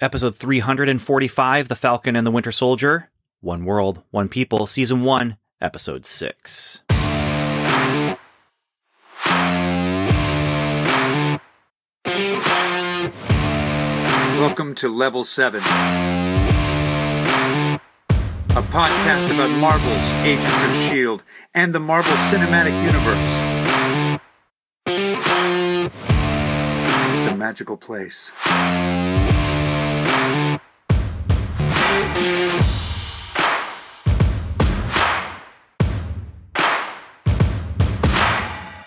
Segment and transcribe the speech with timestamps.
[0.00, 3.10] episode 345 The Falcon and the Winter Soldier,
[3.40, 6.82] One World, One People, Season 1, Episode 6.
[14.40, 15.62] Welcome to Level 7, a
[18.70, 21.22] podcast about Marvel's Agents of S.H.I.E.L.D.
[21.52, 23.40] and the Marvel Cinematic Universe.
[27.18, 28.32] It's a magical place.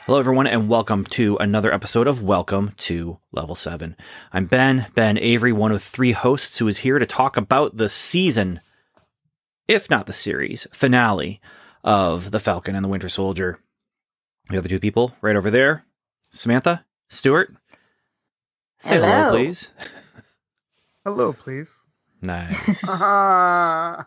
[0.06, 3.96] Hello, everyone, and welcome to another episode of Welcome to Level 7.
[4.34, 7.88] I'm Ben, Ben Avery, one of three hosts who is here to talk about the
[7.88, 8.60] season,
[9.68, 11.40] if not the series, finale
[11.84, 13.60] of The Falcon and the Winter Soldier.
[14.50, 15.86] The other two people right over there
[16.32, 17.56] Samantha, Stuart.
[18.80, 19.32] Say hello, Hello.
[19.32, 19.72] please.
[21.06, 21.82] Hello, please.
[22.23, 22.84] Nice.
[22.88, 24.05] I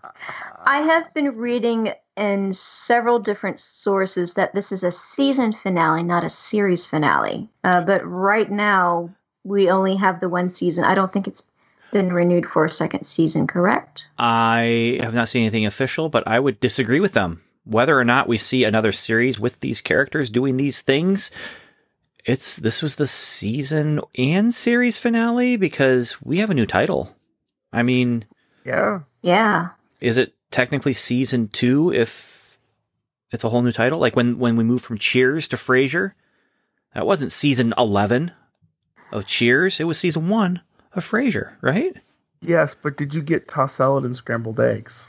[0.65, 6.31] have been reading in several different sources that this is a season finale, not a
[6.31, 7.51] series finale.
[7.63, 10.85] Uh, but right now, we only have the one season.
[10.85, 11.51] I don't think it's
[11.93, 14.11] been renewed for a second season, correct?
[14.19, 17.43] I have not seen anything official, but I would disagree with them.
[17.65, 21.31] Whether or not we see another series with these characters doing these things,
[22.25, 27.16] it's this was the season and series finale because we have a new title.
[27.73, 28.25] I mean,
[28.65, 29.01] Yeah.
[29.23, 29.69] Yeah.
[30.01, 32.59] is it technically season two if
[33.33, 33.99] it's a whole new title?
[33.99, 36.13] Like when when we moved from Cheers to Frasier,
[36.95, 38.33] that wasn't season eleven
[39.13, 39.81] of Cheers.
[39.81, 40.61] It was season one
[40.95, 41.97] of Frasier, right?
[42.41, 45.09] Yes, but did you get tossed salad and scrambled eggs?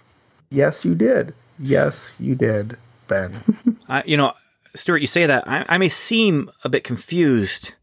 [0.50, 1.34] Yes, you did.
[1.60, 3.34] Yes, you did, Ben.
[3.90, 4.34] I, you know,
[4.76, 7.74] Stuart, you say that I, I may seem a bit confused,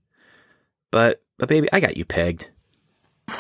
[0.91, 2.49] but but baby, I got you pegged.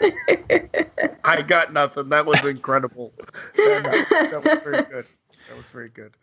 [1.24, 2.08] I got nothing.
[2.10, 3.12] That was incredible.
[3.56, 5.06] That, that was very good.
[5.48, 6.14] That was very good.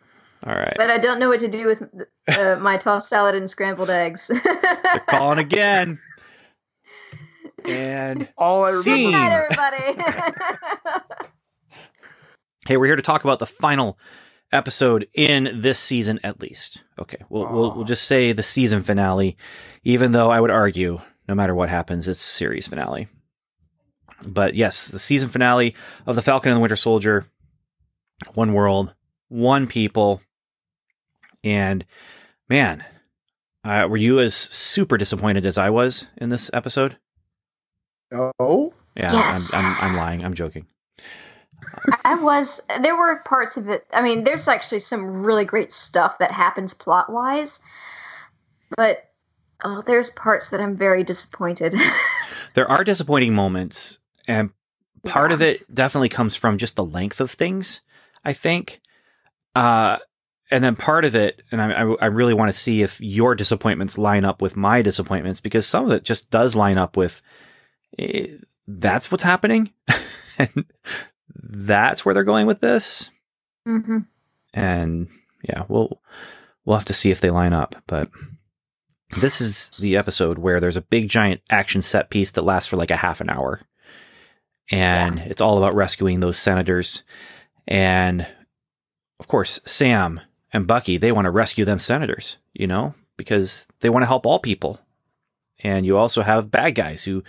[0.46, 1.82] All right, But I don't know what to do with
[2.28, 4.30] uh, my tossed salad and scrambled eggs.
[4.44, 5.98] They're calling again.
[7.64, 9.18] And All I Good remember.
[9.18, 10.02] night, everybody.
[12.68, 13.98] hey, we're here to talk about the final
[14.52, 16.84] episode in this season, at least.
[16.98, 19.36] Okay, we'll we'll, we'll just say the season finale,
[19.84, 23.08] even though I would argue, no matter what happens, it's series finale.
[24.26, 25.74] But yes, the season finale
[26.06, 27.26] of the Falcon and the Winter Soldier,
[28.34, 28.94] one world,
[29.28, 30.22] one people,
[31.44, 31.84] and
[32.48, 32.84] man,
[33.64, 36.96] uh, were you as super disappointed as I was in this episode?
[38.12, 39.52] Oh, Yeah, Yes.
[39.52, 40.24] I'm, I'm I'm lying.
[40.24, 40.66] I'm joking.
[42.04, 42.62] I was.
[42.80, 43.84] There were parts of it.
[43.92, 47.60] I mean, there's actually some really great stuff that happens plot wise,
[48.76, 49.10] but
[49.64, 51.74] oh, there's parts that I'm very disappointed.
[52.54, 54.50] there are disappointing moments and
[55.04, 55.34] part Yeah.
[55.34, 57.80] of it definitely comes from just the length of things
[58.24, 58.80] i think.
[59.54, 59.98] Uh
[60.50, 63.34] and then part of it and i, I, I really want to see if your
[63.34, 67.22] disappointments line up with my disappointments because some of it just does line up with
[67.98, 68.36] eh,
[68.68, 69.70] that's what's happening.
[70.38, 70.66] And
[71.34, 73.10] that's where they're going with this.
[73.64, 74.00] Hmm
[74.52, 75.08] and
[75.42, 76.00] yeah we'll
[76.64, 78.10] we'll have to see if they line up but
[79.20, 82.76] this is the episode where there's a big giant action set piece that lasts for
[82.76, 83.60] like a half an hour
[84.70, 87.02] and it's all about rescuing those senators.
[87.68, 88.26] And
[89.18, 90.20] of course sam
[90.52, 94.26] and bucky they want to rescue them senators you know because they want to help
[94.26, 94.78] all people.
[95.60, 97.24] And you also have bad guys who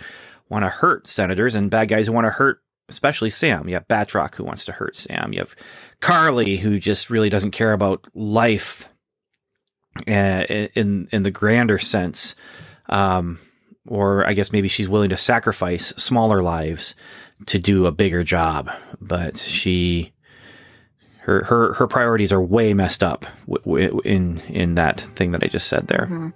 [0.48, 2.60] want to hurt senators and bad guys who want to hurt
[2.90, 3.68] especially sam.
[3.68, 5.32] You have batroc who wants to hurt sam.
[5.32, 5.56] You have
[6.00, 8.88] carly who just really doesn't care about life
[10.06, 10.44] uh,
[10.74, 12.34] in in the grander sense.
[12.88, 13.40] Um,
[13.86, 16.94] or I guess maybe she's willing to sacrifice smaller lives
[17.46, 20.12] to do a bigger job, but she
[21.20, 25.42] her her her priorities are way messed up w- w- in in that thing that
[25.44, 26.08] I just said there.
[26.10, 26.32] Mhm.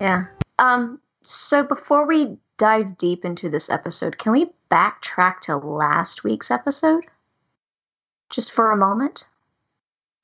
[0.00, 0.24] Yeah.
[0.58, 1.00] Um.
[1.24, 7.04] So before we dive deep into this episode, can we backtrack to last week's episode,
[8.30, 9.28] just for a moment?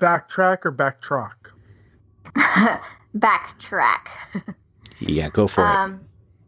[0.01, 1.33] backtrack or backtrack?
[3.17, 4.07] backtrack.
[5.01, 5.69] Yeah, go for it.
[5.69, 6.01] Um,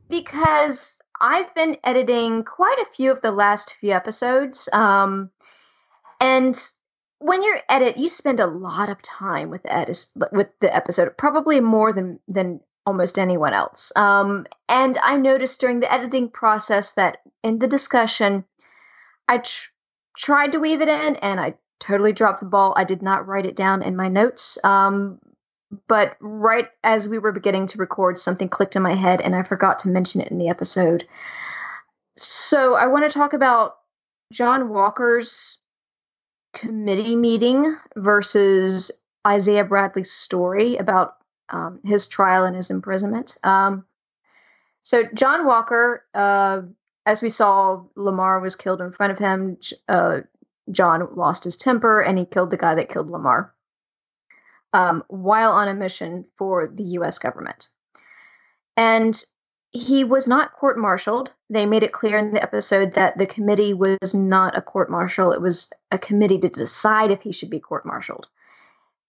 [0.09, 4.69] because I've been editing quite a few of the last few episodes.
[4.73, 5.31] Um,
[6.21, 6.57] and
[7.19, 11.61] when you edit, you spend a lot of time with the with the episode, probably
[11.61, 13.93] more than than almost anyone else.
[13.95, 18.45] Um, and I noticed during the editing process that in the discussion,
[19.29, 19.71] I tr-
[20.17, 22.73] tried to weave it in, and I totally dropped the ball.
[22.77, 24.63] I did not write it down in my notes.
[24.65, 25.21] Um,
[25.87, 29.43] but right as we were beginning to record, something clicked in my head and I
[29.43, 31.07] forgot to mention it in the episode.
[32.17, 33.77] So I want to talk about
[34.33, 35.61] John Walker's
[36.53, 38.91] committee meeting versus
[39.27, 41.17] Isaiah Bradley's story about
[41.49, 43.37] um, his trial and his imprisonment.
[43.45, 43.85] Um,
[44.83, 46.63] so John Walker, uh,
[47.07, 49.59] as we saw, Lamar was killed in front of him.
[49.89, 50.21] Uh,
[50.71, 53.53] John lost his temper and he killed the guy that killed Lamar
[54.73, 57.19] um, while on a mission for the U.S.
[57.19, 57.69] government.
[58.77, 59.23] And
[59.73, 61.33] he was not court martialed.
[61.49, 65.33] They made it clear in the episode that the committee was not a court martial,
[65.33, 68.29] it was a committee to decide if he should be court martialed.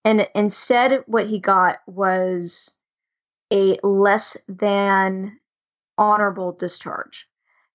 [0.04, 2.78] And instead, what he got was
[3.54, 5.40] a less than
[5.98, 7.28] honorable discharge,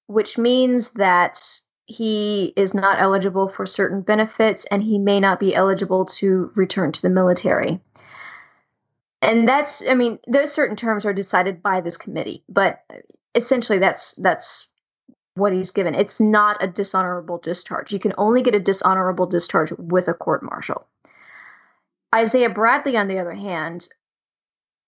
[0.06, 1.40] which means that
[1.86, 6.90] he is not eligible for certain benefits and he may not be eligible to return
[6.92, 7.80] to the military.
[9.22, 12.84] And that's I mean those certain terms are decided by this committee, but
[13.34, 14.70] essentially that's that's
[15.34, 15.94] what he's given.
[15.94, 17.92] It's not a dishonorable discharge.
[17.92, 20.86] You can only get a dishonorable discharge with a court martial.
[22.14, 23.88] Isaiah Bradley on the other hand,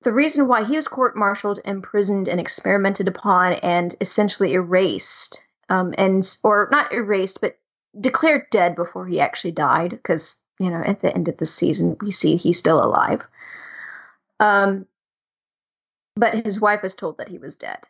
[0.03, 5.95] the reason why he was court martialed, imprisoned and experimented upon and essentially erased um,
[5.99, 7.59] and or not erased, but
[8.01, 9.91] declared dead before he actually died.
[9.91, 13.27] Because you know, at the end of the season, we see he's still alive.
[14.41, 14.87] Um,
[16.17, 17.87] but his wife was told that he was dead.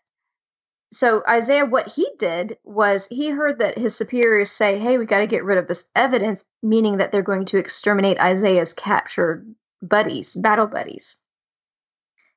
[0.90, 5.18] So Isaiah, what he did was he heard that his superiors say, "Hey, we got
[5.18, 10.34] to get rid of this evidence," meaning that they're going to exterminate Isaiah's captured buddies,
[10.36, 11.20] battle buddies.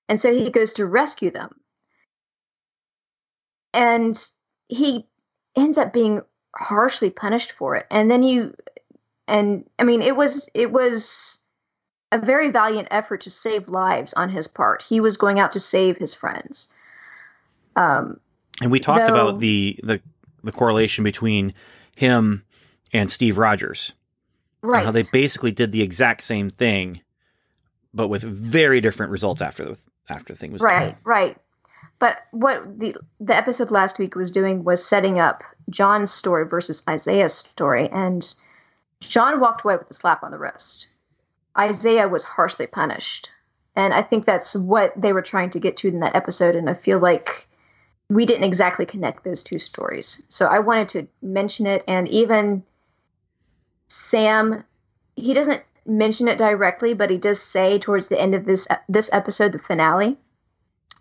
[0.09, 1.55] And so he goes to rescue them.
[3.73, 4.21] And
[4.67, 5.07] he
[5.55, 6.21] ends up being
[6.55, 7.85] harshly punished for it.
[7.91, 8.55] And then you
[9.27, 11.43] and I mean it was it was
[12.11, 14.83] a very valiant effort to save lives on his part.
[14.83, 16.73] He was going out to save his friends.
[17.75, 18.19] Um
[18.61, 20.01] and we talked though, about the the
[20.43, 21.53] the correlation between
[21.95, 22.43] him
[22.93, 23.93] and Steve Rogers.
[24.61, 24.85] Right.
[24.85, 27.01] How they basically did the exact same thing
[27.93, 30.97] but with very different results after the after the thing was right, done.
[31.03, 31.37] right.
[32.01, 36.83] But what the the episode last week was doing was setting up John's story versus
[36.89, 38.33] Isaiah's story, and
[39.01, 40.87] John walked away with a slap on the wrist.
[41.55, 43.29] Isaiah was harshly punished,
[43.75, 46.55] and I think that's what they were trying to get to in that episode.
[46.55, 47.47] And I feel like
[48.09, 51.83] we didn't exactly connect those two stories, so I wanted to mention it.
[51.87, 52.63] And even
[53.89, 54.63] Sam,
[55.15, 59.13] he doesn't mention it directly, but he does say towards the end of this this
[59.13, 60.17] episode, the finale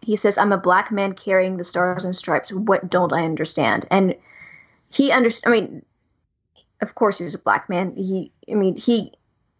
[0.02, 2.52] he says, I'm a black man carrying the stars and stripes.
[2.52, 3.86] What don't I understand?
[3.90, 4.16] And
[4.90, 5.84] he understands, I mean,
[6.80, 7.94] of course he's a black man.
[7.96, 9.12] He, I mean, he,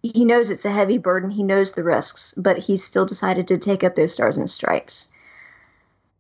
[0.02, 1.30] he knows it's a heavy burden.
[1.30, 5.12] He knows the risks, but he still decided to take up those stars and stripes.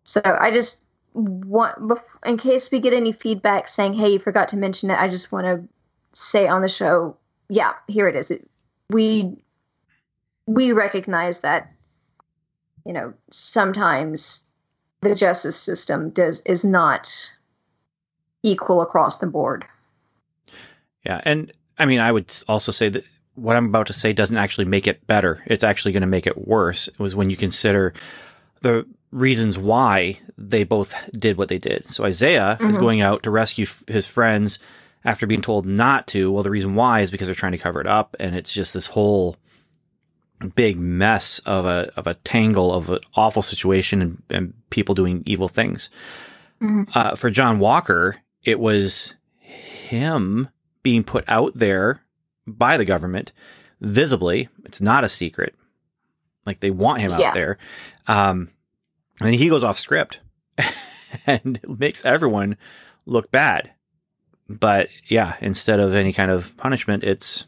[0.04, 0.84] So I just
[1.14, 5.08] want, in case we get any feedback saying, hey, you forgot to mention it, I
[5.08, 5.62] just want to
[6.12, 7.16] say on the show,
[7.48, 8.30] yeah, here it is.
[8.30, 8.48] It,
[8.90, 9.36] we,
[10.46, 11.72] we recognize that
[12.84, 14.50] you know, sometimes
[15.00, 17.36] the justice system does is not
[18.42, 19.64] equal across the board.
[21.04, 23.04] Yeah, and I mean, I would also say that
[23.34, 25.42] what I'm about to say doesn't actually make it better.
[25.46, 26.88] It's actually going to make it worse.
[26.88, 27.94] It was when you consider
[28.60, 31.88] the reasons why they both did what they did.
[31.88, 32.68] So Isaiah mm-hmm.
[32.68, 34.58] is going out to rescue f- his friends
[35.04, 36.30] after being told not to.
[36.30, 38.74] Well, the reason why is because they're trying to cover it up, and it's just
[38.74, 39.36] this whole
[40.54, 45.22] big mess of a of a tangle of an awful situation and, and people doing
[45.26, 45.90] evil things.
[46.62, 46.84] Mm-hmm.
[46.94, 50.48] Uh, for John Walker, it was him
[50.82, 52.02] being put out there
[52.46, 53.32] by the government
[53.80, 54.48] visibly.
[54.64, 55.54] It's not a secret.
[56.46, 57.28] Like they want him yeah.
[57.28, 57.58] out there.
[58.06, 58.50] Um,
[59.20, 60.20] and he goes off script
[61.26, 62.56] and makes everyone
[63.06, 63.72] look bad.
[64.48, 67.46] But yeah, instead of any kind of punishment, it's,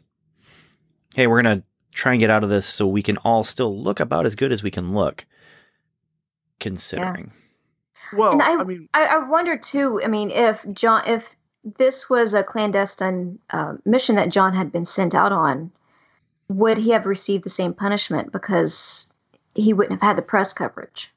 [1.15, 3.81] hey, we're going to try and get out of this so we can all still
[3.81, 5.25] look about as good as we can look,
[6.59, 7.31] considering.
[8.11, 8.19] Yeah.
[8.19, 9.99] Well, and I, I mean, I, I wonder too.
[10.03, 11.35] I mean, if John, if
[11.77, 15.71] this was a clandestine uh, mission that John had been sent out on,
[16.47, 19.13] would he have received the same punishment because
[19.55, 21.11] he wouldn't have had the press coverage?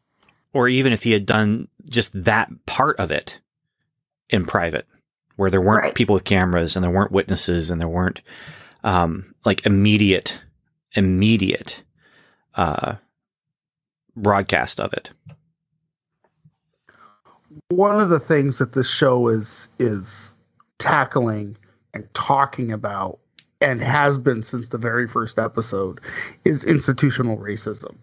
[0.53, 3.41] Or even if he had done just that part of it
[4.31, 4.87] in private,
[5.37, 5.95] where there weren't Right.
[5.95, 8.23] people with cameras and there weren't witnesses and there weren't
[8.85, 10.43] um, like immediate
[10.97, 11.83] immediate
[12.55, 12.97] uh,
[14.17, 15.13] broadcast of it.
[17.69, 20.35] one of the things that this show is is
[20.79, 21.57] tackling
[21.95, 23.19] and talking about
[23.61, 26.01] and has been since the very first episode
[26.45, 27.97] is institutional racism.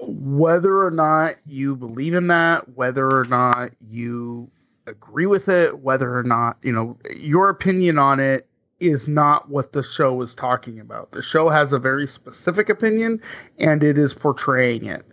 [0.00, 4.50] Whether or not you believe in that, whether or not you
[4.86, 8.48] agree with it, whether or not, you know, your opinion on it
[8.88, 11.12] is not what the show is talking about.
[11.12, 13.20] The show has a very specific opinion
[13.58, 15.04] and it is portraying it.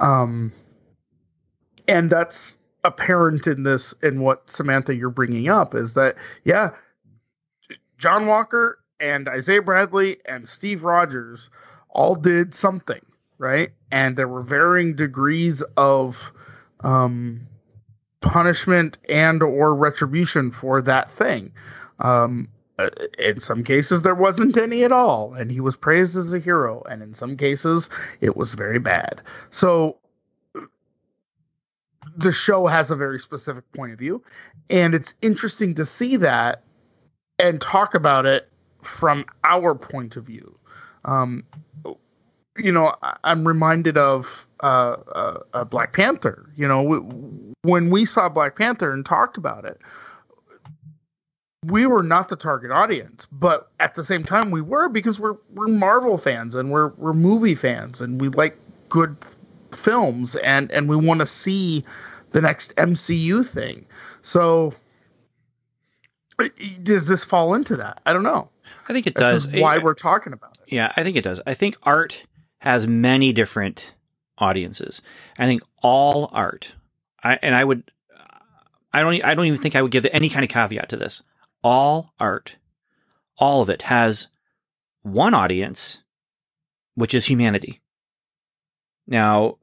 [0.00, 0.52] Um,
[1.88, 6.70] and that's apparent in this, in what Samantha you're bringing up is that, yeah,
[7.98, 11.50] John Walker and Isaiah Bradley and Steve Rogers
[11.90, 13.00] all did something,
[13.38, 13.70] right?
[13.90, 16.32] And there were varying degrees of
[16.80, 17.46] um,
[18.20, 21.52] punishment and or retribution for that thing.
[22.00, 26.32] Um, uh, in some cases, there wasn't any at all, and he was praised as
[26.34, 26.82] a hero.
[26.88, 27.88] And in some cases,
[28.20, 29.22] it was very bad.
[29.50, 29.98] So
[32.16, 34.22] the show has a very specific point of view,
[34.70, 36.62] and it's interesting to see that
[37.38, 38.48] and talk about it
[38.82, 40.56] from our point of view.
[41.04, 41.44] Um,
[42.56, 46.48] you know, I'm reminded of uh, uh, uh, Black Panther.
[46.56, 46.82] You know,
[47.62, 49.80] when we saw Black Panther and talked about it,
[51.66, 55.36] we were not the target audience, but at the same time, we were because we're
[55.54, 58.56] we're Marvel fans and we're we're movie fans and we like
[58.88, 59.16] good
[59.72, 61.84] films and and we want to see
[62.32, 63.86] the next MCU thing.
[64.22, 64.74] So
[66.82, 68.00] does this fall into that?
[68.06, 68.48] I don't know.
[68.88, 69.46] I think it does.
[69.46, 70.72] This is why we're talking about it.
[70.72, 71.40] Yeah, I think it does.
[71.46, 72.26] I think art
[72.58, 73.94] has many different
[74.38, 75.02] audiences.
[75.38, 76.74] I think all art,
[77.22, 77.90] I, and I would,
[78.92, 81.22] I don't, I don't even think I would give any kind of caveat to this.
[81.64, 82.58] All art,
[83.38, 84.28] all of it has
[85.02, 86.02] one audience,
[86.94, 87.80] which is humanity.
[89.06, 89.56] Now,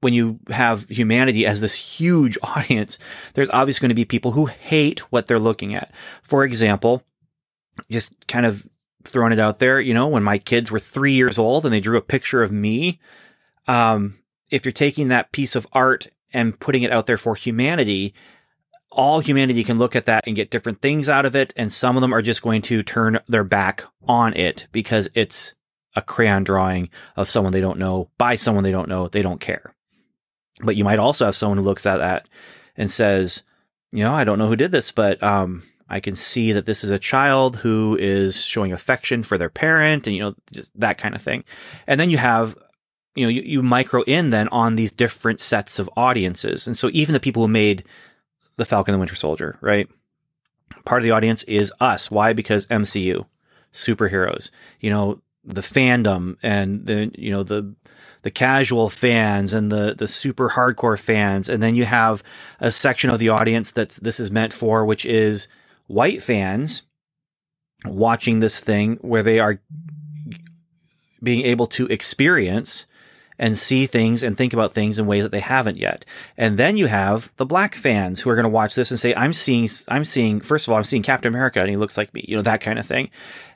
[0.00, 2.98] when you have humanity as this huge audience,
[3.32, 5.90] there's obviously going to be people who hate what they're looking at.
[6.22, 7.02] For example,
[7.90, 8.66] just kind of
[9.04, 11.80] throwing it out there, you know, when my kids were three years old and they
[11.80, 13.00] drew a picture of me,
[13.66, 14.18] um,
[14.50, 18.14] if you're taking that piece of art and putting it out there for humanity,
[18.94, 21.52] all humanity can look at that and get different things out of it.
[21.56, 25.54] And some of them are just going to turn their back on it because it's
[25.96, 29.08] a crayon drawing of someone they don't know by someone they don't know.
[29.08, 29.74] They don't care.
[30.62, 32.28] But you might also have someone who looks at that
[32.76, 33.42] and says,
[33.92, 36.84] you know, I don't know who did this, but um, I can see that this
[36.84, 40.98] is a child who is showing affection for their parent and, you know, just that
[40.98, 41.44] kind of thing.
[41.86, 42.56] And then you have,
[43.14, 46.66] you know, you, you micro in then on these different sets of audiences.
[46.66, 47.84] And so even the people who made
[48.56, 49.88] The Falcon and the Winter Soldier, right?
[50.84, 52.10] Part of the audience is us.
[52.10, 52.32] Why?
[52.32, 53.26] Because MCU,
[53.72, 57.74] superheroes, you know, the fandom and the, you know, the,
[58.22, 62.22] the casual fans and the the super hardcore fans, and then you have
[62.58, 65.46] a section of the audience that this is meant for, which is
[65.88, 66.82] white fans
[67.84, 69.60] watching this thing where they are
[71.22, 72.86] being able to experience
[73.38, 76.04] and see things and think about things in ways that they haven't yet.
[76.36, 79.14] And then you have the black fans who are going to watch this and say,
[79.14, 82.14] I'm seeing, I'm seeing, first of all, I'm seeing Captain America and he looks like
[82.14, 83.10] me, you know, that kind of thing.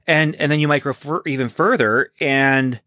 [0.06, 2.80] And, and then you might go even further and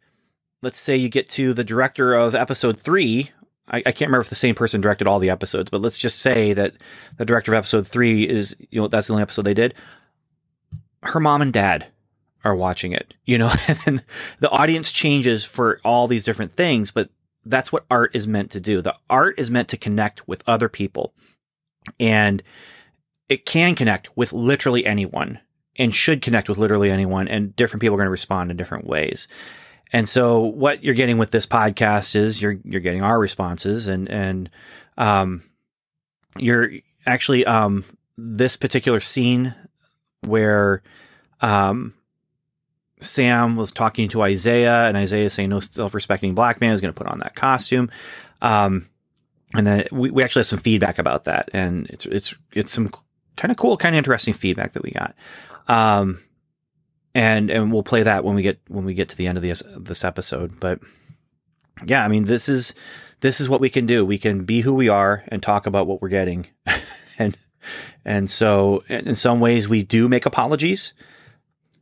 [0.61, 3.31] let's say you get to the director of episode three.
[3.67, 6.19] I, I, can't remember if the same person directed all the episodes, but let's just
[6.19, 6.73] say that
[7.17, 9.73] the director of episode three is, you know, that's the only episode they did.
[11.03, 11.87] Her mom and dad
[12.43, 13.53] are watching it, you know,
[13.85, 14.03] and
[14.39, 17.09] the audience changes for all these different things, but
[17.45, 18.81] that's what art is meant to do.
[18.81, 21.13] The art is meant to connect with other people
[21.99, 22.43] and
[23.29, 25.39] it can connect with literally anyone
[25.77, 28.85] and should connect with literally anyone and different people are going to respond in different
[28.85, 29.27] ways.
[29.93, 34.09] And so what you're getting with this podcast is you're you're getting our responses and
[34.09, 34.49] and
[34.97, 35.43] um
[36.37, 36.71] you're
[37.05, 37.83] actually um
[38.17, 39.53] this particular scene
[40.21, 40.81] where
[41.41, 41.93] um
[43.01, 46.97] Sam was talking to Isaiah and Isaiah saying no self-respecting black man is going to
[46.97, 47.89] put on that costume.
[48.41, 48.87] Um
[49.53, 52.89] and then we, we actually have some feedback about that and it's it's it's some
[53.35, 55.15] kind of cool kind of interesting feedback that we got.
[55.67, 56.19] Um
[57.13, 59.41] and and we'll play that when we get when we get to the end of
[59.43, 60.59] this this episode.
[60.59, 60.79] But
[61.85, 62.73] yeah, I mean, this is
[63.21, 64.05] this is what we can do.
[64.05, 66.47] We can be who we are and talk about what we're getting,
[67.19, 67.35] and
[68.05, 70.93] and so in some ways we do make apologies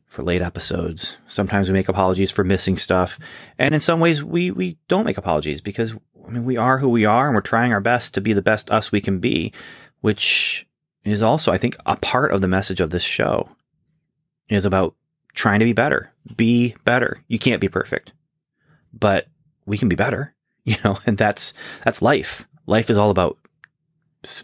[0.10, 1.18] for late episodes.
[1.28, 3.18] Sometimes we make apologies for missing stuff,
[3.58, 5.94] and in some ways we we don't make apologies because
[6.28, 8.42] I mean we are who we are and we're trying our best to be the
[8.42, 9.54] best us we can be,
[10.02, 10.68] which
[11.06, 13.50] is also I think a part of the message of this show
[14.50, 14.96] is about
[15.34, 16.12] trying to be better.
[16.36, 17.24] Be better.
[17.28, 18.14] You can't be perfect,
[18.92, 19.28] but
[19.66, 20.34] we can be better,
[20.66, 21.54] you know, and that's,
[21.86, 22.48] that's life.
[22.66, 23.38] Life is all about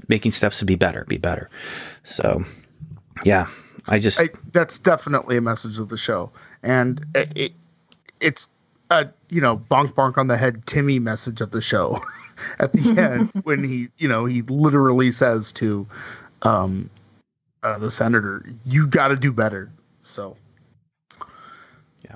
[0.08, 1.50] making steps to be better, be better.
[2.04, 2.46] So
[3.24, 3.48] yeah,
[3.88, 6.32] I just I, that's definitely a message of the show,
[6.64, 7.52] and it, it
[8.20, 8.48] it's
[8.90, 12.00] a you know bonk bonk on the head Timmy message of the show
[12.60, 15.88] at the end when he you know he literally says to
[16.42, 16.90] um
[17.64, 19.72] uh, the senator, "You got to do better."
[20.04, 20.38] So
[22.04, 22.16] yeah,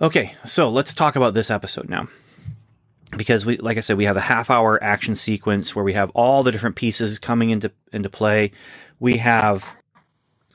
[0.00, 2.08] Okay, so let's talk about this episode now.
[3.16, 6.10] Because we like I said, we have a half hour action sequence where we have
[6.10, 8.52] all the different pieces coming into into play.
[9.00, 9.74] We have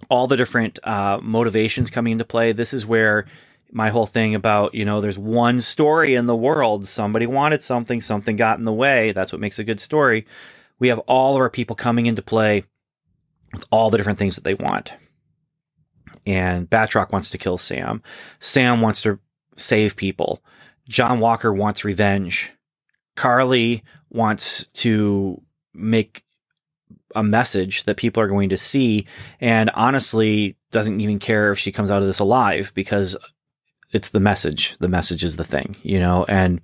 [0.10, 2.52] all the different uh, motivations coming into play.
[2.52, 3.26] This is where
[3.72, 6.86] my whole thing about, you know, there's one story in the world.
[6.88, 9.12] Somebody wanted something, something got in the way.
[9.12, 10.26] That's what makes a good story.
[10.80, 12.66] We have all of our people coming into play
[13.52, 14.94] with all the different things that they want.
[16.26, 18.02] And Batroc wants to kill Sam.
[18.40, 19.20] Sam wants to
[19.58, 20.44] save people.
[20.88, 22.54] John Walker wants revenge.
[23.16, 25.42] Carly wants to
[25.74, 26.23] make
[27.16, 29.06] a message that people are going to see
[29.40, 33.16] and honestly doesn't even care if she comes out of this alive because
[33.92, 34.76] it's the message.
[34.80, 36.62] The message is the thing, you know, and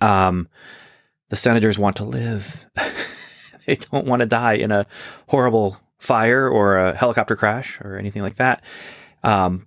[0.00, 0.48] um
[1.28, 2.66] the senators want to live.
[3.66, 4.86] they don't want to die in a
[5.28, 8.62] horrible fire or a helicopter crash or anything like that.
[9.22, 9.66] Um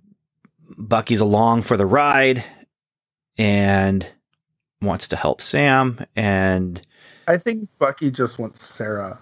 [0.76, 2.44] Bucky's along for the ride
[3.38, 4.06] and
[4.82, 6.80] wants to help Sam and
[7.28, 9.18] I think Bucky just wants Sarah.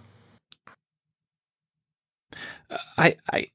[2.98, 3.50] I I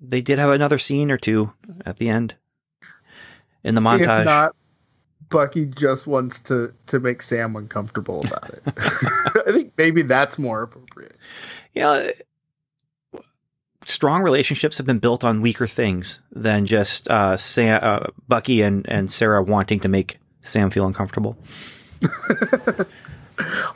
[0.00, 1.52] they did have another scene or two
[1.84, 2.34] at the end
[3.64, 4.20] in the montage.
[4.20, 4.56] If not,
[5.28, 8.62] Bucky just wants to to make Sam uncomfortable about it.
[9.46, 11.16] I think maybe that's more appropriate.
[11.74, 12.10] Yeah,
[13.84, 18.88] strong relationships have been built on weaker things than just uh, Sam, uh, Bucky and
[18.88, 21.36] and Sarah wanting to make Sam feel uncomfortable.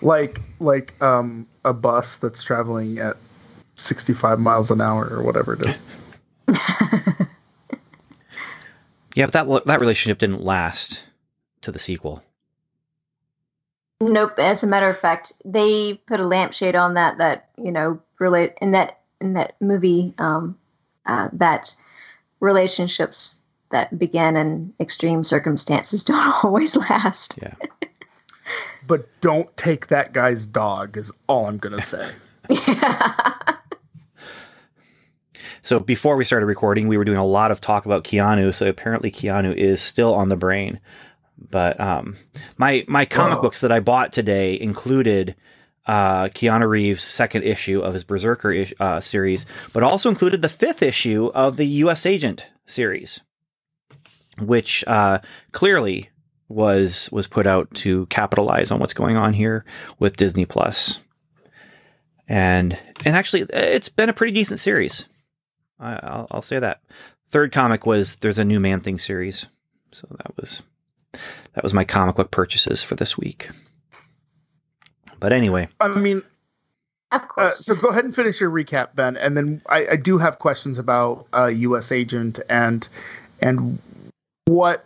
[0.03, 3.17] like like um a bus that's traveling at
[3.75, 5.83] 65 miles an hour or whatever it is.
[9.15, 11.05] Yeah, but that that relationship didn't last
[11.63, 12.23] to the sequel.
[14.01, 14.39] Nope.
[14.39, 17.19] As a matter of fact, they put a lampshade on that.
[17.19, 20.15] That you know, relate in that in that movie.
[20.19, 20.57] Um,
[21.07, 21.75] uh, that
[22.41, 23.41] relationships
[23.71, 27.39] that began in extreme circumstances don't always last.
[27.43, 27.55] Yeah.
[28.87, 32.11] But don't take that guy's dog is all I'm gonna say.
[32.49, 33.57] Yeah.
[35.63, 38.55] So before we started recording, we were doing a lot of talk about Keanu.
[38.55, 40.81] So apparently Keanu is still on the brain.
[41.39, 42.17] But um,
[42.59, 43.43] my my comic Whoa.
[43.43, 45.37] books that I bought today included
[45.87, 50.49] uh, Keanu Reeves' second issue of his Berserker ish, uh, series, but also included the
[50.49, 52.05] fifth issue of the U.S.
[52.05, 53.21] Agent series,
[54.39, 55.21] which uh,
[55.53, 56.11] clearly
[56.49, 59.65] was was put out to capitalize on what's going on here
[59.99, 61.01] with Disney Plus.
[62.29, 65.07] And and actually, it's been a pretty decent series.
[65.81, 66.81] I, I'll, I'll say that.
[67.31, 69.47] Third comic was there's a new Man Thing series,
[69.93, 70.63] so that was
[71.55, 73.51] that was my comic book purchases for this week.
[75.19, 76.23] But anyway, I mean,
[77.13, 77.65] of uh, course.
[77.65, 80.79] so go ahead and finish your recap, Ben, and then I, I do have questions
[80.79, 81.93] about uh, U.S.
[81.93, 82.89] Agent and
[83.41, 83.79] and
[84.47, 84.85] what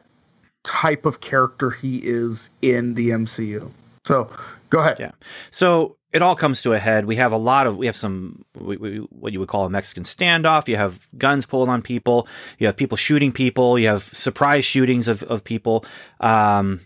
[0.64, 3.70] type of character he is in the MCU.
[4.06, 4.30] So
[4.70, 4.96] go ahead.
[4.98, 5.12] Yeah.
[5.50, 7.06] So it all comes to a head.
[7.06, 9.70] We have a lot of, we have some, we, we, what you would call a
[9.70, 10.68] Mexican standoff.
[10.68, 12.28] You have guns pulled on people.
[12.58, 13.80] You have people shooting people.
[13.80, 15.84] You have surprise shootings of, of people.
[16.20, 16.82] Um,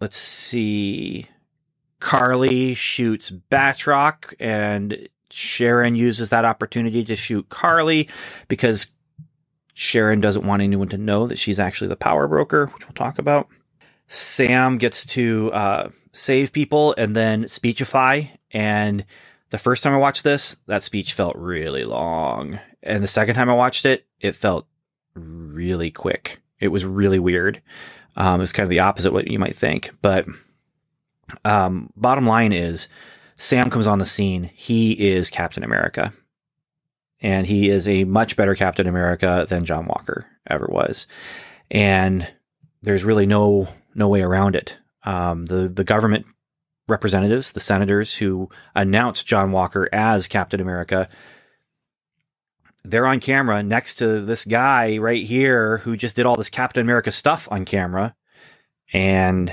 [0.00, 1.28] let's see.
[2.00, 8.08] Carly shoots Batroc and Sharon uses that opportunity to shoot Carly
[8.48, 8.88] because
[9.74, 13.20] Sharon doesn't want anyone to know that she's actually the power broker, which we'll talk
[13.20, 13.46] about.
[14.08, 18.24] Sam gets to, uh, save people and then speechify.
[18.52, 19.04] And
[19.50, 22.58] the first time I watched this, that speech felt really long.
[22.82, 24.66] And the second time I watched it, it felt
[25.14, 26.40] really quick.
[26.60, 27.60] It was really weird.
[28.16, 29.90] Um, it was kind of the opposite what you might think.
[30.02, 30.26] But
[31.44, 32.88] um, bottom line is,
[33.36, 34.50] Sam comes on the scene.
[34.54, 36.12] He is Captain America.
[37.20, 41.06] And he is a much better Captain America than John Walker ever was.
[41.70, 42.28] And
[42.82, 46.26] there's really no no way around it um, the the government
[46.92, 51.08] representatives, the senators who announced John Walker as Captain America,
[52.84, 56.80] they're on camera next to this guy right here who just did all this Captain
[56.80, 58.14] America stuff on camera,
[58.92, 59.52] and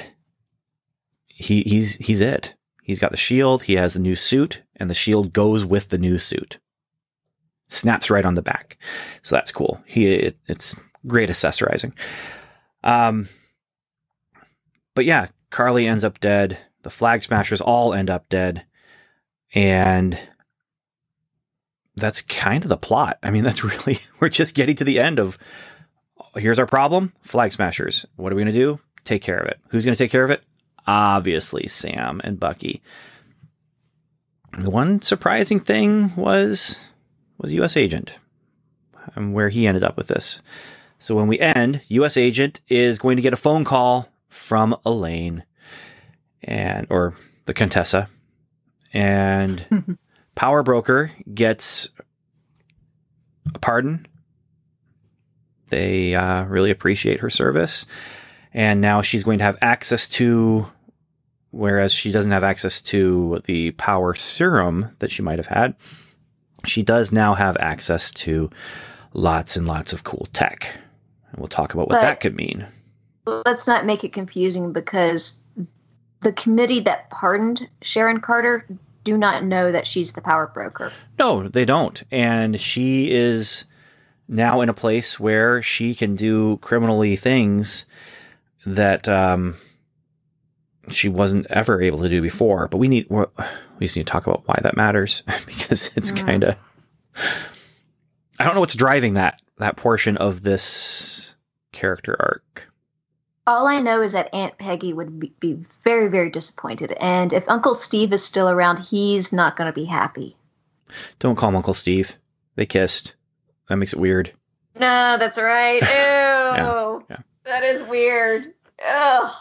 [1.28, 2.56] he he's he's it.
[2.84, 3.64] He's got the shield.
[3.64, 6.60] He has the new suit, and the shield goes with the new suit.
[7.68, 8.78] Snaps right on the back,
[9.22, 9.82] so that's cool.
[9.86, 10.76] He it, it's
[11.06, 11.94] great accessorizing.
[12.84, 13.30] Um,
[14.96, 16.58] but yeah, Carly ends up dead.
[16.84, 18.66] The Flag Smashers all end up dead.
[19.54, 20.18] And
[21.96, 23.20] that's kind of the plot.
[23.22, 25.38] I mean, that's really we're just getting to the end of
[26.36, 28.06] here's our problem, flag smashers.
[28.16, 28.80] What are we going to do?
[29.04, 29.60] Take care of it.
[29.70, 30.44] Who's going to take care of it?
[30.86, 32.82] Obviously, Sam and Bucky.
[34.58, 36.84] The one surprising thing was
[37.38, 37.78] was U.S.
[37.78, 38.18] Agent
[39.16, 40.42] and where he ended up with this.
[40.98, 42.18] So when we end, U.S.
[42.18, 45.44] Agent is going to get a phone call from Elaine
[46.50, 48.10] and or the Contessa,
[48.92, 49.98] and
[50.36, 51.88] Power Broker gets
[53.54, 54.08] a pardon.
[55.68, 57.86] They uh, really appreciate her service,
[58.54, 60.68] and now she's going to have access to,
[61.52, 65.76] whereas she doesn't have access to the power serum that she might have had.
[66.66, 68.50] She does now have access to
[69.14, 70.76] lots and lots of cool tech.
[71.32, 72.66] And we'll talk about what But- that could mean.
[73.46, 75.40] Let's not make it confusing because
[76.22, 78.66] the committee that pardoned Sharon Carter
[79.04, 80.92] do not know that she's the power broker.
[81.18, 82.04] No, they don't.
[82.12, 83.66] And she is
[84.28, 87.86] now in a place where she can do criminally things
[88.66, 89.56] that um,
[90.92, 92.68] she wasn't ever able to do before.
[92.68, 93.26] But we need we
[93.80, 96.26] just need to talk about why that matters because it's Mm.
[96.26, 96.56] kind of
[98.40, 101.36] I don't know what's driving that that portion of this
[101.72, 102.69] character arc.
[103.50, 106.92] All I know is that Aunt Peggy would be, be very, very disappointed.
[107.00, 110.38] And if Uncle Steve is still around, he's not going to be happy.
[111.18, 112.16] Don't call him Uncle Steve.
[112.54, 113.16] They kissed.
[113.68, 114.32] That makes it weird.
[114.76, 115.82] No, that's right.
[115.82, 117.04] Ew.
[117.10, 117.18] yeah.
[117.46, 118.54] That is weird.
[118.88, 119.34] Ugh.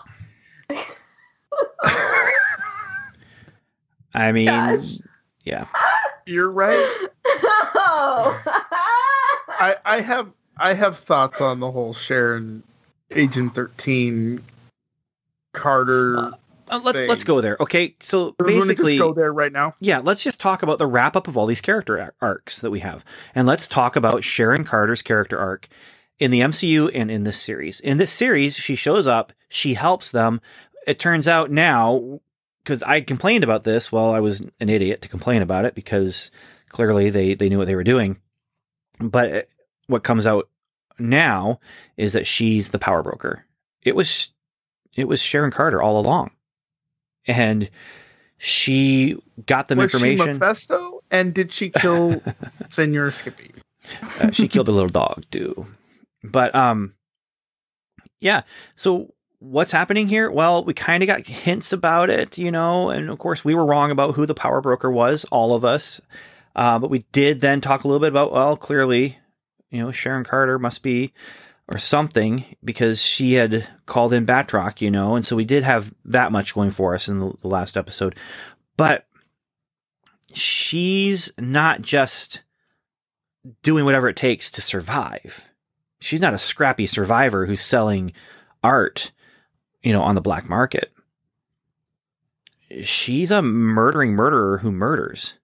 [4.14, 5.00] I mean, Gosh.
[5.44, 5.66] yeah.
[6.26, 6.96] You're right.
[7.90, 8.42] Oh.
[9.48, 12.62] I, I have I have thoughts on the whole Sharon
[13.14, 14.42] Agent Thirteen
[15.52, 16.16] Carter.
[16.18, 16.30] Uh,
[16.70, 17.08] Uh, let's thing.
[17.08, 17.56] let's go there.
[17.60, 19.74] Okay, so We're basically, just go there right now.
[19.80, 22.80] yeah, let's just talk about the wrap up of all these character arcs that we
[22.80, 25.68] have, and let's talk about Sharon Carter's character arc
[26.18, 27.80] in the MCU and in this series.
[27.80, 30.40] In this series, she shows up, she helps them.
[30.86, 32.20] It turns out now,
[32.62, 36.30] because I complained about this, well, I was an idiot to complain about it because
[36.68, 38.18] clearly they they knew what they were doing.
[39.00, 39.42] But uh,
[39.86, 40.48] what comes out
[40.98, 41.60] now
[41.96, 43.44] is that she's the power broker.
[43.82, 44.30] It was
[44.96, 46.30] it was Sharon Carter all along.
[47.26, 47.70] And
[48.38, 50.38] she got them Was she information.
[50.38, 51.02] Mephisto?
[51.10, 52.22] And did she kill
[52.68, 53.50] Senor Skippy?
[54.20, 55.66] Uh, she killed the little dog too.
[56.22, 56.94] But um
[58.20, 58.42] yeah,
[58.74, 60.30] so what's happening here?
[60.30, 63.64] Well, we kind of got hints about it, you know, and of course we were
[63.64, 66.00] wrong about who the power broker was, all of us.
[66.56, 69.18] Uh, but we did then talk a little bit about well, clearly,
[69.70, 71.12] you know, Sharon Carter must be
[71.68, 75.92] or something because she had called in Batroc, you know, and so we did have
[76.06, 78.14] that much going for us in the, the last episode.
[78.76, 79.06] But
[80.32, 82.42] she's not just
[83.62, 85.48] doing whatever it takes to survive.
[86.00, 88.12] She's not a scrappy survivor who's selling
[88.62, 89.10] art,
[89.82, 90.92] you know, on the black market.
[92.82, 95.37] She's a murdering murderer who murders.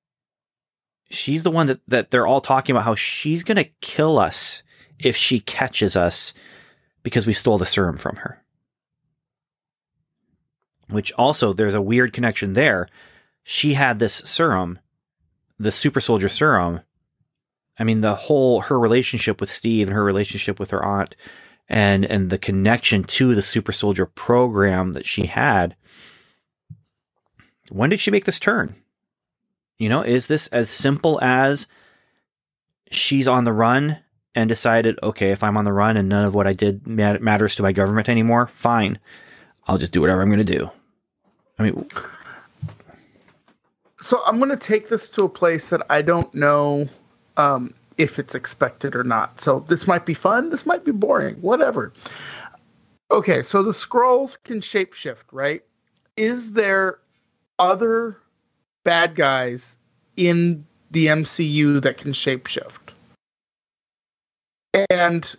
[1.11, 4.62] She's the one that, that they're all talking about how she's going to kill us
[4.99, 6.35] if she catches us
[7.03, 8.43] because we stole the serum from her.
[10.88, 12.88] Which also, there's a weird connection there.
[13.43, 14.79] She had this serum,
[15.59, 16.81] the super soldier serum,
[17.79, 21.17] I mean, the whole her relationship with Steve and her relationship with her aunt,
[21.69, 25.77] and and the connection to the super soldier program that she had.
[27.71, 28.77] When did she make this turn?
[29.79, 31.67] You know, is this as simple as
[32.91, 33.99] she's on the run
[34.35, 37.23] and decided, okay, if I'm on the run and none of what I did mat-
[37.23, 38.99] matters to my government anymore, fine,
[39.67, 40.71] I'll just do whatever I'm going to do.
[41.59, 41.89] I mean,
[44.01, 46.89] So I'm going to take this to a place that I don't know
[47.37, 49.41] um, if it's expected or not.
[49.41, 50.51] So this might be fun.
[50.51, 51.37] This might be boring.
[51.37, 51.93] Whatever.
[53.11, 55.63] Okay, so the Skrulls can shapeshift, right?
[56.17, 56.99] Is there
[57.59, 58.19] other
[58.85, 59.77] bad guys
[60.16, 62.92] in the MCU that can shapeshift?
[64.90, 65.35] And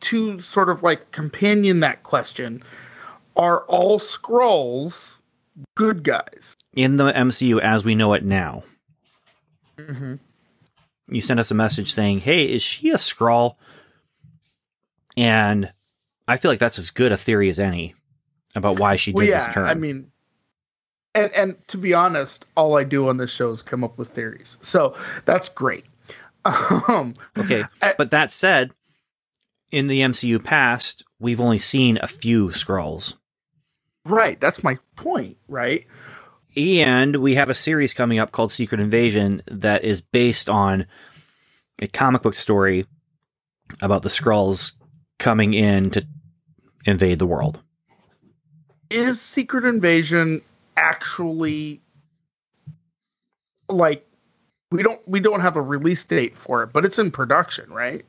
[0.00, 2.62] to sort of like companion that question,
[3.36, 5.18] are all Skrulls
[5.76, 6.54] good guys?
[6.74, 8.62] in the MCU as we know it now,
[9.76, 10.14] Mm-hmm.
[11.08, 13.56] you sent us a message saying, "Hey, is she a Skrull?"
[15.16, 15.72] And
[16.28, 17.94] I feel like that's as good a theory as any
[18.54, 19.68] about why she did well, yeah, this turn.
[19.68, 20.12] I mean,
[21.14, 24.08] and and to be honest, all I do on this show is come up with
[24.08, 24.94] theories, so
[25.24, 25.84] that's great.
[26.88, 28.70] Um, okay, I- but that said,
[29.70, 33.14] in the MCU past, we've only seen a few Skrulls,
[34.06, 35.86] right, that's my point, right?
[36.56, 40.86] and we have a series coming up called Secret Invasion that is based on
[41.80, 42.86] a comic book story
[43.80, 44.72] about the Skrulls
[45.18, 46.04] coming in to
[46.86, 47.60] invade the world.
[48.90, 50.40] Is Secret Invasion
[50.80, 51.82] actually
[53.68, 54.06] like
[54.72, 58.04] we don't we don't have a release date for it, but it's in production, right?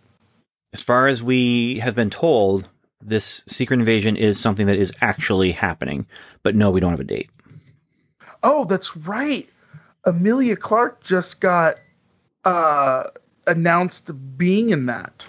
[0.74, 2.70] As far as we have been told,
[3.02, 6.06] this secret invasion is something that is actually happening,
[6.44, 7.30] but no, we don't have a date.
[8.44, 9.50] Oh, that's right.
[10.06, 11.76] Emilia Clarke just got
[12.46, 13.04] uh
[13.48, 15.28] announced being in that.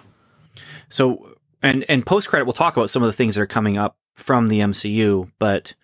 [0.89, 3.79] So, and and post credit, we'll talk about some of the things that are coming
[3.79, 5.75] up from the MCU, but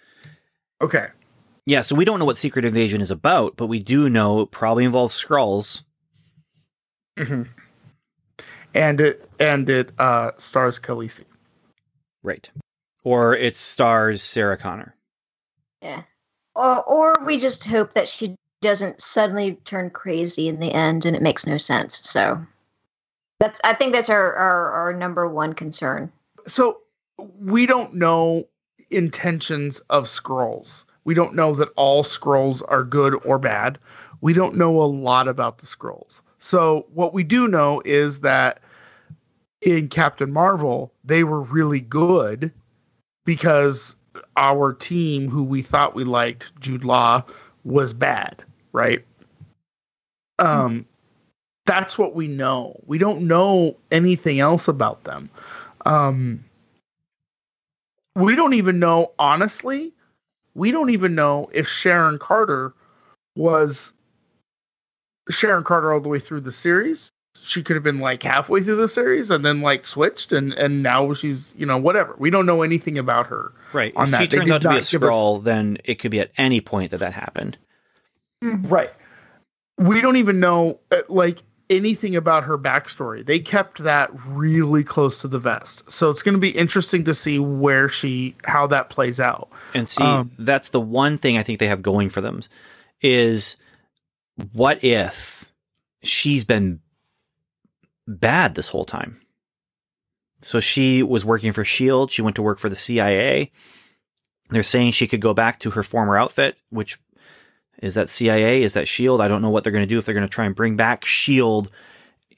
[0.81, 1.09] Okay.
[1.69, 4.51] Yeah, so we don't know what Secret Invasion is about, but we do know it
[4.51, 5.83] probably involves Skrulls.
[7.19, 7.43] hmm
[8.73, 11.25] And it and it uh stars Khaleesi.
[12.23, 12.51] Right.
[13.05, 14.95] Or it stars Sarah Connor.
[15.83, 16.05] Yeah.
[16.57, 21.15] Or or we just hope that she doesn't suddenly turn crazy in the end and
[21.15, 22.01] it makes no sense.
[22.09, 22.43] So
[23.41, 26.11] that's I think that's our our, our number one concern.
[26.47, 26.79] So
[27.39, 28.45] we don't know
[28.91, 30.85] intentions of Skrulls.
[31.09, 33.79] We don't know that all Skrulls are good or bad.
[34.21, 36.21] We don't know a lot about the Skrulls.
[36.39, 38.61] So what we do know is that
[39.63, 42.53] in Captain Marvel, they were really good
[43.25, 43.97] because
[44.37, 47.25] our team, who we thought we liked, Jude Law,
[47.65, 49.03] was bad, right?
[50.39, 50.85] Um,
[51.65, 52.79] that's what we know.
[52.87, 55.31] We don't know anything else about them.
[55.87, 56.45] Um,
[58.15, 59.95] we don't even know, honestly,
[60.55, 62.75] we don't even know if Sharon Carter
[63.37, 63.93] was
[65.31, 67.09] Sharon Carter all the way through the series.
[67.41, 70.83] She could have been like halfway through the series and then like switched and and
[70.83, 72.15] now she's you know whatever.
[72.19, 73.53] We don't know anything about her.
[73.73, 73.93] Right.
[73.95, 75.97] On if that, she they turns out to be a not give us- then it
[75.97, 77.57] could be at any point that that happened.
[78.43, 78.93] Right.
[79.77, 83.25] We don't even know uh, like anything about her backstory.
[83.25, 85.91] They kept that really close to the vest.
[85.91, 89.51] So it's going to be interesting to see where she how that plays out.
[89.75, 92.41] And see, Um, that's the one thing I think they have going for them
[93.01, 93.57] is
[94.53, 95.45] what if
[96.03, 96.81] she's been
[98.07, 99.21] bad this whole time?
[100.43, 103.51] So she was working for Shield, she went to work for the CIA.
[104.51, 106.99] They're saying she could go back to her former outfit, which
[107.83, 109.21] is that CIA, is that Shield?
[109.21, 110.77] I don't know what they're going to do if they're going to try and bring
[110.77, 111.71] back Shield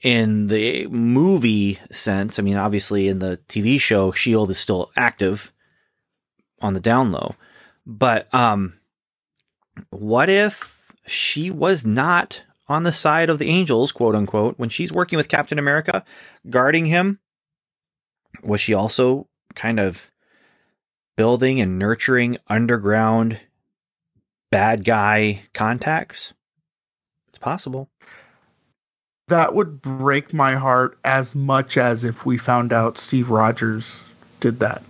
[0.01, 2.39] in the movie sense.
[2.39, 5.51] I mean, obviously in the TV show, Shield is still active
[6.61, 7.35] on the down low.
[7.85, 8.73] But um
[9.89, 14.91] what if she was not on the side of the angels, quote unquote, when she's
[14.91, 16.03] working with Captain America,
[16.49, 17.19] guarding him?
[18.43, 20.09] Was she also kind of
[21.17, 23.39] building and nurturing underground
[24.51, 26.33] bad guy contacts?
[27.29, 27.89] It's possible.
[29.29, 34.03] That would break my heart as much as if we found out Steve Rogers
[34.39, 34.81] did that.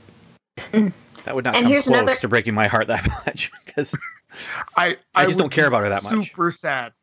[1.24, 3.94] That would not And come here's close another- to breaking my heart that much because
[4.76, 6.30] I I just don't care about her that much.
[6.30, 6.94] Super sad.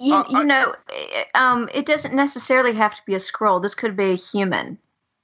[0.00, 3.62] You, Uh, you I- know, eh, um, it doesn't necessarily have to be a Skrull.
[3.62, 4.78] This could be a human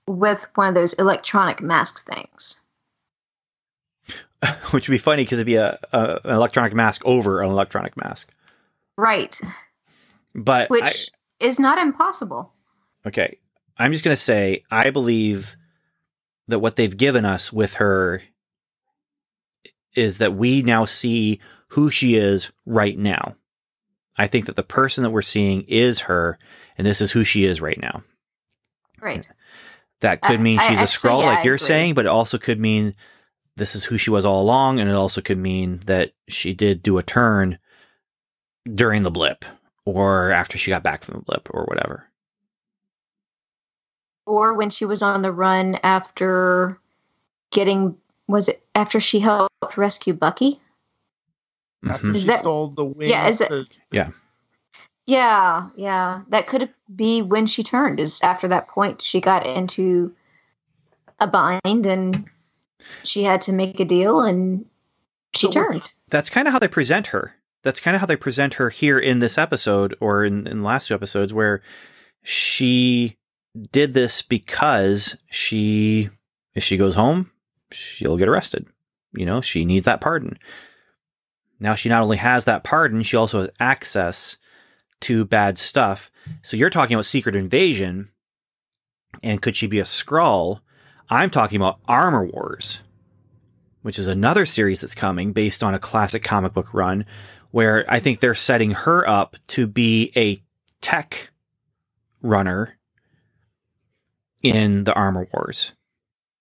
[0.07, 2.61] with one of those electronic mask things.
[4.71, 7.97] which would be funny because it'd be a, a an electronic mask over an electronic
[7.97, 8.33] mask.
[8.97, 9.41] Right.
[10.35, 10.83] But Which
[11.41, 12.53] I, is not impossible.
[13.07, 13.39] Okay.
[13.79, 15.57] I'm just going to say I believe
[16.49, 18.23] that what they've given us with her
[19.95, 23.37] is that we now see who she is right now.
[24.17, 26.39] I think that the person that we're seeing is her,
[26.77, 28.03] and this is who she is right now.
[29.01, 29.27] Right.
[30.01, 32.39] That could mean I she's a actually- Skrull, yeah, like you're saying, but it also
[32.39, 32.95] could mean
[33.57, 36.83] this is who she was all along, and it also could mean that she did
[36.83, 37.59] do a turn
[38.73, 39.45] during the blip
[39.85, 42.07] or after she got back from the blip or whatever.
[44.27, 46.79] Or when she was on the run after
[47.51, 47.97] getting,
[48.29, 50.61] was it after she helped rescue Bucky?
[51.89, 52.15] After Mhm.
[52.15, 53.11] Is she that- stole the wings.
[53.11, 53.67] yeah, is it- to-
[55.05, 56.21] Yeah, yeah.
[56.29, 60.15] That could be when she turned, is after that point she got into
[61.19, 62.31] a bind and
[63.05, 64.65] she had to make a deal and
[65.35, 65.83] she So turned.
[66.09, 67.35] that's kind of how they present her.
[67.63, 70.67] That's kind of how they present her here in this episode or in, in the
[70.67, 71.63] last two episodes where
[72.23, 73.17] she
[73.71, 76.11] did this because she,
[76.55, 77.31] if she goes home,
[77.71, 78.67] she'll get arrested.
[79.15, 80.39] You know, she needs that pardon.
[81.61, 84.39] Now she not only has that pardon, she also has access
[85.03, 86.11] to bad stuff.
[86.43, 88.09] So you're talking about secret invasion
[89.23, 90.61] and could she be a Skrull?
[91.13, 92.83] I'm talking about Armor Wars
[93.83, 97.05] which is another series that's coming based on a classic comic book run
[97.51, 100.41] where I think they're setting her up to be a
[100.81, 101.31] tech
[102.23, 102.79] runner
[104.43, 105.73] in the Armor Wars.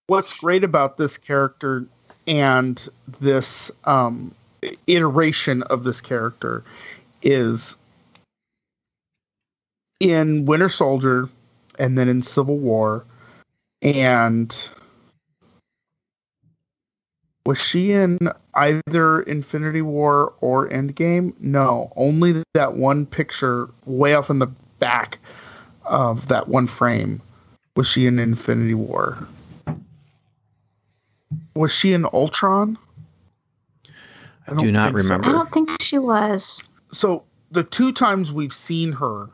[0.08, 1.86] What's great about this character
[2.28, 2.88] and
[3.20, 4.34] this um,
[4.88, 6.64] iteration of this character
[7.22, 7.78] is
[10.00, 11.30] in Winter Soldier
[11.80, 13.06] and then in Civil War
[13.82, 14.70] and
[17.46, 18.20] was she in
[18.54, 21.34] either Infinity War or Endgame?
[21.40, 24.48] No, only that one picture way off in the
[24.80, 25.20] back
[25.86, 27.22] of that one frame
[27.76, 29.18] was she in Infinity War.
[31.56, 32.78] Was she in Ultron?
[34.48, 35.04] I, do not think so.
[35.04, 35.30] remember.
[35.30, 36.68] I don't think she was.
[36.92, 39.30] So the two times we've seen her,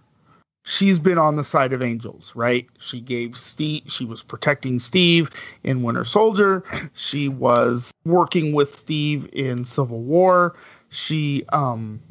[0.68, 2.68] she's been on the side of angels, right?
[2.78, 5.30] She gave Steve, she was protecting Steve
[5.64, 6.64] in Winter Soldier.
[6.94, 10.56] She was working with Steve in Civil War.
[10.90, 12.02] She um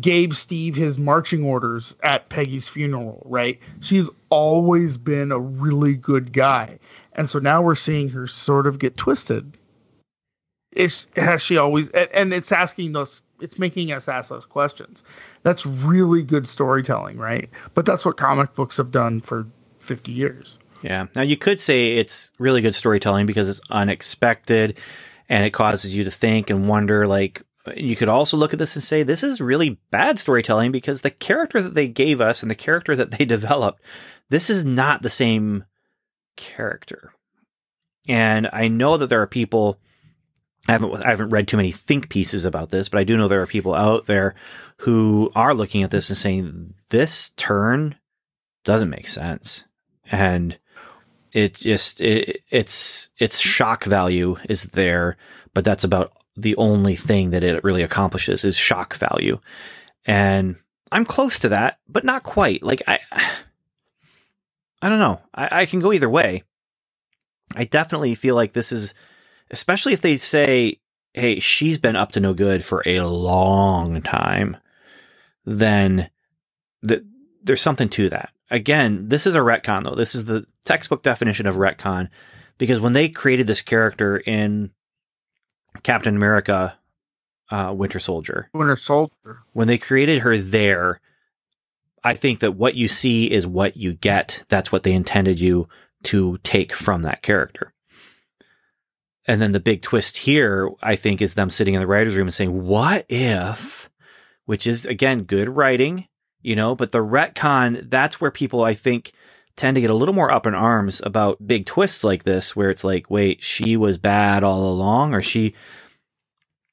[0.00, 3.58] gave Steve his marching orders at Peggy's funeral, right?
[3.80, 6.78] She's always been a really good guy.
[7.12, 9.56] And so now we're seeing her sort of get twisted.
[10.72, 15.02] Is has she always and, and it's asking those it's making us ask those questions.
[15.42, 17.48] That's really good storytelling, right?
[17.74, 19.46] But that's what comic books have done for
[19.80, 20.58] 50 years.
[20.82, 21.06] Yeah.
[21.14, 24.78] Now you could say it's really good storytelling because it's unexpected
[25.28, 27.42] and it causes you to think and wonder like
[27.76, 31.10] you could also look at this and say this is really bad storytelling because the
[31.10, 33.80] character that they gave us and the character that they developed
[34.28, 35.64] this is not the same
[36.36, 37.12] character.
[38.06, 39.78] And I know that there are people
[40.68, 43.28] I haven't I haven't read too many think pieces about this, but I do know
[43.28, 44.34] there are people out there
[44.78, 47.96] who are looking at this and saying this turn
[48.64, 49.64] doesn't make sense.
[50.10, 50.58] And
[51.32, 55.16] it just it, it's its shock value is there,
[55.52, 59.38] but that's about the only thing that it really accomplishes is shock value.
[60.06, 60.56] And
[60.90, 62.62] I'm close to that, but not quite.
[62.62, 63.00] Like I
[64.80, 65.20] I don't know.
[65.34, 66.42] I, I can go either way.
[67.54, 68.94] I definitely feel like this is
[69.50, 70.80] especially if they say,
[71.12, 74.56] hey, she's been up to no good for a long time,
[75.44, 76.10] then
[76.82, 77.04] the,
[77.42, 78.30] there's something to that.
[78.50, 79.94] Again, this is a retcon though.
[79.94, 82.08] This is the textbook definition of retcon
[82.58, 84.70] because when they created this character in
[85.82, 86.78] Captain America
[87.50, 89.42] uh, Winter Soldier, Winter Soldier.
[89.52, 91.00] when they created her there,
[92.02, 94.44] I think that what you see is what you get.
[94.48, 95.68] That's what they intended you
[96.04, 97.73] to take from that character.
[99.26, 102.26] And then the big twist here, I think, is them sitting in the writer's room
[102.26, 103.88] and saying, what if,
[104.44, 106.08] which is again, good writing,
[106.42, 109.12] you know, but the retcon, that's where people, I think,
[109.56, 112.70] tend to get a little more up in arms about big twists like this, where
[112.70, 115.54] it's like, wait, she was bad all along, or she,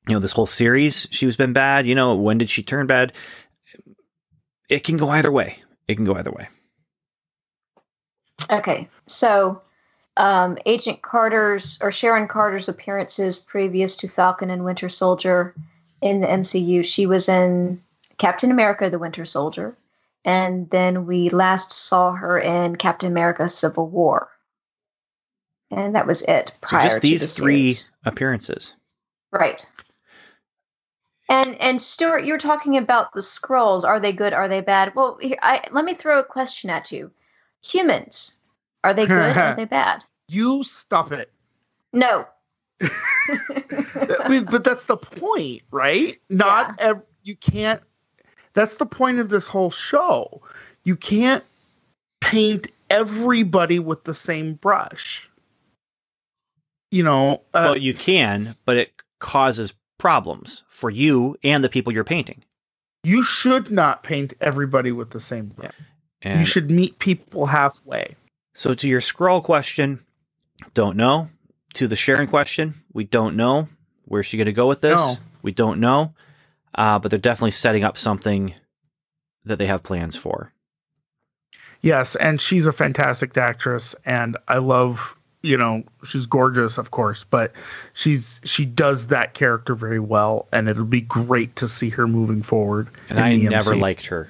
[0.07, 2.87] you know, this whole series, she was been bad, you know, when did she turn
[2.87, 3.13] bad?
[4.67, 5.57] It can go either way.
[5.87, 6.49] It can go either way.
[8.49, 9.61] Okay, so
[10.17, 15.55] um, Agent Carter's or Sharon Carter's appearances previous to Falcon and Winter Soldier
[16.01, 17.81] in the MCU, she was in
[18.17, 19.77] Captain America: The Winter Soldier,
[20.25, 24.29] and then we last saw her in Captain America: Civil War,
[25.69, 26.49] and that was it.
[26.49, 27.95] So Prior just to these the three series.
[28.05, 28.75] appearances.
[29.31, 29.65] right?
[31.29, 33.85] And and Stuart, you're talking about the Skrulls.
[33.85, 34.33] Are they good?
[34.33, 34.93] Are they bad?
[34.95, 37.11] Well, here, I, let me throw a question at you.
[37.65, 38.40] Humans,
[38.83, 39.35] are they good?
[39.37, 40.03] are they bad?
[40.27, 41.31] You stop it.
[41.93, 42.25] No.
[42.81, 46.17] I mean, but that's the point, right?
[46.29, 47.81] Not ev- you can't.
[48.53, 50.41] That's the point of this whole show.
[50.83, 51.43] You can't
[52.21, 55.29] paint everybody with the same brush.
[56.91, 61.93] You know, uh, well, you can, but it causes problems for you and the people
[61.93, 62.43] you're painting.
[63.03, 65.71] you should not paint everybody with the same brush.
[66.23, 68.15] And You should meet people halfway.
[68.53, 70.05] So to your Skrull question,
[70.73, 71.29] don't know.
[71.75, 73.69] To the Sharon question, we don't know.
[74.05, 74.97] Where's she going to go with this?
[74.97, 75.13] No.
[75.41, 76.13] We don't know.
[76.75, 78.53] Uh, but they're definitely setting up something
[79.45, 80.53] that they have plans for.
[81.81, 85.15] Yes, and she's a fantastic actress, and I love.
[85.43, 87.51] You know, she's gorgeous, of course, but
[87.93, 92.43] she's she does that character very well, and it'll be great to see her moving
[92.43, 92.89] forward.
[93.09, 94.29] And I never liked her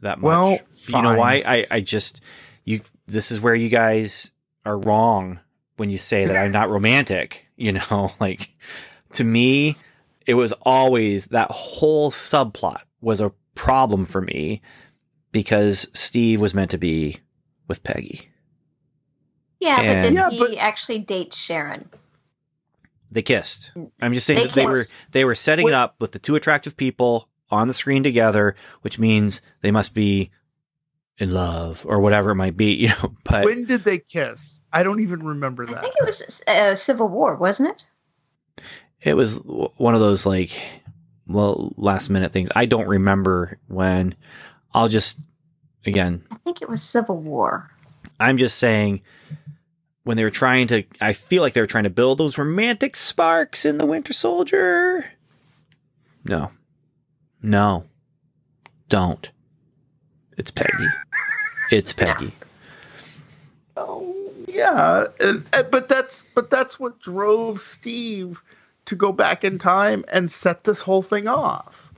[0.00, 0.24] that much.
[0.24, 1.42] Well, you know why?
[1.46, 2.20] I, I just
[2.64, 2.80] you.
[3.06, 4.32] This is where you guys
[4.64, 5.40] are wrong
[5.76, 7.46] when you say that I'm not romantic.
[7.56, 8.50] You know, like
[9.14, 9.76] to me,
[10.26, 14.62] it was always that whole subplot was a problem for me
[15.32, 17.20] because Steve was meant to be
[17.68, 18.28] with Peggy.
[19.60, 21.88] Yeah, but did Yeah, he but- actually date Sharon?
[23.10, 23.72] They kissed.
[23.76, 23.90] Mm.
[24.00, 26.34] I'm just saying They that they were they were setting it up with the two
[26.34, 30.30] attractive people on the screen together, which means they must be
[31.18, 33.14] in love or whatever it might be, you know.
[33.24, 34.60] But when did they kiss?
[34.72, 35.78] I don't even remember that.
[35.78, 38.62] I think it was uh, Civil War, wasn't it?
[39.02, 40.50] it was w- one of those like
[41.26, 42.48] well last minute things.
[42.54, 44.14] I don't remember when.
[44.74, 45.18] I'll just
[45.84, 47.70] again, I think it was Civil War.
[48.20, 49.02] I'm just saying
[50.04, 52.96] when they were trying to I feel like they were trying to build those romantic
[52.96, 55.10] sparks in the Winter Soldier.
[56.24, 56.52] No.
[57.42, 57.86] No.
[58.88, 59.30] Don't.
[60.38, 60.86] It's Peggy.
[61.70, 62.32] It's Peggy.
[63.76, 64.14] Oh
[64.48, 68.42] yeah, and, and- but that's but that's what drove Steve
[68.84, 71.88] to go back in time and set this whole thing off.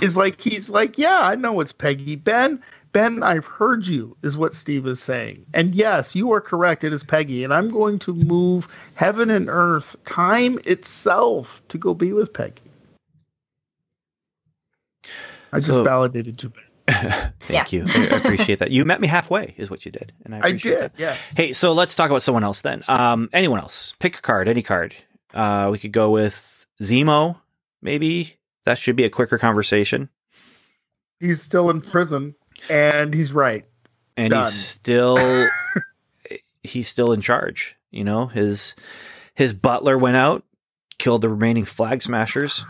[0.00, 2.16] Is like he's like, yeah, I know it's Peggy.
[2.16, 2.60] Ben,
[2.92, 5.46] Ben, I've heard you, is what Steve is saying.
[5.54, 6.82] And yes, you are correct.
[6.82, 11.94] It is Peggy, and I'm going to move heaven and earth, time itself, to go
[11.94, 12.62] be with Peggy.
[15.52, 16.48] I just So- validated you.
[16.48, 16.64] Ben.
[17.40, 17.84] Thank you.
[17.86, 18.70] I I appreciate that.
[18.70, 20.78] You met me halfway, is what you did, and I I did.
[20.80, 20.92] that.
[20.98, 21.18] Yes.
[21.36, 22.84] Hey, so let's talk about someone else then.
[22.88, 23.94] Um, anyone else?
[23.98, 24.94] Pick a card, any card.
[25.32, 27.36] Uh, we could go with Zemo,
[27.82, 28.36] maybe.
[28.64, 30.08] That should be a quicker conversation.
[31.20, 32.34] he's still in prison,
[32.68, 33.64] and he's right.
[34.16, 34.44] And Done.
[34.44, 35.48] he's still
[36.62, 37.76] he's still in charge.
[37.90, 38.74] You know, his
[39.34, 40.44] his butler went out,
[40.98, 42.64] killed the remaining flag smashers.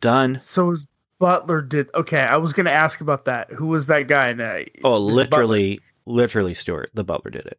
[0.00, 0.38] Done.
[0.42, 0.86] So his
[1.22, 1.88] butler did.
[1.94, 3.48] Okay, I was going to ask about that.
[3.50, 4.32] Who was that guy?
[4.32, 6.90] That Oh, literally, literally, Stuart.
[6.94, 7.58] The butler did it.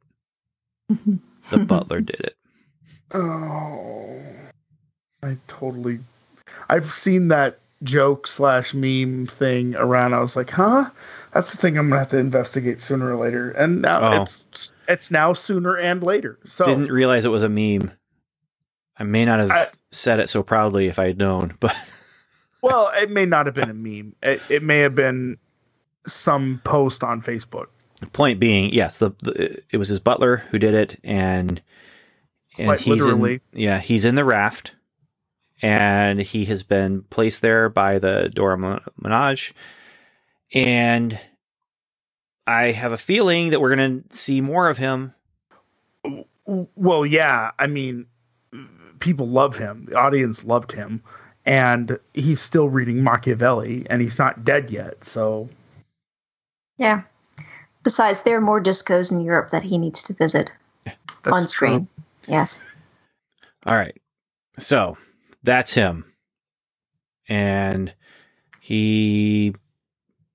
[1.50, 2.36] The butler did it.
[3.14, 4.18] Oh,
[5.22, 6.00] I totally.
[6.70, 10.14] I've seen that joke slash meme thing around.
[10.14, 10.90] I was like, huh?
[11.34, 13.52] That's the thing I'm gonna have to investigate sooner or later.
[13.52, 14.22] And now Oh.
[14.22, 16.40] it's it's now sooner and later.
[16.46, 17.92] So Didn't realize it was a meme.
[18.98, 21.76] I may not have I- said it so proudly if I had known, but
[22.64, 24.16] well, it may not have been a meme.
[24.24, 25.38] It, it may have been
[26.08, 27.68] some post on Facebook.
[28.14, 31.62] point being, yes, the, the it was his butler who did it, and
[32.58, 33.34] and Quite he's literally.
[33.36, 34.76] in yeah he's in the raft,
[35.62, 38.58] and he has been placed there by the Dora
[39.02, 39.54] Milaje,
[40.54, 41.20] and
[42.48, 45.14] I have a feeling that we're gonna see more of him.
[46.46, 47.52] Well, yeah.
[47.60, 48.08] I mean,
[49.00, 49.86] people love him.
[49.90, 51.04] The audience loved him,
[51.46, 55.04] and he's still reading Machiavelli, and he's not dead yet.
[55.04, 55.50] So
[56.78, 57.04] Yeah.
[57.84, 60.52] Besides, there are more discos in Europe that he needs to visit
[61.24, 61.88] that's on screen.
[62.28, 62.64] Yes.
[63.66, 64.00] All right.
[64.58, 64.98] So
[65.44, 66.06] that's him.
[67.28, 67.94] And
[68.62, 69.56] he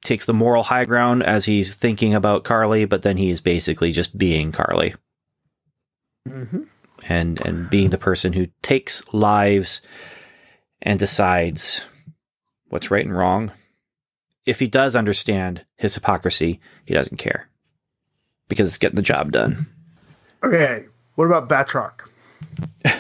[0.05, 4.17] takes the moral high ground as he's thinking about Karli, but then he's basically just
[4.19, 4.95] being Karli
[6.27, 6.47] true.
[6.47, 6.69] Mhm.
[7.09, 9.83] and and being the person who takes lives
[10.83, 11.87] and decides
[12.69, 13.53] what's right and wrong.
[14.47, 17.49] If he does understand his hypocrisy, he doesn't care
[18.49, 19.67] because it's getting the job done.
[20.43, 20.85] Okay.
[21.17, 22.09] What about Batroc?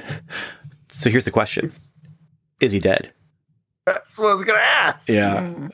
[0.90, 1.66] So here's the question:
[2.60, 3.12] Is- he dead?
[3.86, 5.08] That's what I was gonna ask.
[5.08, 5.68] Yeah.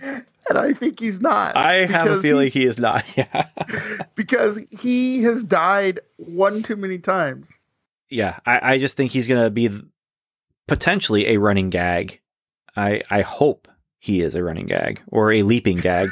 [0.46, 1.56] And I think he's not.
[1.56, 3.10] I have a feeling he, he is not.
[3.16, 3.46] Yeah.
[4.14, 7.50] because he has died one too many times.
[8.10, 9.70] yeah, I, I just think he's going to be
[10.68, 12.20] potentially a running gag.
[12.76, 16.10] I I hope he is a running gag or a leaping gag,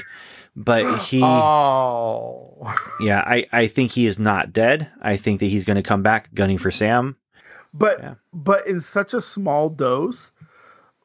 [0.56, 2.74] but he, Oh.
[3.00, 4.90] yeah, I I think he is not dead.
[5.00, 7.16] I think that he's going to come back gunning for Sam.
[7.74, 8.14] but Yeah.
[8.32, 10.30] but in such a small dose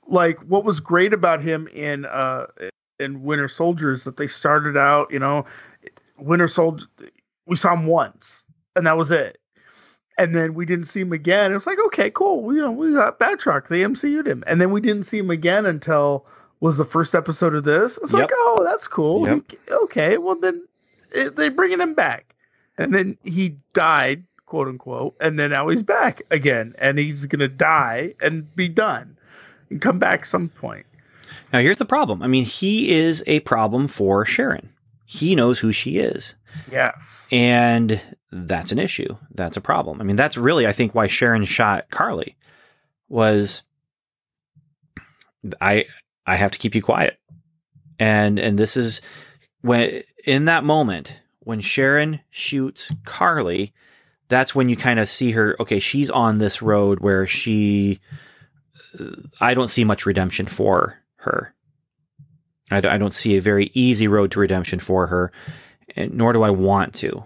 [0.09, 2.45] like what was great about him in uh
[2.99, 5.43] in winter soldiers that they started out you know
[6.17, 6.85] winter soldier
[7.45, 8.45] we saw him once
[8.75, 9.37] and that was it
[10.17, 11.51] and then we didn't see him again.
[11.51, 12.43] It was like okay cool.
[12.43, 13.67] We, you know we got batroc.
[13.67, 14.43] They mcu'd him.
[14.47, 16.25] And then we didn't see him again until
[16.59, 17.97] was the first episode of this?
[17.99, 19.27] It's like oh that's cool.
[19.27, 19.51] Yep.
[19.51, 20.63] He- okay well then
[21.13, 22.35] it, they bringing him back.
[22.77, 27.47] And then he died quote unquote and then now he's back again and he's gonna
[27.47, 29.17] die and be done
[29.69, 30.85] and come back some point.
[31.53, 32.21] Now here's the problem.
[32.21, 34.69] I mean, he is a problem for Sharon.
[35.09, 36.35] He knows who she is.
[36.69, 39.15] yes And that's an issue.
[39.33, 40.01] That's a problem.
[40.01, 42.35] I mean, that's really, I think, why Sharon shot Karli
[43.07, 43.63] was
[45.61, 45.85] I
[46.25, 47.17] I have to keep you quiet.
[47.97, 49.01] And and this is
[49.61, 53.73] when in that moment when Sharon shoots Karli,
[54.27, 58.01] that's when you kind of see her, okay, she's on this road where she
[59.39, 61.53] I don't see much redemption for her.
[62.71, 65.31] I, d- I don't see a very easy road to redemption for her,
[65.95, 67.25] nor do I want to.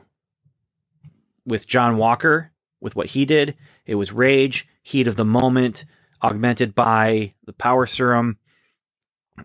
[1.46, 5.86] With John Walker, with what he did, it was rage, heat of the moment,
[6.24, 8.38] augmented by the power serum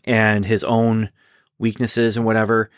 [0.05, 1.11] and his own
[1.59, 2.71] weaknesses and whatever.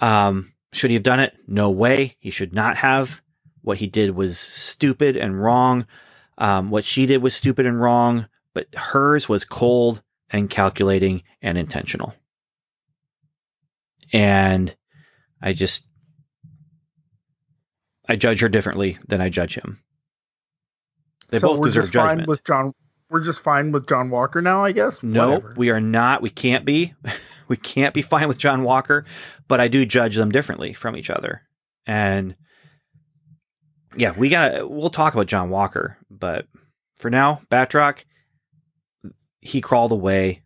[0.00, 1.34] Um, Should he have done it?
[1.48, 2.16] No way.
[2.18, 3.22] He should not have.
[3.62, 5.86] What he did was stupid and wrong.
[6.38, 11.56] Um, what she did was stupid and wrong, but hers was cold and calculating and
[11.56, 12.14] intentional.
[14.12, 14.74] And
[15.42, 15.88] I just,
[18.08, 19.80] I judge her differently than I judge him.
[21.30, 22.72] They So both we're deserve just fine with John.
[23.10, 25.02] We're just fine with John Walker now, I guess.
[25.02, 25.54] No, Whatever.
[25.56, 26.22] we are not.
[26.22, 26.94] We can't be.
[27.48, 29.04] we can't be fine with John Walker,
[29.46, 31.42] but I do judge them differently from each other.
[31.86, 32.34] And
[33.96, 34.66] yeah, we gotta.
[34.66, 36.46] We'll talk about John Walker, but
[36.98, 38.04] for now, Batroc,
[39.40, 40.42] he crawled away,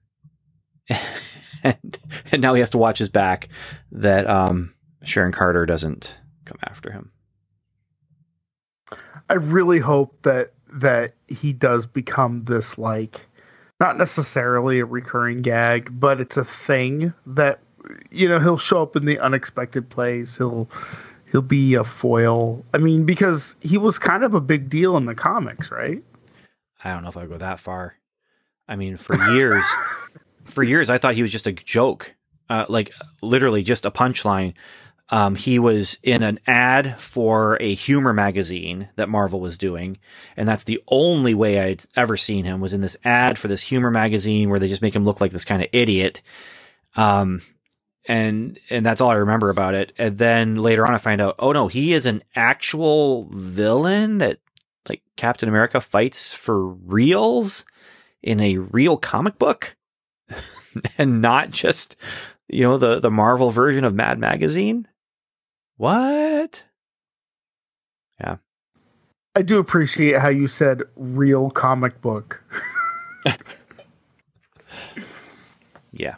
[1.63, 1.99] and
[2.33, 3.49] and now he has to watch his back
[3.93, 7.11] that um, Sharon Carter doesn't come after him.
[9.29, 13.27] I really hope that that he does become this like
[13.81, 17.61] not necessarily a recurring gag, but it's a thing that
[18.11, 20.37] you know he'll show up in the unexpected place.
[20.37, 20.69] He'll
[21.31, 22.65] he'll be a foil.
[22.75, 26.03] I mean, because he was kind of a big deal in the comics, right?
[26.85, 27.95] I don't know if I go that far.
[28.69, 29.65] I mean, for years,
[30.51, 32.15] for years, I thought he was just a joke,
[32.49, 32.93] uh, like
[33.23, 34.55] literally just a punchline.
[35.13, 39.99] Um, he was in an ad for a humor magazine that Marvel was doing,
[40.37, 43.63] and that's the only way I'd ever seen him was in this ad for this
[43.63, 46.23] humor magazine where they just make him look like this kind of idiot.
[46.95, 47.43] Um,
[48.07, 49.93] and and that's all I remember about it.
[49.99, 54.39] And then later on, I find out, oh no, he is an actual villain that
[54.89, 57.65] like Captain America fights for reals
[58.23, 59.77] in a real comic book
[60.99, 61.97] and not just
[62.49, 64.87] you know the the Marvel version of Mad Magazine.
[65.77, 66.63] What?
[68.21, 68.37] Yeah.
[69.35, 72.43] I do appreciate how you said real comic book.
[75.93, 76.17] Yeah.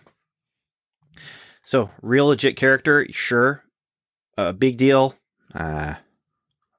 [1.62, 3.62] So real legit character, sure.
[4.36, 5.14] A uh, big deal.
[5.54, 5.94] Uh,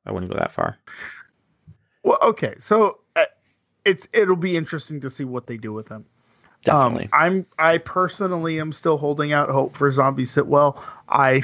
[0.06, 0.78] I wouldn't go that far.
[2.04, 3.26] Well, okay, so uh,
[3.86, 6.06] it's it'll be interesting to see what they do with him.
[6.64, 7.06] Definitely.
[7.06, 10.82] Um, I'm I personally am still holding out hope for Zombie Sitwell.
[11.10, 11.42] I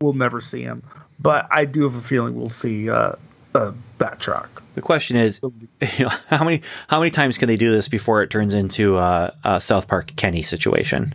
[0.00, 0.82] will never see him,
[1.18, 3.12] but I do have a feeling we'll see uh,
[3.54, 4.48] a Batroc.
[4.74, 5.68] the question is, you
[6.00, 9.34] know, how many how many times can they do this before it turns into a,
[9.42, 11.14] a South Park Kenny situation?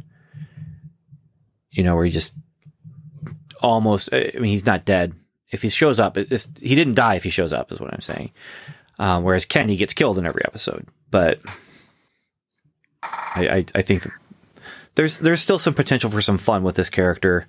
[1.70, 2.36] You know, where he just
[3.62, 4.10] almost.
[4.12, 5.14] I mean, he's not dead.
[5.52, 7.16] If he shows up, it's, he didn't die.
[7.16, 8.32] If he shows up, is what I'm saying.
[9.00, 11.40] Um, whereas Kenny gets killed in every episode, but
[13.36, 14.08] I, I, I think
[14.96, 17.48] there's there's still some potential for some fun with this character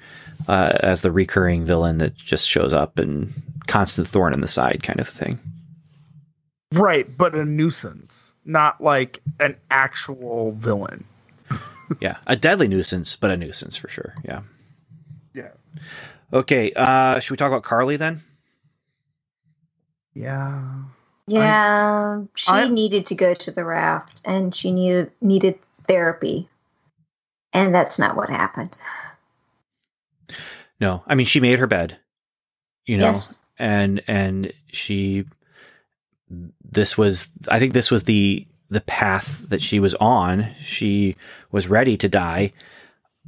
[0.49, 3.33] uh, as the recurring villain that just shows up and
[3.67, 5.39] constant thorn in the side kind of thing.
[6.75, 11.05] Right, but a nuisance, not like an actual villain.
[12.01, 14.15] yeah, a deadly nuisance, but a nuisance for sure.
[14.25, 14.43] Yeah.
[15.35, 15.53] Yeah.
[16.33, 16.73] Okay.
[16.77, 18.23] Uh, should we talk about Karli then?
[20.13, 20.83] Yeah.
[21.29, 25.59] Yeah, she I- needed to go to the raft and she needed needed
[25.89, 26.49] therapy.
[27.53, 28.77] And that's not what happened.
[30.81, 31.99] No, I mean she made her bed.
[32.87, 33.45] You know, Yes.
[33.59, 35.25] and and she.
[36.63, 40.51] This was, I think, this was the the path that she was on.
[40.61, 41.17] She
[41.51, 42.53] was ready to die,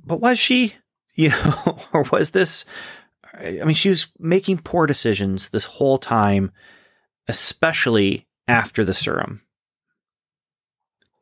[0.04, 0.74] but was she?
[1.14, 2.64] You know, or was this?
[3.34, 6.52] I mean, she was making poor decisions this whole time,
[7.28, 9.42] especially after the serum.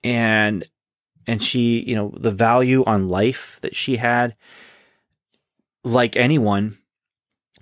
[0.02, 0.64] And
[1.26, 4.34] and she, you know, the value on life that she had,
[5.84, 6.78] like anyone,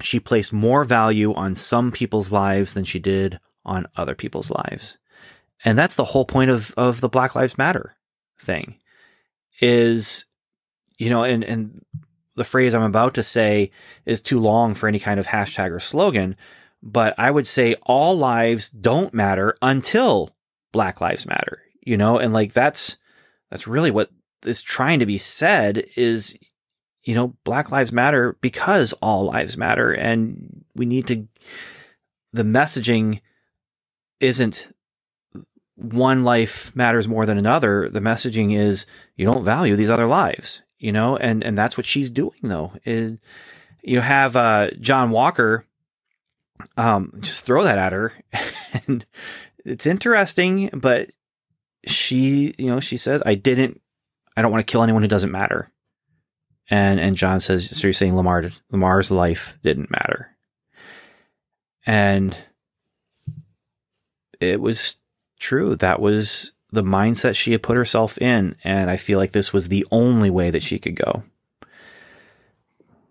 [0.00, 4.98] she placed more value on some people's lives than she did on other people's lives.
[5.64, 7.96] And that's the whole point of, of the Black Lives Matter
[8.38, 8.76] thing
[9.60, 10.26] is,
[10.98, 11.84] you know, and, and
[12.36, 13.72] the phrase I'm about to say
[14.04, 16.36] is too long for any kind of hashtag or slogan,
[16.86, 20.30] but I would say all lives don't matter until
[20.72, 22.96] Black Lives Matter, you know, and like that's,
[23.50, 24.10] that's really what
[24.44, 26.38] is trying to be said is,
[27.02, 29.92] you know, Black Lives Matter because all lives matter.
[29.92, 31.26] And we need to,
[32.32, 33.20] the messaging
[34.20, 34.72] isn't
[35.74, 37.88] one life matters more than another.
[37.88, 41.86] The messaging is you don't value these other lives, you know, and, and that's what
[41.86, 43.18] she's doing though is
[43.82, 45.66] you have, uh, John Walker,
[46.76, 48.12] um, just throw that at her
[48.86, 49.06] and
[49.66, 51.10] it's interesting, but
[51.86, 53.80] she, you know, she says, I didn't,
[54.36, 55.70] I don't want to kill anyone who doesn't matter.
[56.70, 60.30] And, and John says, so you're saying Lemar, Lemar's life didn't matter.
[61.84, 62.36] And
[64.40, 64.96] it was
[65.38, 65.76] true.
[65.76, 68.56] That was the mindset she had put herself in.
[68.64, 71.22] And I feel like this was the only way that she could go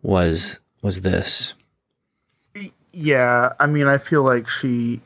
[0.02, 1.54] was, was this.
[2.98, 5.02] Yeah, I mean, I feel like she.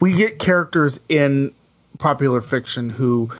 [0.00, 1.52] We get characters in
[1.98, 3.30] popular fiction who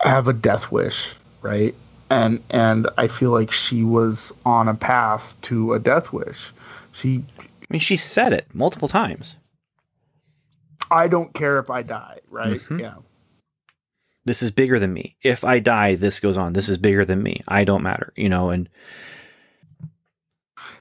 [0.00, 1.74] have a death wish, right?
[2.10, 6.52] And and I feel like she was on a path to a death wish.
[6.92, 9.36] She I mean, she said it multiple times.
[10.90, 12.60] I don't care if I die, right?
[12.60, 12.80] Mhm.
[12.80, 12.96] Yeah.
[14.26, 15.16] This is bigger than me.
[15.22, 16.52] If I die, this goes on.
[16.52, 17.42] This is bigger than me.
[17.48, 18.50] I don't matter, you know.
[18.50, 18.68] And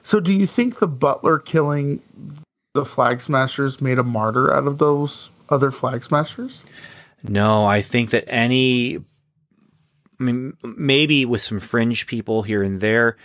[0.06, 2.00] So do you think the butler killing
[2.76, 6.64] the flag smashers made a martyr out of those other flag smashers?
[7.24, 8.98] no, I think that any,
[10.20, 13.18] I mean, maybe with some fringe people here and there,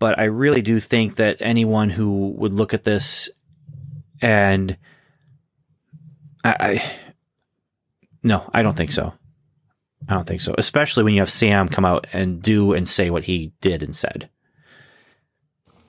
[0.00, 3.30] but I really do think that anyone who would look at this
[4.20, 4.76] and
[6.42, 6.92] I, I
[8.24, 9.14] no, I don't think so.
[10.08, 10.52] I don't think so.
[10.58, 13.94] Especially when you have Sam come out and do and say what he did and
[13.94, 14.30] said.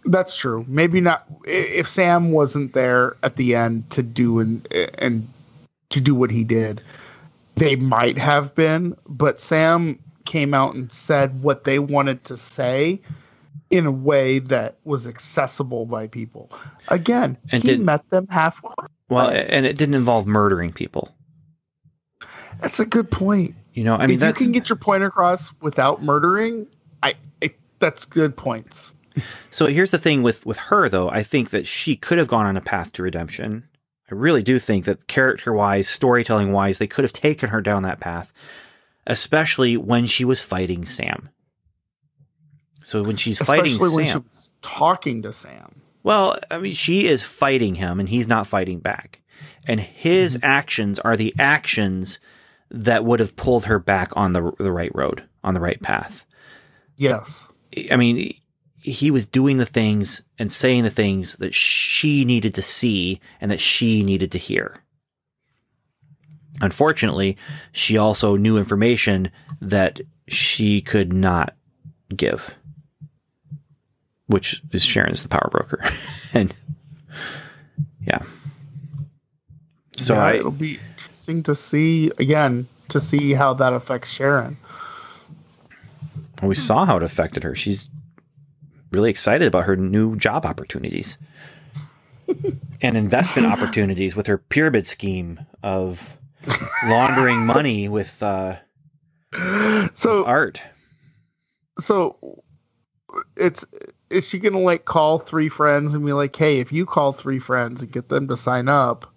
[0.05, 0.65] That's true.
[0.67, 4.67] Maybe not if Sam wasn't there at the end to do and
[4.99, 5.27] and
[5.89, 6.81] to do what he did.
[7.55, 13.01] They might have been, but Sam came out and said what they wanted to say
[13.69, 16.51] in a way that was accessible by people.
[16.89, 18.73] Again, And he did- met them halfway.
[19.09, 21.15] Well, and it didn't involve murdering people.
[22.59, 23.55] That's a good point.
[23.73, 26.65] You know, I mean, if you can get your point across without murdering,
[27.03, 28.93] I, I that's good points.
[29.51, 29.67] So.
[29.67, 31.09] Here's the thing with with her though.
[31.09, 33.67] I think that she could have gone on a path to redemption.
[34.11, 37.83] I really do think that character wise, storytelling wise, they could have taken her down
[37.83, 38.31] that path,
[39.07, 41.29] especially when she was fighting Sam.
[42.83, 45.81] So when she's fighting Especially when she Sam, was talking to Sam.
[46.03, 49.21] well, I mean, she is fighting him, and he's not fighting back.
[49.67, 50.45] And his mm-hmm.
[50.45, 52.19] actions are the actions
[52.69, 56.25] that would have pulled her back on the the right road, on the right path.
[56.97, 57.49] Yes.
[57.91, 58.35] I mean,
[58.85, 63.49] he was doing the things and saying the things that she needed to see and
[63.49, 64.75] that she needed to hear.
[66.61, 67.35] Unfortunately,
[67.71, 71.55] she also knew information that she could not
[72.15, 72.55] give,
[74.27, 75.83] which is Sharon's the power broker.
[76.33, 76.53] and
[78.05, 78.19] yeah.
[79.97, 84.57] So yeah, I, it'll be interesting to see again to see how that affects Sharon.
[86.39, 87.55] Well, we saw how it affected her.
[87.55, 87.89] She's
[88.95, 91.17] really excited about her new job opportunities
[92.81, 96.17] and investment opportunities with her pyramid scheme of
[96.87, 98.55] laundering money with uh,
[99.93, 100.61] So art.
[101.79, 102.41] so
[103.37, 103.65] it's
[104.09, 107.39] is she gonna like call three friends and be like, hey, if you call three
[107.39, 109.11] friends and get them to sign up?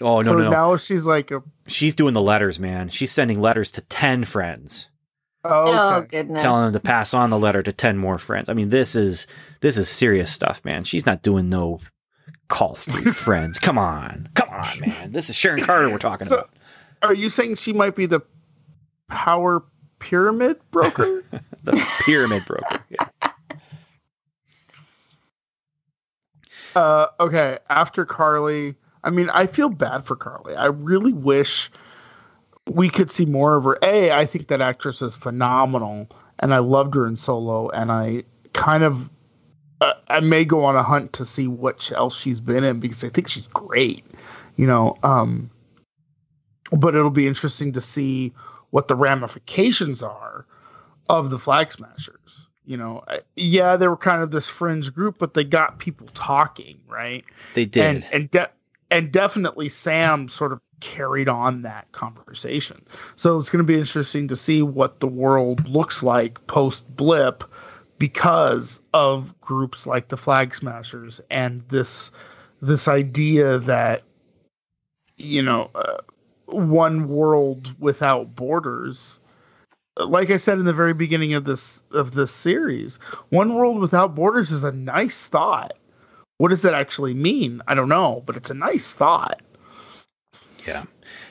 [0.00, 0.50] Oh no, so no, no!
[0.50, 2.88] now she's like, a, She's doing the letters, man.
[2.88, 4.88] She's sending letters to ten friends,
[5.44, 6.18] oh, Oh okay.
[6.18, 6.42] goodness.
[6.42, 8.48] telling them to pass on the letter to ten more friends.
[8.48, 9.26] I mean, this is
[9.60, 10.84] this is serious stuff, man.
[10.84, 11.80] She's not doing no
[12.48, 13.58] call three friends.
[13.58, 15.12] Come on, come on, man.
[15.12, 16.50] This is Sharon Carter we're talking So- about.
[17.02, 18.20] are you saying she might be the
[19.08, 19.62] power
[19.98, 21.22] pyramid broker?
[21.64, 22.84] The pyramid broker.
[22.90, 23.06] Yeah.
[26.74, 28.74] Uh, okay, after Karli,
[29.04, 30.54] I mean, I feel bad for Karli.
[30.56, 31.70] I really wish
[32.70, 33.78] we could see more of her.
[33.82, 36.08] A, I think that actress is phenomenal,
[36.38, 39.10] and I loved her in Solo, and I kind of,
[39.80, 43.04] uh, I may go on a hunt to see what else she's been in because
[43.04, 44.04] I think she's great,
[44.56, 44.96] you know.
[45.02, 45.50] Um,
[46.70, 48.32] but it'll be interesting to see
[48.70, 50.46] what the ramifications are
[51.08, 52.48] of the Flag Smashers.
[52.64, 53.02] You know,
[53.34, 57.24] yeah, they were kind of this fringe group, but they got people talking, right?
[57.54, 57.82] They did.
[57.82, 58.50] And and de-
[58.88, 62.82] and definitely Sam sort of carried on that conversation.
[63.14, 67.44] So it's going to be interesting to see what the world looks like post blip
[67.98, 72.10] because of groups like the Flag Smashers and this
[72.60, 74.02] this idea that
[75.16, 75.98] you know uh,
[76.46, 79.20] one world without borders
[79.96, 84.14] like I said in the very beginning of this of this series, one world without
[84.14, 85.74] borders is a nice thought.
[86.38, 87.62] What does that actually mean?
[87.68, 89.40] I don't know, but it's a nice thought.
[90.66, 90.84] Yeah.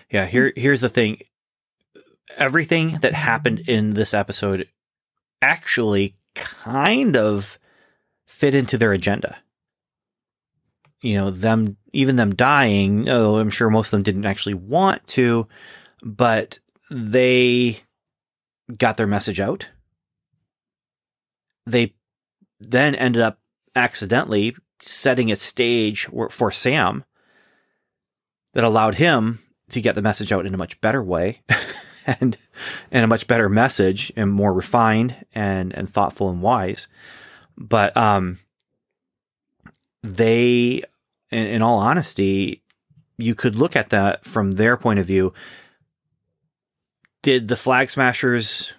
[0.10, 1.22] Yeah, here here's the thing.
[2.38, 4.68] Everything that happened in this episode
[5.42, 7.60] actually kind of
[8.26, 9.38] fit into their agenda.
[11.02, 15.06] You know, them even them dying, oh, I'm sure most of them didn't actually want
[15.08, 15.48] to,
[16.04, 16.60] but
[16.90, 17.82] they
[18.78, 19.70] got their message out.
[21.66, 21.96] They
[22.60, 23.40] then ended up
[23.76, 27.04] accidentally setting a stage for Sam
[28.54, 29.40] that allowed him
[29.70, 31.42] to get the message out in a much better way
[32.06, 32.38] and
[32.92, 36.88] and a much better message and more refined and and thoughtful and wise.
[37.58, 38.40] But um,
[40.04, 40.84] they,
[41.32, 42.64] in, in all honesty,
[43.18, 45.34] you could look at that from their point of view.
[47.22, 48.74] Did the flag smashers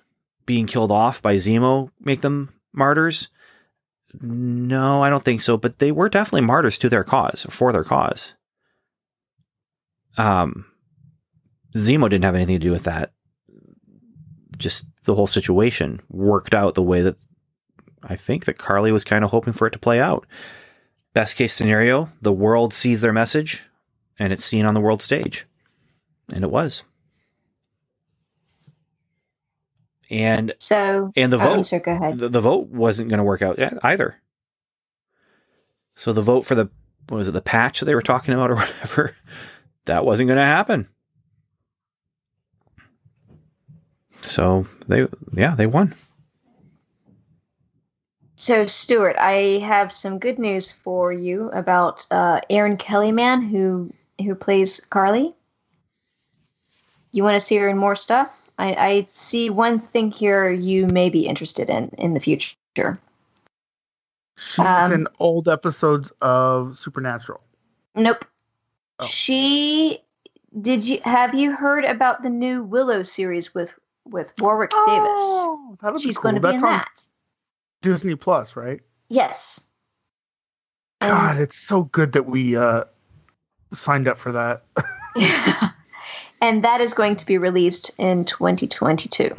[0.47, 3.29] being killed off by Zemo make them martyrs?
[4.21, 5.57] No, I don't think so.
[5.57, 8.35] But they were definitely martyrs to their cause, for their cause.
[10.17, 10.67] Um,
[11.77, 13.13] Zemo didn't have anything to do with that.
[14.57, 17.17] Just the whole situation worked out the way that
[18.03, 20.27] I think that Karli was kind of hoping for it to play out.
[21.15, 23.65] Best case scenario, the world sees their message
[24.19, 25.47] and it's seen on the world stage.
[26.33, 26.85] And it was.
[30.11, 32.19] And So and the oh, vote go ahead.
[32.19, 34.17] the, the vote wasn't going to work out either.
[35.95, 36.69] So the vote for the
[37.09, 39.15] what was it the patch that they were talking about or whatever
[39.87, 40.89] that wasn't going to happen.
[44.21, 45.95] So they yeah they won.
[48.37, 54.35] So, Stuart, I have some good news for you about uh, Erin Kellyman, who who
[54.35, 55.35] plays Karli.
[57.13, 58.31] You want to see her in more stuff?
[58.59, 62.99] I, I see one thing here you may be interested in in the future.
[64.39, 67.41] She's Um, in old episodes of Supernatural.
[67.95, 68.25] Nope.
[69.03, 69.07] Oh.
[69.07, 69.99] She
[70.61, 73.73] did you have you heard about the new Willow series with
[74.05, 74.87] with Warwick Davis?
[74.89, 76.33] Oh, that'll She's cool.
[76.33, 77.07] going to be That's in that.
[77.83, 78.81] Disney Plus, right?
[79.09, 79.69] Yes.
[81.01, 82.85] God, And- it's so good that we uh,
[83.73, 84.65] signed up for that.
[86.41, 89.35] and that is going to be released in 2022.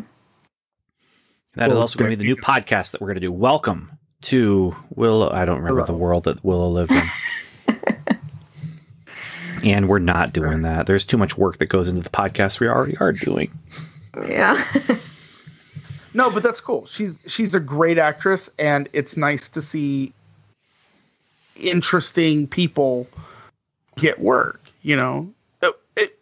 [1.55, 3.31] That is Oh, also going to be the new podcast that we're going to do.
[3.31, 5.29] Welcome to Willow.
[5.31, 5.85] I don't remember Hello.
[5.85, 7.01] the world that Willow lived in.
[9.63, 10.85] and we're not doing that.
[10.87, 13.51] There's too much work that goes into the podcast we already are doing.
[14.27, 14.63] Yeah.
[16.15, 16.85] No, but that's cool.
[16.85, 20.13] She's she's a great actress, and it's nice to see
[21.59, 23.07] interesting people
[23.97, 24.61] get work.
[24.83, 25.33] You know,
[25.63, 26.19] Uh, it,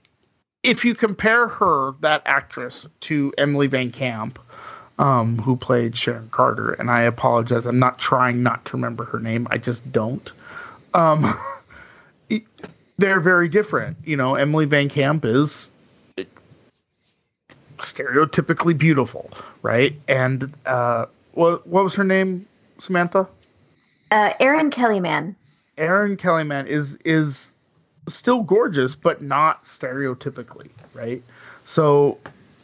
[0.64, 4.38] if you compare her, that actress, to Emily VanCamp,
[4.98, 9.20] um, who played Sharon Carter, and I apologize, I'm not trying not to remember her
[9.20, 9.46] name.
[9.52, 10.32] I just don't.
[10.94, 11.26] Um,
[12.30, 12.44] it-
[12.98, 13.98] they're very different.
[14.04, 15.70] You know, Emily VanCamp is
[17.78, 19.30] stereotypically beautiful,
[19.62, 19.96] right?
[20.08, 22.48] And uh, what what was her name?
[22.78, 23.28] Samantha.
[24.12, 25.36] Uh, Erin Kellyman.
[25.78, 27.54] Erin Kellyman is is
[28.08, 31.24] still gorgeous, but not stereotypically, right?
[31.64, 32.18] So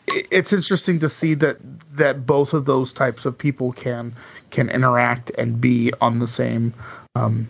[0.07, 1.57] it's interesting to see that
[1.95, 4.13] that both of those types of people can
[4.51, 6.73] can interact and be on the same
[7.15, 7.49] um,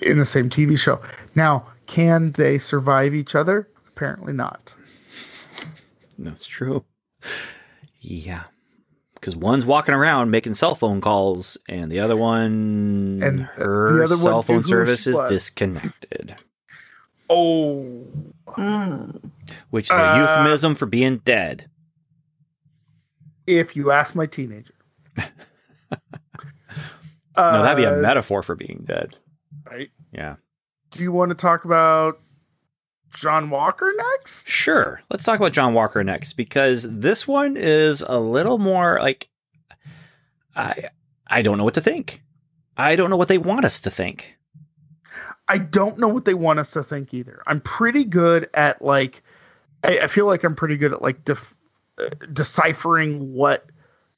[0.00, 1.00] in the same TV show.
[1.34, 3.68] Now, can they survive each other?
[3.88, 4.74] Apparently not.
[6.18, 6.84] That's true.
[8.00, 8.44] Yeah.
[9.14, 14.04] Because one's walking around making cell phone calls, and the other one, And, her the
[14.04, 16.34] other cell knew phone service is disconnected,
[17.30, 18.06] Oh,
[18.46, 19.30] Mm.
[19.70, 21.68] which is a Uh, euphemism for being dead.
[23.46, 24.74] if you ask my teenager.
[27.36, 29.16] No, that'd be a Uh, metaphor for being dead.
[29.70, 29.90] right.
[30.12, 30.36] Yeah.
[30.92, 32.20] Do you want to talk about
[33.14, 34.48] John Walker next?
[34.48, 35.02] Sure.
[35.10, 39.28] Let's talk about John Walker next because this one is a little more like
[40.54, 40.90] I
[41.26, 42.22] I don't know what to think.
[42.76, 44.38] I don't know what they want us to think.
[45.48, 47.42] I don't know what they want us to think either.
[47.46, 49.22] I'm pretty good at like,
[49.84, 51.54] I, I feel like I'm pretty good at like def,
[51.98, 53.66] uh, deciphering what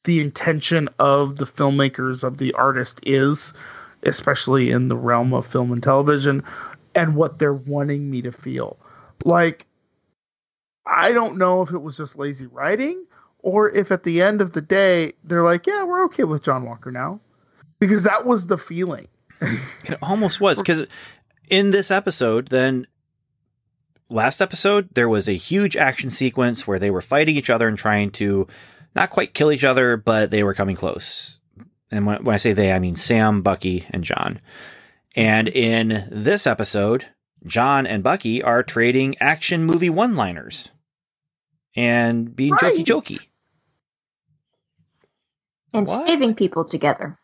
[0.05, 3.55] the intention of the filmmakers of the artist is,
[4.05, 6.43] especially in the realm of film and television,
[6.95, 8.79] and what they're wanting me to feel.
[9.25, 9.67] Like,
[10.87, 13.05] I don't know if it was just lazy writing
[13.39, 16.65] or if at the end of the day they're like, yeah, we're okay with John
[16.65, 17.21] Walker now,
[17.79, 19.07] because that was the feeling.
[19.85, 20.87] It almost was because
[21.51, 22.87] in this episode, then
[24.09, 27.77] last episode, there was a huge action sequence where they were fighting each other and
[27.77, 28.49] trying to
[28.97, 31.41] not quite kill each other, but they were coming close.
[31.95, 34.41] And when, when I say they, I mean Sam, Bucky, and John.
[35.15, 37.07] And in this episode,
[37.47, 40.71] John and Bucky are trading action movie one liners
[41.77, 42.75] and being Right.
[42.77, 43.27] jokey jokey.
[45.73, 46.07] And What?
[46.07, 47.19] saving people together.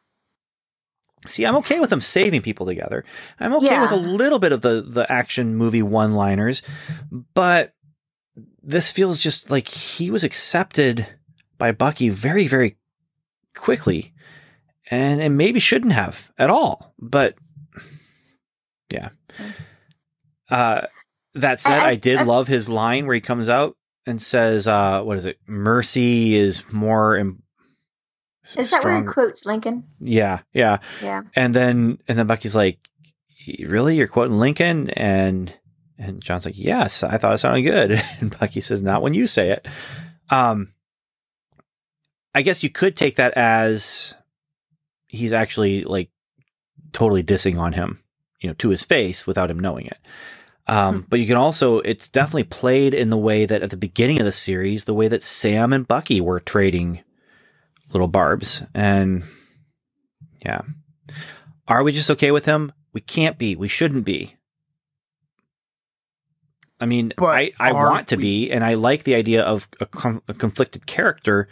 [1.27, 3.05] See, I'm okay with them saving people together.
[3.39, 3.83] I'm okay Yeah.
[3.83, 6.63] with a little bit of the the action movie one liners,
[7.35, 7.75] but
[8.63, 11.07] this feels just like he was accepted
[11.59, 12.79] by Bucky very, very
[13.55, 14.15] quickly,
[14.91, 16.95] and and maybe shouldn't have at all.
[16.99, 17.35] But
[18.93, 19.11] yeah.
[20.51, 20.87] Uh,
[21.35, 23.77] that said, I- I, did I- love his line where he comes out
[24.07, 25.39] and says, uh, "What is it?
[25.47, 27.43] Mercy is more." Im-
[28.57, 29.85] Is that where he quotes Lincoln?
[30.01, 30.79] Yeah, yeah.
[31.03, 31.23] Yeah.
[31.37, 32.79] And then and then Bucky's like,
[33.65, 33.95] "Really?
[33.97, 35.55] You're quoting Lincoln?" And
[35.99, 39.27] and John's like, "Yes, I thought it sounded good." And Bucky says, "Not when you
[39.29, 39.69] say it."
[40.31, 40.73] Um,
[42.35, 44.15] I guess you could take that as
[45.11, 46.11] he's actually like
[46.93, 48.01] totally dissing on him,
[48.41, 49.99] you know, to his face without him knowing it.
[50.67, 51.05] Um, Hmm.
[51.09, 54.25] but you can also, it's definitely played in the way that at the beginning of
[54.25, 57.01] the series, the way that Sam and Bucky were trading
[57.93, 58.63] little barbs.
[58.73, 59.25] And
[60.45, 60.61] yeah.
[61.67, 62.73] Are we just okay with him?
[62.93, 63.57] We can't be.
[63.57, 64.37] We shouldn't be.
[66.81, 68.23] I mean, But I, I want to we?
[68.47, 71.47] be, and I like the idea of a, con- a conflicted character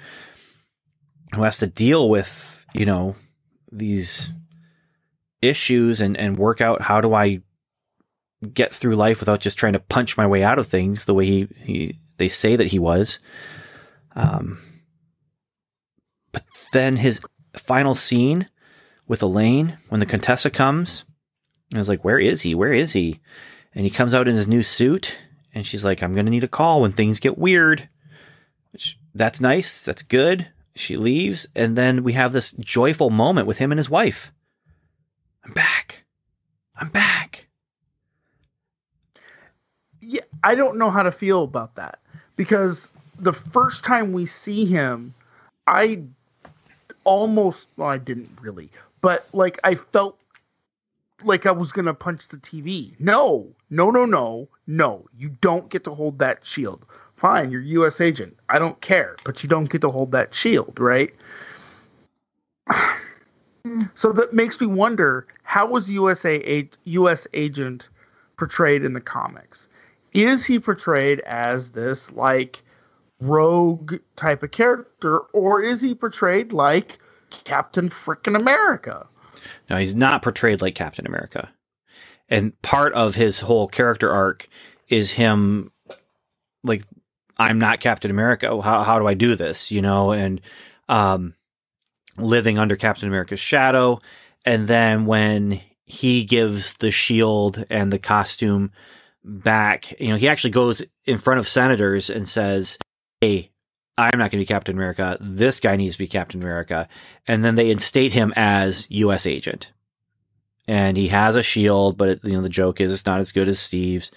[1.34, 3.14] who has to deal with, you know,
[3.70, 4.32] these
[5.42, 7.42] issues and, and work out how do I
[8.52, 11.26] get through life without just trying to punch my way out of things the way
[11.26, 13.18] he, he they say that he was.
[14.14, 14.58] Um,
[16.32, 16.42] but
[16.72, 17.20] then his
[17.54, 18.48] final scene
[19.06, 21.04] with Elaine when the Contessa comes,
[21.74, 22.54] I was like, "Where is he?
[22.54, 23.20] Where is he?"
[23.74, 25.18] And he comes out in his new suit,
[25.54, 27.88] and she's like, "I'm gonna need a call when things get weird."
[28.72, 29.84] Which that's nice.
[29.84, 30.48] That's good.
[30.78, 34.32] She leaves, and then we have this joyful moment with him and his wife.
[35.44, 36.04] I'm back.
[36.76, 37.48] I'm back.
[40.08, 41.98] yeah, I don't know how to feel about that
[42.36, 45.12] because the first time we see him,
[45.66, 46.02] I
[47.04, 48.70] almost well, I didn't really,
[49.02, 50.18] but like I felt
[51.24, 52.98] like I was gonna punch the TV.
[52.98, 55.06] No, no, no, no, no.
[55.18, 56.86] You don't get to hold that shield.
[57.18, 58.00] Fine, you're U.S.
[58.00, 58.36] agent.
[58.48, 61.12] I don't care, but you don't get to hold that shield, right?
[63.94, 67.28] So that makes me wonder how was USA U.S.
[67.34, 67.90] agent
[68.38, 69.68] portrayed in the comics?
[70.14, 72.62] Is he portrayed as this like
[73.20, 76.98] rogue type of character, or is he portrayed like
[77.44, 79.06] Captain Frickin' America?
[79.68, 81.50] No, he's not portrayed like Captain America.
[82.30, 84.48] And part of his whole character arc
[84.88, 85.72] is him
[86.64, 86.84] like
[87.38, 88.60] I'm not Captain America.
[88.60, 89.70] How how do I do this?
[89.70, 90.40] You know, and
[90.88, 91.34] um
[92.16, 94.00] living under Captain America's shadow
[94.44, 98.72] and then when he gives the shield and the costume
[99.24, 102.78] back, you know, he actually goes in front of senators and says,
[103.20, 103.50] "Hey,
[103.96, 105.18] I'm not going to be Captain America.
[105.20, 106.88] This guy needs to be Captain America."
[107.26, 109.26] And then they instate him as U.S.
[109.26, 109.70] agent.
[110.66, 113.32] And he has a shield, but it, you know the joke is it's not as
[113.32, 114.10] good as Steve's.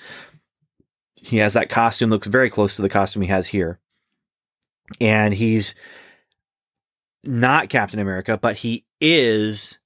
[1.22, 3.80] He has that costume, looks very close to the costume he has here,
[5.00, 5.76] and he's
[7.24, 9.80] not Captain America, but he is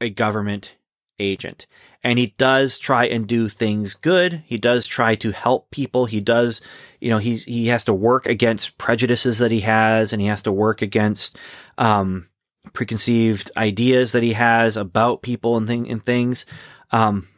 [0.00, 0.76] a government
[1.18, 1.66] agent.
[2.02, 4.42] And he does try and do things good.
[4.46, 6.06] He does try to help people.
[6.06, 6.62] He does,
[7.00, 10.42] you know, he's, he has to work against prejudices that he has and he has
[10.42, 11.38] to work against,
[11.76, 12.28] um,
[12.72, 16.46] preconceived ideas that he has about people and thing and things.
[16.90, 17.28] Um,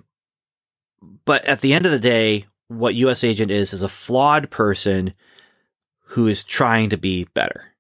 [1.25, 2.47] but at the end of the day,
[2.79, 3.25] what U.S.
[3.25, 5.15] agent is, is a flawed person
[6.07, 7.73] who is trying to be better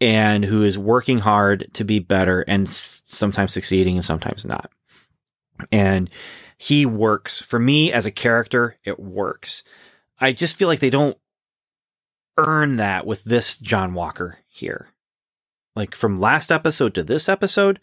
[0.00, 4.70] and who is working hard to be better and s- sometimes succeeding and sometimes not.
[5.70, 6.10] And
[6.56, 8.76] he works for me as a character.
[8.84, 9.62] It works.
[10.18, 11.18] I just feel like they don't
[12.36, 14.88] earn that with this John Walker here.
[15.76, 17.80] Like from last episode to this episode,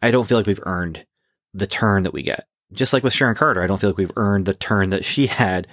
[0.00, 1.06] I don't feel like we've earned
[1.54, 2.46] the turn that we get.
[2.72, 5.26] Just like with Sharon Carter, I don't feel like we've earned the turn that she
[5.26, 5.66] had.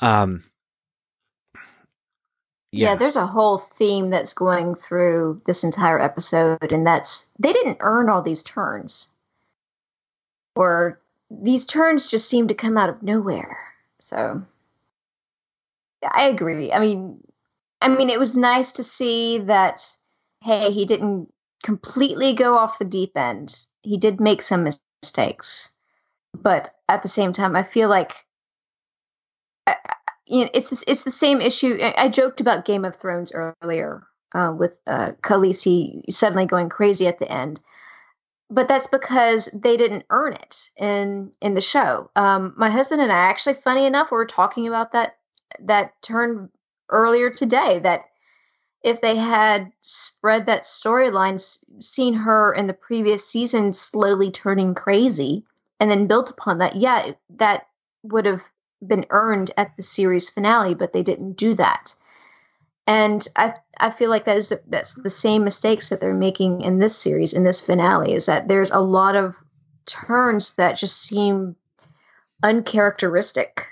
[0.00, 0.44] Um,
[2.72, 2.94] Yeah.
[2.94, 8.08] there's a whole theme that's going through this entire episode, and that's they didn't earn
[8.08, 9.14] all these turns,
[10.56, 11.00] or
[11.30, 13.58] these turns just seem to come out of nowhere.
[14.00, 14.42] So,
[16.02, 16.72] yeah, I agree.
[16.72, 17.22] I mean,
[17.80, 19.86] I mean, it was nice to see that.
[20.40, 21.32] Hey, he didn't
[21.62, 23.54] completely go off the deep end.
[23.82, 24.64] He did make some
[25.02, 25.76] mistakes,
[26.34, 28.12] but at the same time, I feel like
[29.66, 29.76] I,
[30.26, 31.78] you know, it's it's the same issue.
[31.80, 37.06] I, I joked about Game of Thrones earlier uh, with uh, Khaleesi suddenly going crazy
[37.06, 37.60] at the end,
[38.50, 42.10] but that's because they didn't earn it in in the show.
[42.16, 45.16] Um, my husband and I actually, funny enough, we were talking about that
[45.60, 46.50] that turn
[46.88, 47.78] earlier today.
[47.80, 48.02] That
[48.82, 51.40] if they had spread that storyline,
[51.80, 55.44] seen her in the previous season slowly turning crazy,
[55.80, 57.66] and then built upon that, yeah, that
[58.02, 58.42] would have
[58.86, 61.94] been earned at the series finale, but they didn't do that.
[62.86, 66.78] And I I feel like that is that's the same mistakes that they're making in
[66.80, 69.36] this series in this finale is that there's a lot of
[69.86, 71.54] turns that just seem
[72.42, 73.66] uncharacteristic.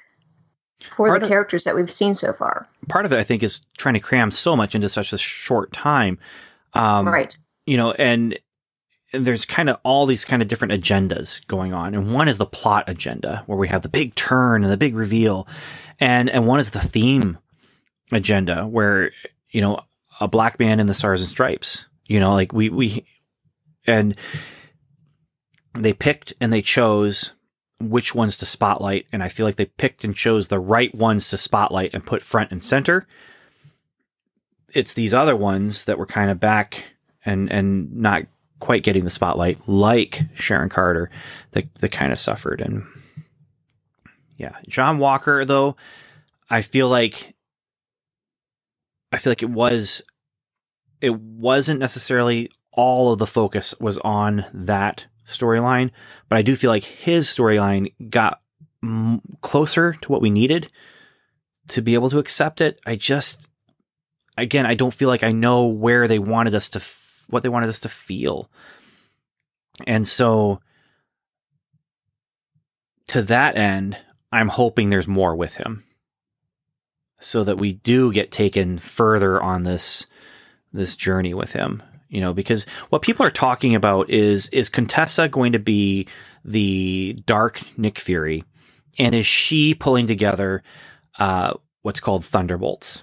[0.97, 2.67] for Part the of- characters that we've seen so far.
[2.89, 5.73] Part of it, I think, is trying to cram so much into such a short
[5.73, 6.19] time.
[6.73, 7.37] Um, right.
[7.67, 8.41] you know, and, and
[9.13, 11.95] there's kind of all these kind of different agendas going on.
[11.95, 14.95] And one is the plot agenda where we have the big turn and the big
[14.95, 15.49] reveal.
[15.99, 17.39] And, and one is the theme
[18.13, 19.11] agenda where,
[19.51, 19.81] you know,
[20.21, 23.07] a black man in the stars and stripes, you know, like we, we,
[23.87, 24.15] and
[25.75, 27.33] they picked and they chose
[27.81, 29.07] which ones to spotlight.
[29.11, 32.23] And I feel like they picked and chose the right ones to spotlight and put
[32.23, 33.07] front and center.
[34.73, 36.85] It's these other ones that were kind of back
[37.25, 38.27] and and not
[38.61, 41.11] quite getting the spotlight, like Sharon Carter,
[41.53, 42.61] that that kind of suffered.
[42.61, 42.85] And
[44.37, 45.77] yeah, John Walker though,
[46.49, 47.35] I feel like
[49.13, 50.03] I feel like it was
[51.01, 55.91] it wasn't necessarily all of the focus was on that storyline,
[56.29, 58.41] but I do feel like his storyline got
[58.83, 60.71] m- closer to what we needed
[61.69, 62.81] to be able to accept it.
[62.87, 63.49] I just
[64.37, 66.83] again, I don't feel like I know where they wanted us to,
[67.31, 68.51] what they wanted us to feel.
[69.87, 70.61] And so
[73.09, 73.97] to that end,
[74.31, 75.85] I'm hoping there's more with him
[77.21, 80.07] so that we do get taken further on this,
[80.73, 85.29] this journey with him, you know, because what people are talking about is, is Contessa
[85.29, 86.07] going to be
[86.45, 88.45] the dark Nick Fury?
[88.99, 90.63] And is she pulling together,
[91.19, 93.03] uh, what's called Thunderbolts?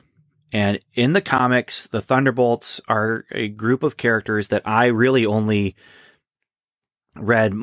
[0.53, 5.75] And in the comics, the Thunderbolts are a group of characters that I really only
[7.15, 7.53] read.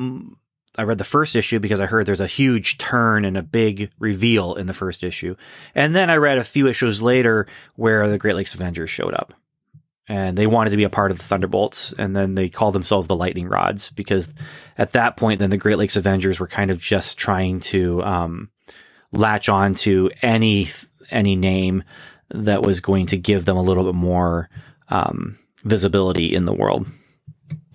[0.77, 3.91] I read the first issue because I heard there's a huge turn and a big
[3.97, 5.35] reveal in the first issue.
[5.73, 9.33] And then I read a few issues later where the Great Lakes Avengers showed up
[10.07, 11.93] and they wanted to be a part of the Thunderbolts.
[11.93, 14.33] And then they called themselves the Lightning Rods because
[14.77, 18.49] at that point, then the Great Lakes Avengers were kind of just trying to, um,
[19.11, 20.67] latch on to any,
[21.09, 21.83] any name
[22.29, 24.49] that was going to give them a little bit more
[24.89, 26.87] um, visibility in the world.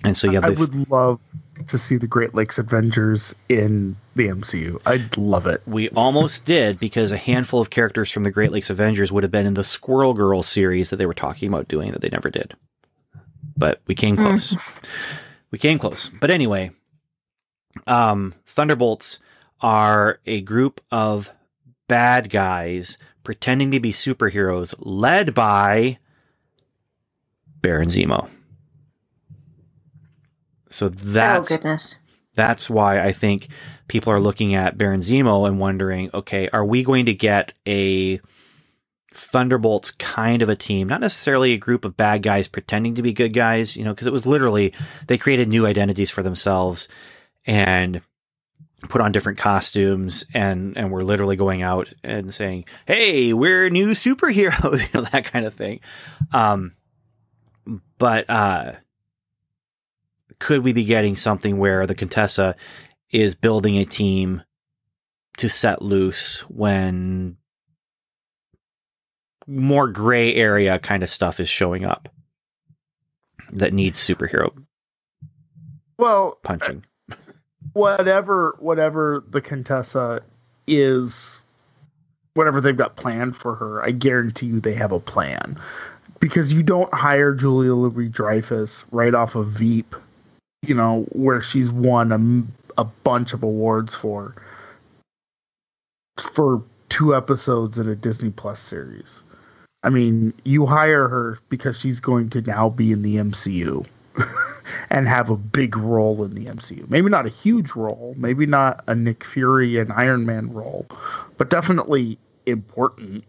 [0.04, 1.20] And so yeah, I would love
[1.68, 4.80] to see the Great Lakes Avengers in the MCU.
[4.86, 5.60] I'd love it.
[5.66, 9.32] we almost did because a handful of characters from the Great Lakes Avengers would have
[9.32, 12.30] been in the Squirrel Girl series that they were talking about doing that they never
[12.30, 12.54] did.
[13.56, 14.56] But we came close.
[15.50, 16.08] We came close.
[16.08, 16.70] But anyway,
[17.86, 19.18] um, Thunderbolts
[19.60, 21.30] are a group of
[21.88, 25.98] bad guys pretending to be superheroes led by
[27.60, 28.28] Baron Zemo.
[30.68, 31.76] So that's oh
[32.34, 33.48] that's why I think
[33.88, 38.20] people are looking at Baron Zemo and wondering, okay, are we going to get a
[39.12, 43.12] Thunderbolts kind of a team, not necessarily a group of bad guys pretending to be
[43.12, 44.72] good guys, you know, because it was literally
[45.08, 46.86] they created new identities for themselves
[47.44, 48.00] and
[48.88, 53.90] put on different costumes and and we're literally going out and saying, "Hey, we're new
[53.90, 55.80] superheroes," you know, that kind of thing.
[56.32, 56.72] Um
[57.98, 58.72] but uh
[60.38, 62.56] could we be getting something where the Contessa
[63.10, 64.42] is building a team
[65.36, 67.36] to set loose when
[69.46, 72.08] more gray area kind of stuff is showing up
[73.52, 74.52] that needs superhero
[75.98, 76.84] Well, punching?
[77.72, 80.22] Whatever whatever the Contessa
[80.66, 81.42] is
[82.34, 85.58] whatever they've got planned for her, I guarantee you they have a plan.
[86.20, 89.96] Because you don't hire Julia Louis Dreyfus right off of Veep,
[90.62, 94.34] you know, where she's won a, a bunch of awards for
[96.18, 99.22] for two episodes in a Disney Plus series.
[99.82, 103.86] I mean, you hire her because she's going to now be in the MCU
[104.90, 106.88] and have a big role in the MCU.
[106.90, 110.86] Maybe not a huge role, maybe not a Nick Fury and Iron Man role,
[111.36, 113.24] but definitely important.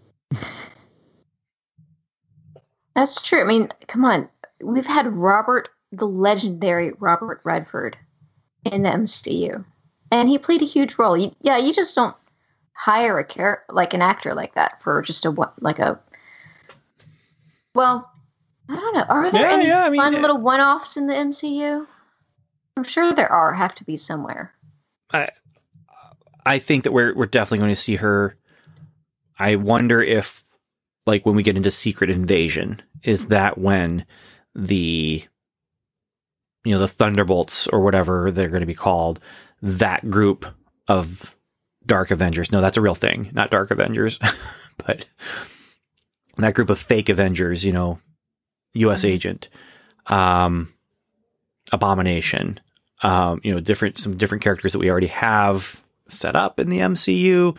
[2.96, 3.42] That's true.
[3.42, 4.30] I mean, come on.
[4.62, 7.98] We've had Robert, the legendary Robert Redford,
[8.66, 9.66] in the MCU,
[10.12, 11.18] and he played a huge role.
[11.18, 12.16] You, yeah, you just don't
[12.74, 16.00] hire a char- like an actor like that for just a one like a.
[17.74, 18.11] Well,
[18.72, 19.06] I don't know.
[19.10, 21.86] Are there Yeah, any yeah, I mean, fun little one-offs in the MCU?
[22.78, 23.54] I'm sure there are.
[23.54, 24.54] Have to be somewhere.
[25.12, 25.30] I
[26.46, 28.38] I think that we're we're definitely going to see her.
[29.38, 30.44] I wonder if,
[31.06, 34.06] like, when we get into Secret Invasion, is that when
[34.56, 35.24] the
[36.64, 39.20] you know the Thunderbolts or whatever they're going to be called,
[39.62, 40.46] that group
[40.88, 41.36] of
[41.86, 42.52] Dark Avengers?
[42.54, 44.18] No, that's a real thing, not Dark Avengers,
[44.78, 45.06] but
[46.38, 47.66] that group of fake Avengers.
[47.66, 48.00] You know,
[48.74, 49.04] U.S.
[49.04, 49.10] Mhm.
[49.10, 49.50] Agent,
[50.08, 50.74] um,
[51.72, 52.60] Abomination,
[53.02, 56.80] um, you know, different some different characters that we already have set up in the
[56.80, 57.56] MCU.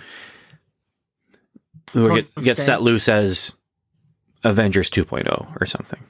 [1.93, 3.53] Who get, get set loose as
[4.45, 6.01] Avengers 2.0 or something.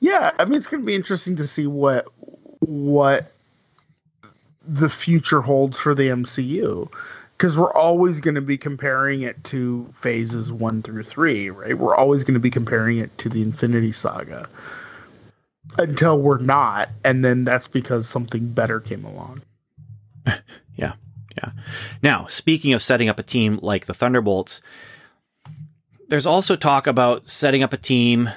[0.00, 2.08] Yeah, I mean it's going to be interesting to see what
[2.60, 3.32] what
[4.66, 6.92] the future holds for the MCU
[7.36, 11.76] because we're always going to be comparing it to phases 1 through 3, right?
[11.76, 14.48] We're always going to be comparing it to the Infinity Saga
[15.78, 19.42] until we're not and then that's because something better came along.
[20.74, 20.94] Yeah.
[21.36, 21.52] Yeah.
[22.02, 24.62] Now, speaking of setting up a team like the Thunderbolts,
[26.08, 28.30] there's also talk about setting up a team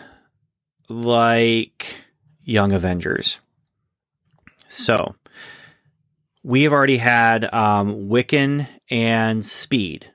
[0.89, 2.03] like
[2.43, 3.39] Young Avengers.
[4.67, 5.15] So,
[6.43, 10.11] we have already had um, Wiccan and Speed.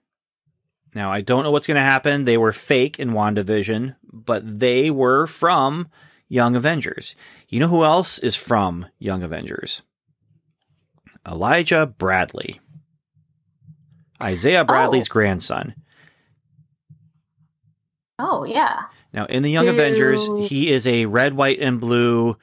[0.94, 2.24] Now, I don't know what's going to happen.
[2.24, 5.88] They were fake in WandaVision, but they were from
[6.28, 7.14] Young Avengers.
[7.48, 9.82] You know who else is from Young Avengers?
[11.26, 12.60] Elijah Bradley.
[14.22, 15.74] Isaiah Bradley's grandson.
[18.18, 18.82] Oh yeah.
[19.12, 22.36] Now, in the Young Avengers, he is a red, white, and blue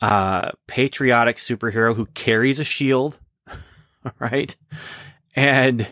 [0.00, 3.18] uh, patriotic superhero who carries a shield,
[4.18, 4.56] right?
[5.34, 5.86] And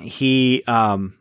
[0.00, 1.18] he um,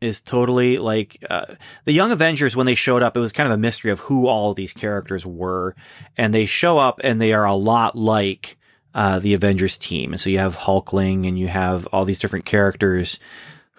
[0.00, 1.54] is totally like uh,
[1.84, 2.54] the Young Avengers.
[2.54, 4.72] When they showed up, it was kind of a mystery of who all of these
[4.72, 5.74] characters were,
[6.16, 8.56] and they show up and they are a lot like
[8.94, 10.12] uh, the Avengers team.
[10.12, 13.18] And so you have Hulkling and you have all these different characters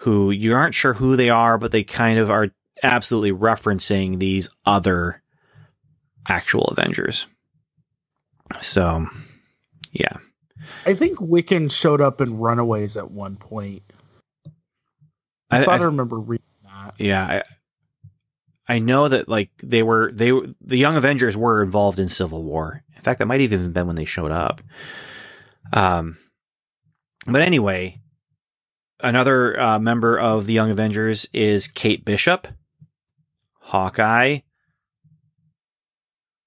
[0.00, 2.50] who you aren't sure who they are, but they kind of are
[2.82, 5.22] absolutely referencing these other
[6.28, 7.26] actual Avengers.
[8.60, 9.06] So,
[9.92, 10.18] yeah.
[10.86, 13.82] I think Wiccan showed up in Runaways at one point.
[15.50, 16.94] I, I, thought I, I- remember reading that.
[16.98, 17.42] yeah, I,
[18.74, 22.42] I know that like they were they were the Young Avengers were involved in Civil
[22.42, 22.82] War.
[22.96, 24.60] In fact, that might have even been when they showed up.
[25.72, 26.18] Um,
[27.26, 28.00] but anyway,
[29.00, 32.48] another uh, member of the Young Avengers is Kate Bishop,
[33.60, 34.38] Hawkeye.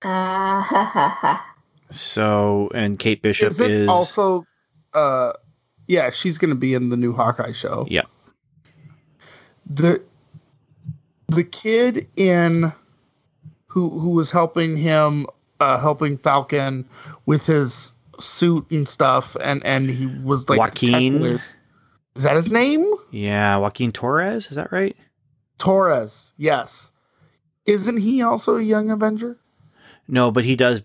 [0.02, 0.62] Uh, ha,
[0.94, 1.49] ha, ha.
[1.90, 4.46] So, and Kate Bishop Is is also
[4.94, 5.34] uh
[5.88, 7.88] yeah, she's going to be in the new Hawkeye show.
[7.90, 8.04] Yeah.
[9.66, 10.02] The
[11.28, 12.72] the kid in
[13.68, 15.26] who who was helping him
[15.60, 16.88] uh helping Falcon
[17.26, 21.24] with his suit and stuff and and he was like Joaquin?
[21.24, 21.56] Is
[22.24, 22.86] that his name?
[23.12, 24.48] yeah Joaquin Torres.
[24.48, 24.96] Is that right?
[25.58, 26.34] Torres.
[26.38, 26.92] Yes.
[27.66, 29.38] Isn't he also a young Avenger?
[30.08, 30.82] No, but he does.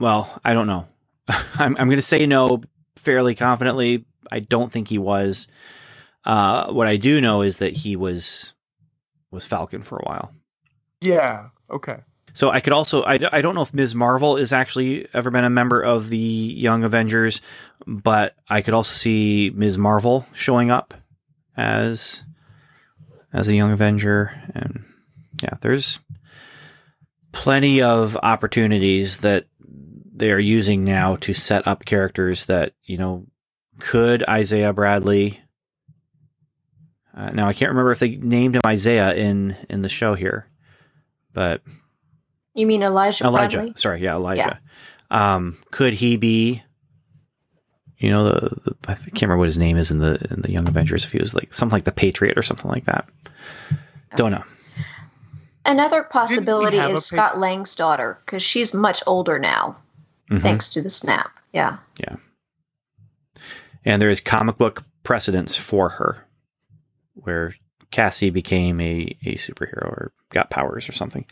[0.00, 0.88] Well, I don't know.
[1.28, 2.62] I'm, I'm going to say no
[2.96, 4.06] fairly confidently.
[4.32, 5.46] I don't think he was.
[6.24, 8.54] Uh, what I do know is that he was
[9.30, 10.34] was Falcon for a while.
[11.00, 11.48] Yeah.
[11.70, 11.98] Okay.
[12.32, 13.94] So I could also I, I don't know if Ms.
[13.94, 17.40] Marvel is actually ever been a member of the Young Avengers,
[17.86, 19.78] but I could also see Ms.
[19.78, 20.94] Marvel showing up
[21.56, 22.22] as
[23.32, 24.84] as a Young Avenger, and
[25.42, 26.00] yeah, there's
[27.32, 29.46] plenty of opportunities that
[30.20, 33.26] they are using now to set up characters that you know
[33.80, 35.40] could Isaiah Bradley.
[37.16, 40.46] Uh, now I can't remember if they named him Isaiah in in the show here,
[41.32, 41.62] but
[42.54, 43.24] You mean Elijah?
[43.24, 43.58] Elijah.
[43.58, 43.74] Bradley?
[43.76, 44.60] Sorry, yeah, Elijah.
[45.10, 46.62] Um, could he be?
[47.98, 50.52] You know, the, the I can't remember what his name is in the in the
[50.52, 51.04] Young Avengers.
[51.04, 53.08] If he was like something like the Patriot or something like that.
[54.16, 54.44] Don't know.
[55.66, 59.76] Another possibility is pic- Scott Lang's daughter because she's much older now,
[60.30, 60.42] Mhm.
[60.42, 61.30] thanks to the snap.
[61.52, 61.78] Yeah.
[61.98, 62.16] Yeah.
[63.84, 66.26] And there is comic book precedence for her,
[67.14, 67.54] where
[67.90, 71.24] Cassie became a a superhero or got powers or something.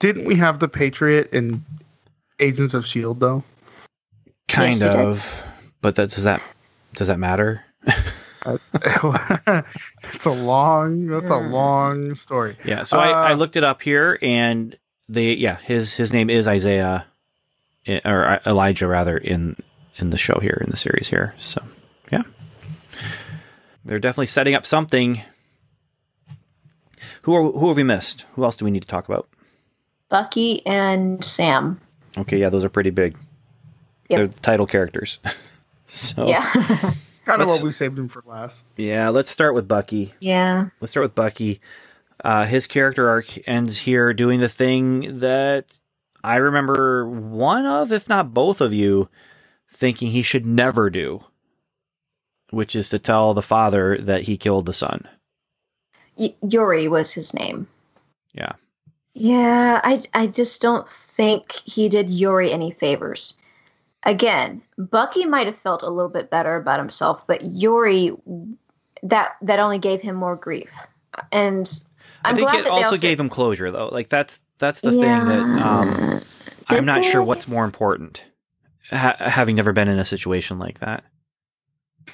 [0.00, 1.64] Didn't we have the Patriot in
[2.40, 3.44] Agents of Shield though?
[4.48, 5.06] Kind Yes, we did.
[5.06, 5.42] of,
[5.80, 6.42] but that does that
[6.94, 7.62] does that matter?
[8.74, 11.52] it's a long that's a Hmm.
[11.52, 12.56] long story.
[12.64, 14.76] Yeah, so I, I Uh, looked it up here, and
[15.08, 17.06] they yeah his his name is Isaiah
[17.88, 19.56] or Elijah rather in
[19.96, 21.34] in the show here in the series here.
[21.38, 21.62] So
[22.10, 22.22] yeah,
[23.84, 25.20] they're definitely setting up something.
[27.22, 28.26] Who are who have we missed?
[28.34, 29.28] Who else do we need to talk about?
[30.08, 31.80] Bucky and Sam.
[32.18, 33.16] Okay, yeah, those are pretty big.
[34.08, 34.18] Yep.
[34.18, 35.18] They're the title characters.
[35.86, 36.42] so Yeah.
[37.24, 38.64] Kind of Let's- what we saved him for last.
[38.76, 40.12] yeah, let's start with Bucky.
[40.20, 40.66] yeah.
[40.80, 41.60] Let's start with Bucky.
[42.24, 45.78] Uh, his character arc ends here doing the thing that
[46.24, 49.08] I remember one of, if not both of you,
[49.70, 51.24] thinking he should never do,
[52.50, 55.08] which is to tell the father that he killed the son.
[56.16, 57.66] Y- Yuri was his name.
[58.34, 58.52] Yeah.
[59.14, 63.38] Yeah, I I just don't think he did Yuri any favors.
[64.04, 68.12] again, Bucky might have felt a little bit better about himself, but Yuri
[69.02, 70.70] that that only gave him more grief.
[71.30, 71.70] And
[72.24, 73.88] I'm I think glad it that they also gave him closure, though.
[73.88, 76.22] Like that's that's the thing that um,
[76.68, 78.24] I'm not sure what's more important.
[78.90, 81.02] Ha- having never been in a situation like that.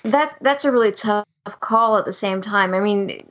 [0.04, 1.26] That that's a really tough
[1.60, 2.72] call at the same time.
[2.72, 3.30] I mean,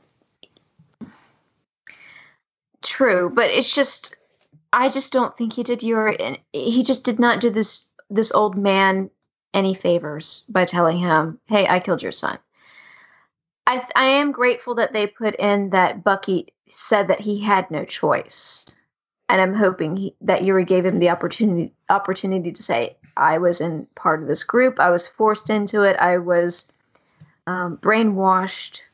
[2.82, 4.16] true, but it's just
[4.72, 6.14] I just don't think he did your
[6.52, 9.10] he just did not do this this old man
[9.52, 12.38] any favors by telling him, "Hey, I killed your son."
[13.66, 17.84] I I am grateful that they put in that Bucky said that he had no
[17.84, 18.77] choice,
[19.28, 23.60] and I'm hoping he, that Yuri gave him the opportunity opportunity to say, "I was
[23.60, 24.80] in part of this group.
[24.80, 25.96] I was forced into it.
[25.98, 26.72] I was
[27.46, 28.84] um, brainwashed."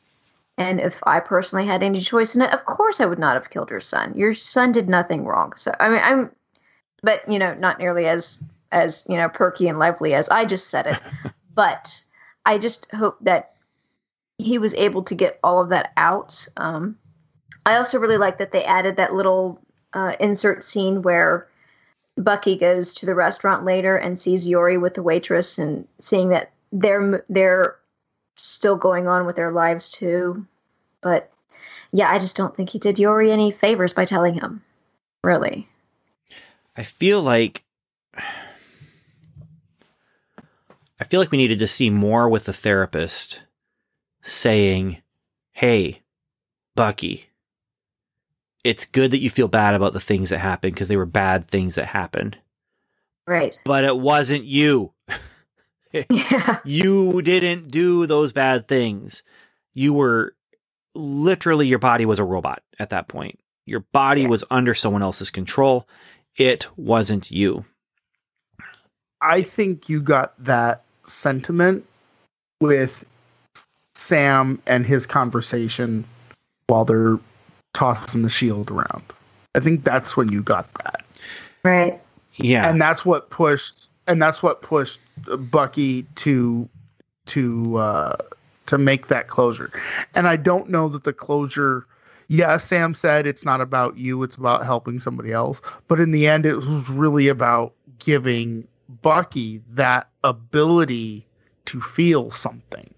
[0.56, 3.50] And if I personally had any choice in it, of course I would not have
[3.50, 4.14] killed your son.
[4.14, 5.54] Your son did nothing wrong.
[5.56, 6.30] So I mean, I'm,
[7.02, 10.68] but you know, not nearly as as you know perky and lively as I just
[10.68, 11.02] said it.
[11.54, 12.04] but
[12.46, 13.54] I just hope that
[14.38, 16.46] he was able to get all of that out.
[16.56, 16.98] Um,
[17.66, 19.60] I also really like that they added that little
[19.94, 21.48] uh, insert scene where
[22.16, 26.52] Bucky goes to the restaurant later and sees Yori with the waitress, and seeing that
[26.72, 27.76] they're they're
[28.36, 30.46] still going on with their lives too.
[31.00, 31.32] But
[31.92, 34.62] yeah, I just don't think he did Yori any favors by telling him.
[35.22, 35.68] Really.
[36.76, 37.64] I feel like
[41.00, 43.42] I feel like we needed to see more with the therapist
[44.22, 45.02] saying,
[45.52, 46.02] "Hey,
[46.76, 47.28] Bucky,
[48.64, 51.44] it's good that you feel bad about the things that happened because they were bad
[51.46, 52.38] things that happened,
[53.26, 53.56] Right.
[53.64, 54.92] but it wasn't you.
[55.92, 56.04] Yeah.
[56.64, 59.22] you didn't do those bad things.
[59.74, 60.34] You were
[60.94, 63.38] literally your body was a robot at that point.
[63.66, 64.28] Your body Yeah.
[64.28, 65.88] was under someone else's control.
[66.36, 67.64] It wasn't you.
[69.20, 71.84] I think you got that sentiment
[72.60, 73.04] with
[73.94, 76.04] Sam and his conversation
[76.68, 77.18] while they're
[77.74, 79.02] tossing the shield around.
[79.54, 81.04] I think that's when you got that.
[81.62, 82.00] Right.
[82.36, 82.68] Yeah.
[82.68, 85.00] And that's what pushed and that's what pushed
[85.50, 86.68] Bucky to
[87.26, 88.16] to uh
[88.66, 89.70] to make that closure.
[90.14, 91.86] And I don't know that the closure
[92.28, 95.60] yeah, Sam said it's not about you, it's about helping somebody else.
[95.88, 98.66] But in the end, it was really about giving
[99.02, 101.26] Bucky that ability
[101.66, 102.92] to feel something.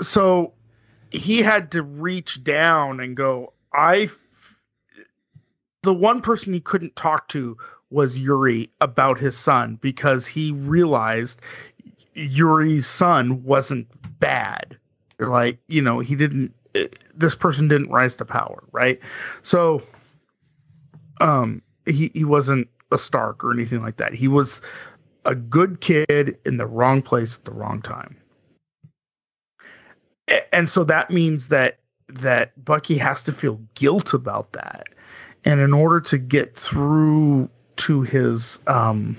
[0.00, 0.52] So
[1.10, 4.02] he had to reach down and go, I.
[4.04, 4.18] f-
[5.82, 7.56] The one person he couldn't talk to
[7.90, 11.40] was Yuri about his son because he realized
[12.14, 13.86] Yuri's son wasn't
[14.18, 14.76] bad.
[15.20, 19.00] Like, you know, he didn't eh, this person didn't rise to power, right?
[19.42, 19.82] So
[21.20, 24.14] um he he wasn't a Stark or anything like that.
[24.14, 24.62] He was
[25.24, 28.16] a good kid in the wrong place at the wrong time.
[30.52, 31.78] And so that means that
[32.08, 34.86] that Bucky has to feel guilt about that.
[35.44, 39.16] And in order to get through to his um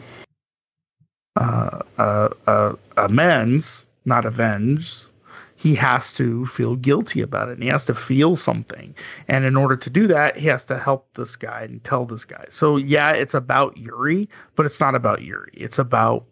[1.36, 5.10] uh uh, uh amends, not avenge,
[5.58, 8.96] he has to feel guilty about it and he has to feel something.
[9.28, 12.26] And in order to do that, he has to help this guy and tell this
[12.26, 12.46] guy.
[12.50, 15.52] So yeah, it's about Yuri, but it's not about Yuri.
[15.54, 16.26] It's about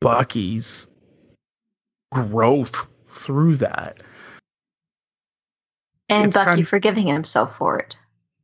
[0.00, 0.88] Bucky's
[2.12, 4.02] growth through that.
[6.08, 7.98] And Bucky kind- forgiving himself for it.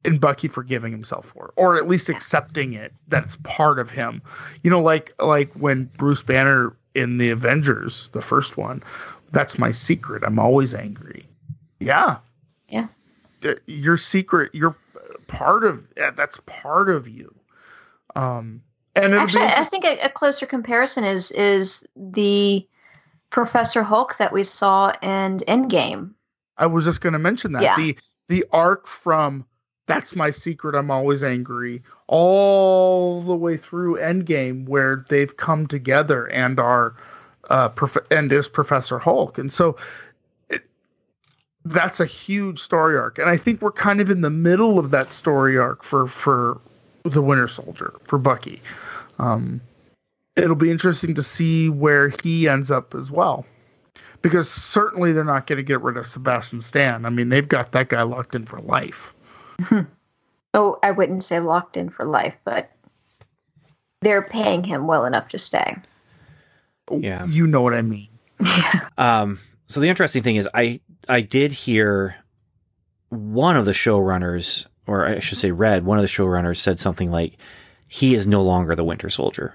[0.05, 3.91] And Bucky forgiving himself for it, or at least accepting it that it's part of
[3.91, 4.23] him.
[4.63, 8.83] You know, like like when Bruce Banner in the Avengers, the first one,
[9.33, 10.23] that's my secret.
[10.25, 11.27] I'm always angry.
[11.81, 12.19] Yeah.
[12.69, 12.87] Yeah.
[13.67, 14.77] Your secret, you're
[15.27, 17.35] part of yeah, that's part of you.
[18.15, 18.63] Um
[18.95, 22.67] and Actually, I think a, a closer comparison is is the
[23.31, 26.15] Professor Hulk that we saw in Endgame.
[26.59, 27.63] I was just going to mention that.
[27.63, 27.77] Yeah.
[27.77, 27.97] the
[28.29, 29.47] the arc from
[29.87, 36.27] that's my secret I'm always angry all the way through Endgame where they've come together
[36.27, 36.95] and are
[37.49, 39.39] uh prof- and is Professor Hulk.
[39.39, 39.77] And so
[40.51, 40.63] it,
[41.65, 43.19] that's a huge story arc.
[43.19, 46.61] And I think we're kind of in the middle of that story arc for for
[47.05, 48.61] the Winter Soldier for Bucky.
[49.19, 49.61] Um
[50.37, 53.45] it'll be interesting to see where he ends up as well
[54.23, 57.05] because certainly they're not going to get rid of Sebastian Stan.
[57.05, 59.15] I mean, they've got that guy locked in for life.
[60.55, 62.73] Oh, I wouldn't say locked in for life, but
[64.01, 65.77] they're paying him well enough to stay.
[66.91, 67.27] Yeah.
[67.27, 68.09] You know what I mean.
[68.97, 72.17] Um, so the interesting thing is, I I did hear
[73.11, 77.11] one of the showrunners, or I should say, read one of the showrunners said something
[77.11, 77.35] like,
[77.87, 79.55] "He is no longer the Winter Soldier."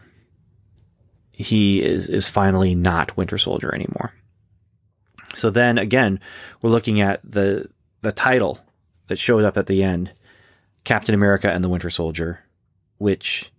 [1.34, 4.14] he is is finally not Winter Soldier anymore.
[5.34, 6.20] So then again,
[6.62, 7.70] we're looking at the
[8.02, 8.60] the title
[9.08, 10.12] that shows up at the end,
[10.84, 12.40] Captain America and the Winter Soldier,
[12.98, 13.52] which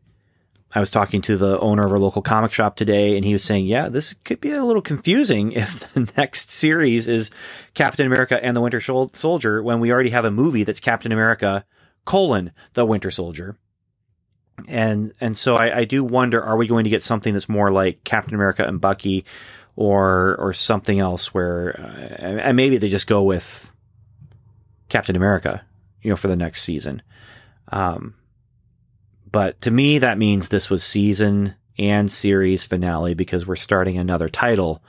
[0.74, 3.44] I was talking to the owner of our local comic shop today, and he was
[3.44, 7.30] saying, "Yeah, this could be a little confusing if the next series is
[7.74, 11.64] Captain America and the Winter Soldier when we already have a movie that's Captain America
[12.04, 13.56] colon the Winter Soldier."
[14.68, 17.70] And and so I, I do wonder: Are we going to get something that's more
[17.70, 19.24] like Captain America and Bucky,
[19.76, 23.72] or or something else where, uh, and maybe they just go with
[24.88, 25.64] Captain America,
[26.02, 27.02] you know, for the next season.
[27.68, 28.14] Um,
[29.30, 34.28] but to me, that means this was season and series finale because we're starting another
[34.28, 34.82] title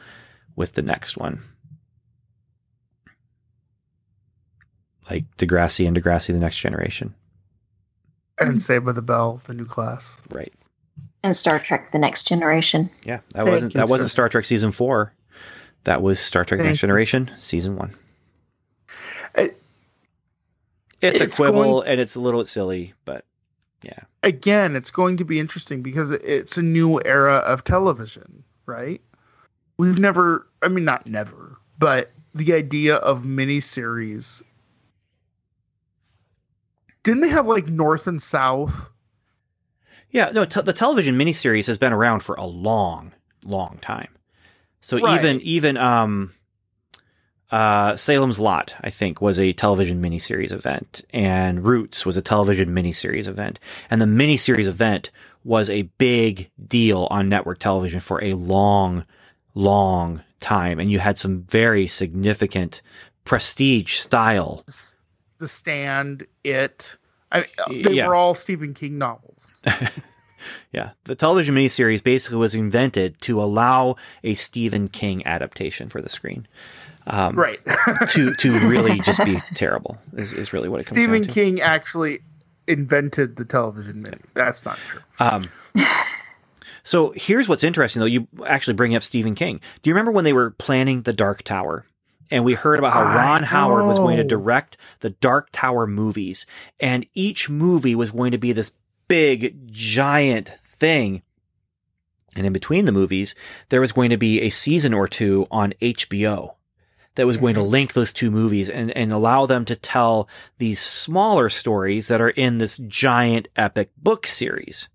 [0.56, 1.42] with the next one.
[5.10, 7.16] Like Degrassi and Degrassi the Next Generation.
[8.38, 10.22] And Saved by the Bell, the new class.
[10.30, 10.54] Right.
[11.26, 12.88] And Star Trek the Next Generation.
[13.04, 15.12] Yeah, that wasn't that wasn't Star Trek season 4.
[15.86, 17.92] That was Star Trek Thank Next Generation season 1.
[19.34, 19.62] It,
[21.02, 23.26] it's, it's a quibble going, and it's a little silly, but
[23.82, 24.02] yeah.
[24.22, 29.02] Again, it's going to be interesting because it's a new era of television, right?
[29.78, 34.44] We've never, I mean, not never, but the idea of miniseries.
[37.02, 38.92] Didn't they have like North and South?
[40.16, 43.12] Yeah, no, the television miniseries has been around for a long,
[43.44, 44.08] long time.
[44.80, 45.20] So right.
[45.20, 46.32] even even um
[47.52, 52.70] uh, Salem's Lot, I think, was a television miniseries event, and Roots was a television
[52.70, 53.60] miniseries event,
[53.90, 55.12] and the miniseries event
[55.44, 59.06] was a big deal on network television for a long,
[59.54, 62.82] long time, and you had some very significant
[63.26, 64.64] prestige style.
[65.40, 66.98] The Stand, It,
[67.32, 68.08] I, they yeah.
[68.08, 69.62] were all Stephen King novels.
[70.72, 76.10] yeah, the television miniseries basically was invented to allow a Stephen King adaptation for the
[76.10, 76.48] screen.
[77.08, 77.60] Um, right.
[78.10, 82.20] to to really just be terrible is, is really what it comes Stephen King actually
[82.68, 84.18] invented the television mini.
[84.34, 85.02] That's not true.
[85.20, 85.44] Um,
[86.84, 88.08] so here's what's interesting though.
[88.08, 89.62] You actually bring up Stephen King.
[89.82, 91.86] Do you remember when they were planning the Dark Tower?
[92.32, 96.46] And we heard about how Ron Howard was going to direct the Dark Tower movies.
[96.80, 98.72] And each movie was going to be this
[99.08, 101.22] big, giant thing.
[102.36, 103.36] And in between the movies,
[103.70, 106.56] there was going to be a season or two on HBO
[107.16, 107.70] that was going to mm-hmm.
[107.70, 110.28] link those two movies and, and allow them to tell
[110.58, 114.90] these smaller stories that are in this giant epic book series.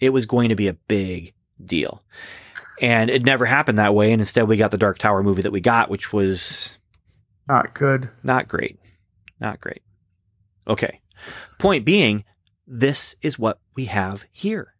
[0.00, 1.34] It was going to be a big
[1.64, 2.02] deal.
[2.82, 4.12] And it never happened that way.
[4.12, 6.78] And instead we got the Dark Tower movie that we got, which was
[7.48, 8.10] not good.
[8.22, 8.78] Not great.
[9.40, 9.82] Not great.
[10.66, 11.00] Okay.
[11.58, 12.24] Point being,
[12.66, 14.74] this is what we have here.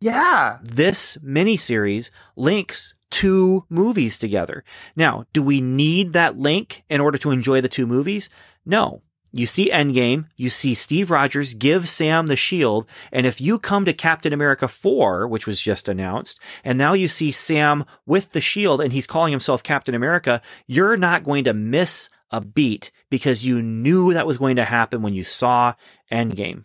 [0.00, 0.58] Yeah.
[0.62, 4.64] This miniseries links two movies together.
[4.96, 8.28] Now, do we need that link in order to enjoy the two movies?
[8.66, 9.02] No.
[9.34, 13.86] You see Endgame, you see Steve Rogers give Sam the shield, and if you come
[13.86, 18.42] to Captain America 4, which was just announced, and now you see Sam with the
[18.42, 23.44] shield and he's calling himself Captain America, you're not going to miss a beat because
[23.44, 25.74] you knew that was going to happen when you saw
[26.10, 26.64] Endgame.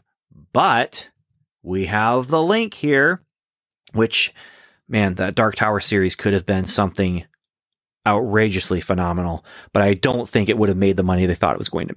[0.52, 1.10] But
[1.64, 3.22] we have the link here,
[3.94, 4.34] which
[4.89, 7.23] man, that Dark Tower series could have been something
[8.06, 11.60] outrageously phenomenal, but I don't think it would have made the money they thought it
[11.60, 11.95] was going to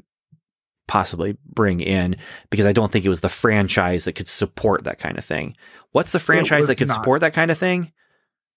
[0.91, 2.17] possibly bring in
[2.51, 5.57] because I don't think it was the franchise that could support that kind of thing.
[5.93, 6.95] What's the franchise that could not.
[6.95, 7.93] support that kind of thing?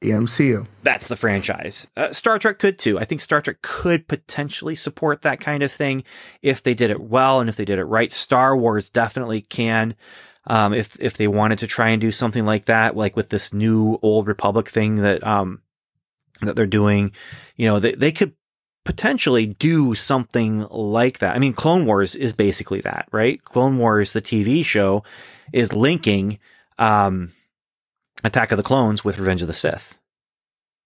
[0.01, 0.65] The MCU.
[0.81, 1.85] That's the franchise.
[1.95, 2.97] Uh, Star Trek could too.
[2.97, 6.03] I think Star Trek could potentially support that kind of thing
[6.41, 8.11] if they did it well and if they did it right.
[8.11, 9.95] Star Wars definitely can.
[10.47, 13.53] Um, if if they wanted to try and do something like that, like with this
[13.53, 15.61] new old Republic thing that um
[16.41, 17.11] that they're doing,
[17.57, 18.34] you know, they they could
[18.84, 21.35] potentially do something like that.
[21.35, 23.43] I mean, Clone Wars is basically that, right?
[23.43, 25.03] Clone Wars, the TV show,
[25.51, 26.39] is linking
[26.77, 27.31] um,
[28.23, 29.97] Attack of the Clones with Revenge of the Sith.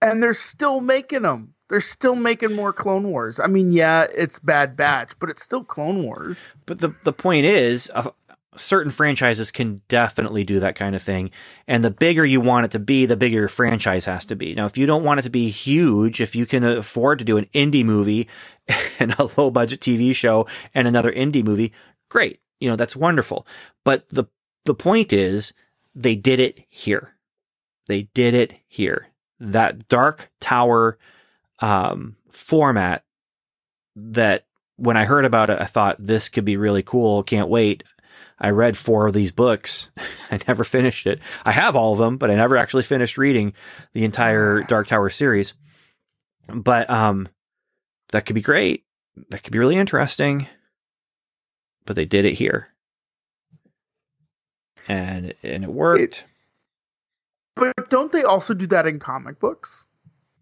[0.02, 1.54] And they're still making them.
[1.70, 3.40] They're still making more Clone Wars.
[3.40, 6.50] I mean, yeah, it's Bad Batch, but it's still Clone Wars.
[6.66, 7.92] But the the point is,
[8.58, 11.32] certain franchises can definitely do that kind of thing.
[11.68, 14.54] And the bigger you want it to be, the bigger your franchise has to be.
[14.56, 17.38] Now, if you don't want it to be huge, if you can afford to do
[17.38, 18.28] an indie movie
[19.00, 21.74] and a low budget TV show and another indie movie,
[22.10, 22.40] great.
[22.60, 23.46] You know, that's wonderful.
[23.84, 24.26] But the,
[24.66, 25.54] the point is
[25.96, 27.14] they did it here.
[27.88, 29.08] They did it here.
[29.40, 30.98] That dark tower,
[31.60, 33.04] um, format
[33.96, 34.46] that
[34.78, 37.24] when I heard about it, I thought this could be really cool.
[37.24, 37.84] Can't wait.
[38.40, 39.90] I read four of these books.
[40.32, 41.20] I never finished it.
[41.46, 43.54] I have all of them, but I never actually finished reading
[43.94, 45.54] the entire Dark Tower series.
[46.48, 47.28] But um,
[48.10, 48.86] that could be great.
[49.30, 50.48] That could be really interesting.
[51.86, 52.68] But they did it here,
[54.88, 56.00] and and it worked.
[56.02, 56.24] It-
[57.56, 59.86] But don't they also do that in comic books?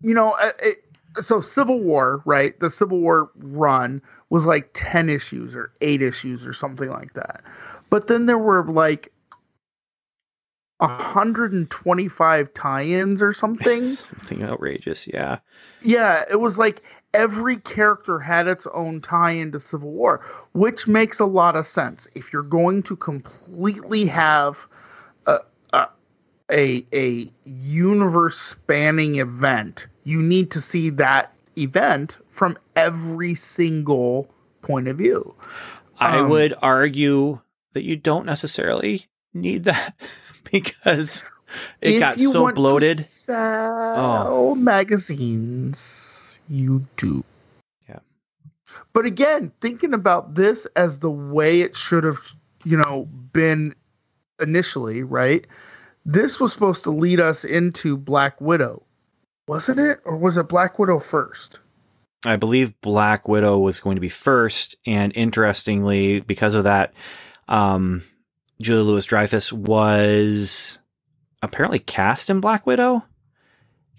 [0.02, 0.78] You know, uh, it,
[1.16, 2.60] so Civil War, right?
[2.60, 7.42] The Civil War run was like 10 issues or 8 issues or something like that.
[7.96, 9.14] But then there were like
[10.80, 13.86] 125 tie-ins or something.
[13.86, 15.38] Something outrageous, yeah.
[15.82, 16.82] Yeah, it was like
[17.14, 20.20] every character had its own tie into Civil War,
[20.52, 22.06] which makes a lot of sense.
[22.16, 24.68] If you're going to completely have
[25.26, 25.38] a
[25.72, 25.88] a
[26.52, 34.28] a, a universe spanning event, you need to see that event from every single
[34.64, 35.34] point of view.
[35.98, 37.40] I Um, would argue
[37.76, 39.94] that you don't necessarily need that
[40.52, 41.24] because
[41.82, 43.00] it If got so bloated.
[43.00, 44.56] Sell oh.
[44.56, 47.24] magazines, you do.
[47.88, 48.00] Yeah.
[48.94, 52.20] But again, thinking about this as the way it should have,
[52.64, 53.76] you know, been
[54.42, 55.46] initially, right?
[56.06, 58.84] This was supposed to lead us into Black Widow,
[59.48, 60.00] wasn't it?
[60.06, 61.60] Or was it Black Widow first?
[62.26, 66.94] I believe Black Widow was going to be first, and interestingly, because of that,
[67.48, 68.04] um,
[68.62, 70.80] Julia Louis Dreyfus was
[71.42, 73.04] apparently cast in Black Widow,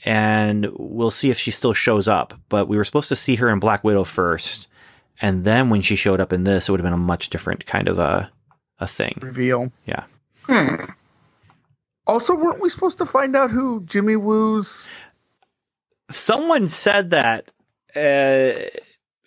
[0.04, 2.34] and we'll see if she still shows up.
[2.48, 4.68] But we were supposed to see her in Black Widow first,
[5.20, 7.66] and then when she showed up in this, it would have been a much different
[7.66, 8.30] kind of a
[8.78, 9.18] a thing.
[9.20, 9.72] Reveal.
[10.42, 10.84] Hmm.
[12.06, 14.86] Also, weren't we supposed to find out who Jimmy Woo's?
[16.10, 17.50] Someone said that,
[17.96, 18.52] uh,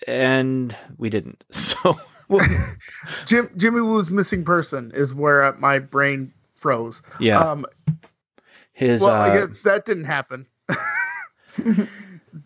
[0.07, 1.43] and we didn't.
[1.51, 1.99] So.
[2.29, 2.45] We'll-
[3.25, 7.01] Jim Jimmy Woo's missing person is where my brain froze.
[7.19, 7.65] yeah, Um,
[8.73, 10.45] his well, uh, I guess that didn't happen.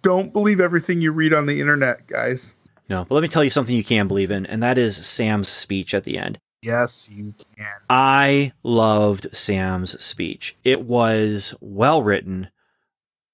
[0.02, 2.56] Don't believe everything you read on the internet, guys.
[2.90, 5.48] No, but let me tell you something you can believe in, and that is Sam's
[5.50, 6.40] speech at the end.
[6.62, 7.68] Yes, you can.
[7.90, 10.56] I loved Sam's speech.
[10.64, 12.50] It was well written,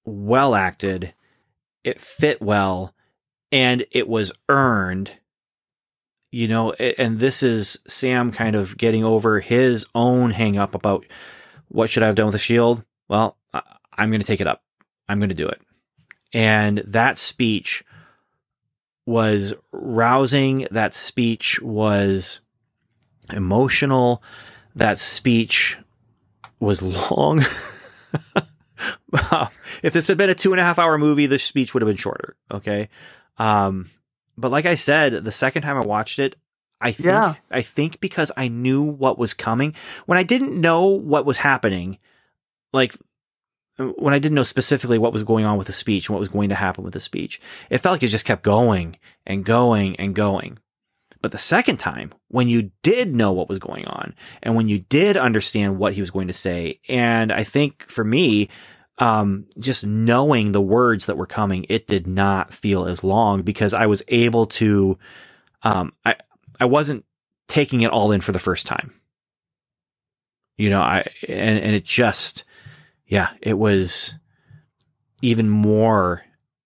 [0.05, 1.13] well acted,
[1.83, 2.93] it fit well,
[3.51, 5.17] and it was earned.
[6.31, 11.05] You know, and this is Sam kind of getting over his own hang up about
[11.69, 12.83] what should I have done with the shield?
[13.07, 14.63] Well, I'm going to take it up.
[15.07, 15.61] I'm going to do it.
[16.31, 17.83] And that speech
[19.05, 20.67] was rousing.
[20.69, 22.41] That speech was
[23.33, 24.21] emotional.
[24.75, 25.79] That speech
[26.59, 27.39] was long.
[29.81, 31.87] if this had been a two and a half hour movie, the speech would have
[31.87, 32.35] been shorter.
[32.51, 32.89] Okay.
[33.37, 33.89] Um,
[34.39, 36.35] but like I said, the second time I watched it,
[36.81, 37.35] I think, Yeah.
[37.51, 39.75] I think because I knew what was coming
[40.05, 41.97] when I didn't know what was happening,
[42.71, 42.95] like
[43.77, 46.27] when I didn't know specifically what was going on with the speech and what was
[46.27, 47.39] going to happen with the speech,
[47.69, 50.57] it felt like it just kept going and going and going.
[51.21, 54.79] But the second time, when you did know what was going on and when you
[54.79, 58.49] did understand what he was going to say, and I think for me,
[58.99, 63.73] um, just knowing the words that were coming, it did not feel as long because
[63.73, 64.97] I was able to,
[65.63, 66.15] um, I,
[66.59, 67.05] I wasn't
[67.47, 68.93] taking it all in for the first time.
[70.57, 72.43] You know, I, and, and it just,
[73.07, 74.15] yeah, it was
[75.21, 76.23] even more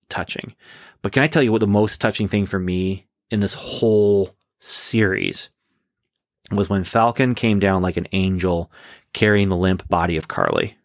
[0.09, 0.55] touching.
[1.03, 4.31] But can I tell you what the most touching thing for me in this whole
[4.59, 5.49] series
[6.51, 8.71] was when Falcon came down like an angel
[9.13, 10.75] carrying the limp body of Karli.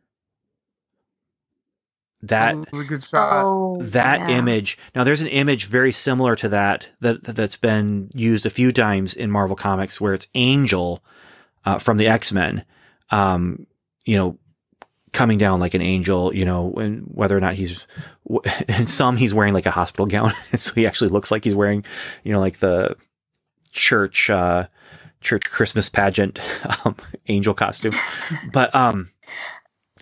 [2.22, 3.44] That That a good shot.
[3.44, 4.38] Oh, that yeah.
[4.38, 4.78] image.
[4.94, 9.14] Now there's an image very similar to that that that's been used a few times
[9.14, 11.02] in Marvel Comics where it's Angel
[11.64, 12.64] uh, from the X-Men
[13.10, 13.66] um
[14.04, 14.38] you know
[15.12, 17.86] coming down like an angel, you know, and whether or not he's
[18.68, 21.84] in some he's wearing like a hospital gown so he actually looks like he's wearing,
[22.24, 22.96] you know, like the
[23.70, 24.66] church uh
[25.20, 26.40] church Christmas pageant
[26.84, 26.96] um,
[27.28, 27.94] angel costume.
[28.52, 29.10] But um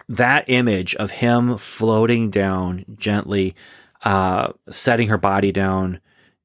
[0.08, 3.56] that image of him floating down gently,
[4.04, 6.00] uh, setting her body down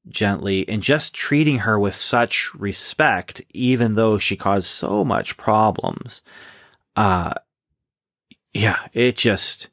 [0.08, 6.22] gently, and just treating her with such respect, even though she caused so much problems.
[6.96, 7.34] Uh,
[8.54, 9.70] yeah, it just,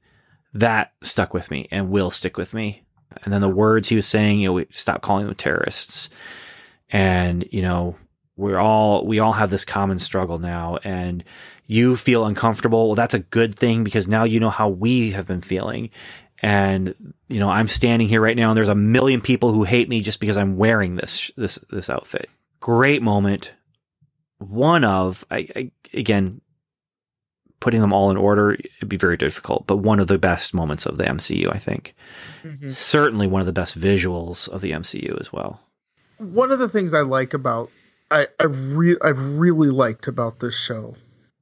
[0.53, 2.83] that stuck with me and will stick with me.
[3.23, 6.11] And then the words he was saying, you know, we stop calling them terrorists.
[6.91, 7.97] And, you know,
[8.37, 10.79] we're all, we all have this common struggle now.
[10.85, 11.25] And,
[11.69, 12.89] you feel uncomfortable.
[12.89, 15.91] Well, that's a good thing because now you know how we have been feeling.
[16.41, 19.89] And, you know, I'm standing here right now and there's a million people who hate
[19.89, 22.31] me just because I'm wearing this, this, this outfit.
[22.61, 23.53] Great moment.
[24.39, 26.41] one of, I, I, again,
[27.61, 30.87] putting them all in order, it'd be very difficult, but one of the best moments
[30.87, 31.95] of the MCU, I think.
[32.45, 32.69] Mm-hmm.
[32.69, 35.61] Certainly one of the best visuals of the MCU as well.
[36.19, 37.71] One of the things I like about
[38.11, 40.97] I I re- I've really liked about this show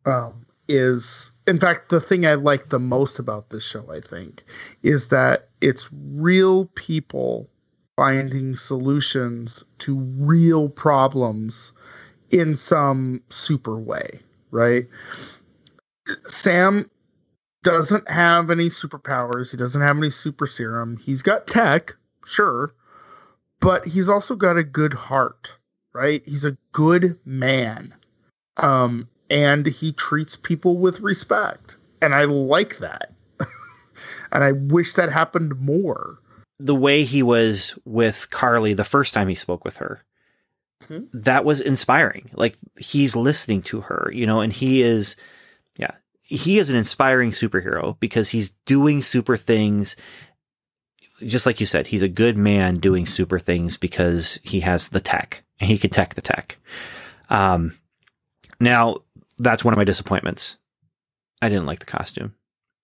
[0.07, 4.45] um, is, in fact, the thing I like the most about this show, I think,
[4.83, 7.49] is that it's real people
[7.97, 11.73] finding solutions to real problems
[12.31, 14.21] in some super way,
[14.51, 14.87] right?
[16.27, 16.91] Sam
[17.63, 19.51] doesn't have any superpowers.
[19.51, 20.97] He doesn't have any super serum.
[20.99, 22.75] He's got tech, sure,
[23.61, 25.57] but he's also got a good heart,
[25.93, 26.23] right?
[26.27, 27.95] He's a good man.
[28.59, 31.77] Um, and he treats people with respect.
[32.03, 33.13] And I like that.
[34.33, 36.19] and I wish that happened more.
[36.59, 40.01] The way he was with Karli the first time he spoke with her,
[40.89, 41.05] Hmm.
[41.13, 42.31] that was inspiring.
[42.35, 45.17] Like he's listening to her, you know, and he is,
[45.77, 45.93] yeah,
[46.23, 49.97] he is an inspiring superhero because he's doing super things.
[51.27, 55.01] Just like you said, he's a good man doing super things because he has the
[55.01, 56.59] tech and he can tech the tech.
[57.31, 57.77] Um,
[58.61, 58.99] now
[59.39, 60.57] that's one of my disappointments.
[61.43, 62.35] I didn't like the costume.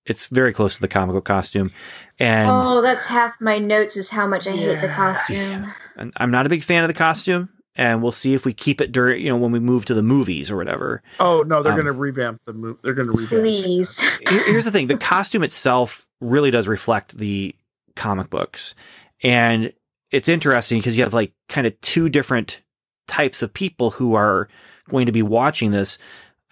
[0.04, 1.70] It's very close to the comic book costume,
[2.18, 4.96] and oh, that's half my notes is how much I hate the Yeah.
[4.96, 5.72] costume.
[5.96, 7.48] and I'm not a big fan of the costume.
[7.74, 10.02] And we'll see if we keep it during, you know, when we move to the
[10.02, 11.02] movies or whatever.
[11.18, 12.76] Oh no, they're Um, going to revamp the move.
[12.82, 13.32] They're going to revamp.
[13.32, 13.40] it.
[13.40, 13.98] Please.
[14.28, 17.54] Here- Here's the thing: the costume itself really does reflect the
[17.96, 18.74] comic books,
[19.22, 19.72] and
[20.10, 22.60] it's interesting because you have like kind of two different
[23.08, 24.48] types of people who are
[24.90, 25.98] going to be watching this.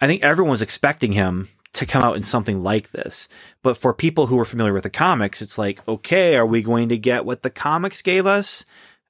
[0.01, 3.29] I think everyone was expecting him to come out in something like this,
[3.63, 6.89] but for people who are familiar with the comics, it's like, okay, are we going
[6.89, 8.65] to get what the comics gave us?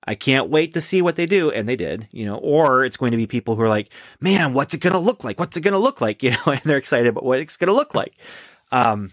[0.06, 1.52] I can't wait to see what they do.
[1.52, 3.90] And they did, you know, or it's going to be people who are like,
[4.20, 5.40] man, what's it going to look like?
[5.40, 6.22] What's it going to look like?
[6.32, 8.14] You know, and they're excited about what it's going to look like.
[8.72, 9.12] Um,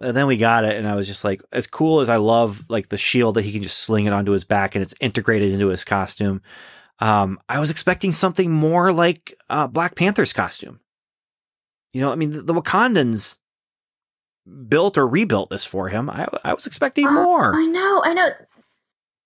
[0.00, 2.64] and then we got it, and I was just like, as cool as I love
[2.68, 5.52] like the shield that he can just sling it onto his back and it's integrated
[5.52, 6.42] into his costume.
[7.02, 10.78] Um, I was expecting something more like uh, Black Panther's costume.
[11.92, 13.38] You know, I mean, the, the Wakandans
[14.68, 16.08] built or rebuilt this for him.
[16.08, 17.52] I, I was expecting Uh, more.
[17.56, 18.28] I know, I know.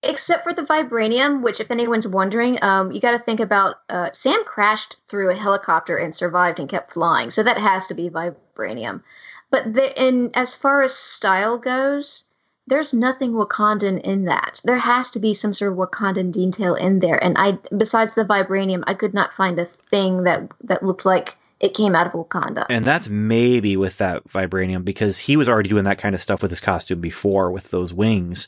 [0.01, 4.09] Except for the vibranium, which, if anyone's wondering, um, you got to think about uh,
[4.11, 8.09] Sam crashed through a helicopter and survived and kept flying, so that has to be
[8.09, 9.03] vibranium.
[9.51, 12.26] But the, in as far as style goes,
[12.67, 14.61] there's nothing Wakandan in that.
[14.63, 18.25] There has to be some sort of Wakandan detail in there, and I, besides the
[18.25, 22.13] vibranium, I could not find a thing that that looked like it came out of
[22.13, 22.65] Wakanda.
[22.69, 26.41] And that's maybe with that vibranium because he was already doing that kind of stuff
[26.41, 28.47] with his costume before with those wings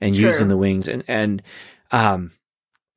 [0.00, 0.26] and True.
[0.26, 1.42] using the wings and and
[1.90, 2.32] um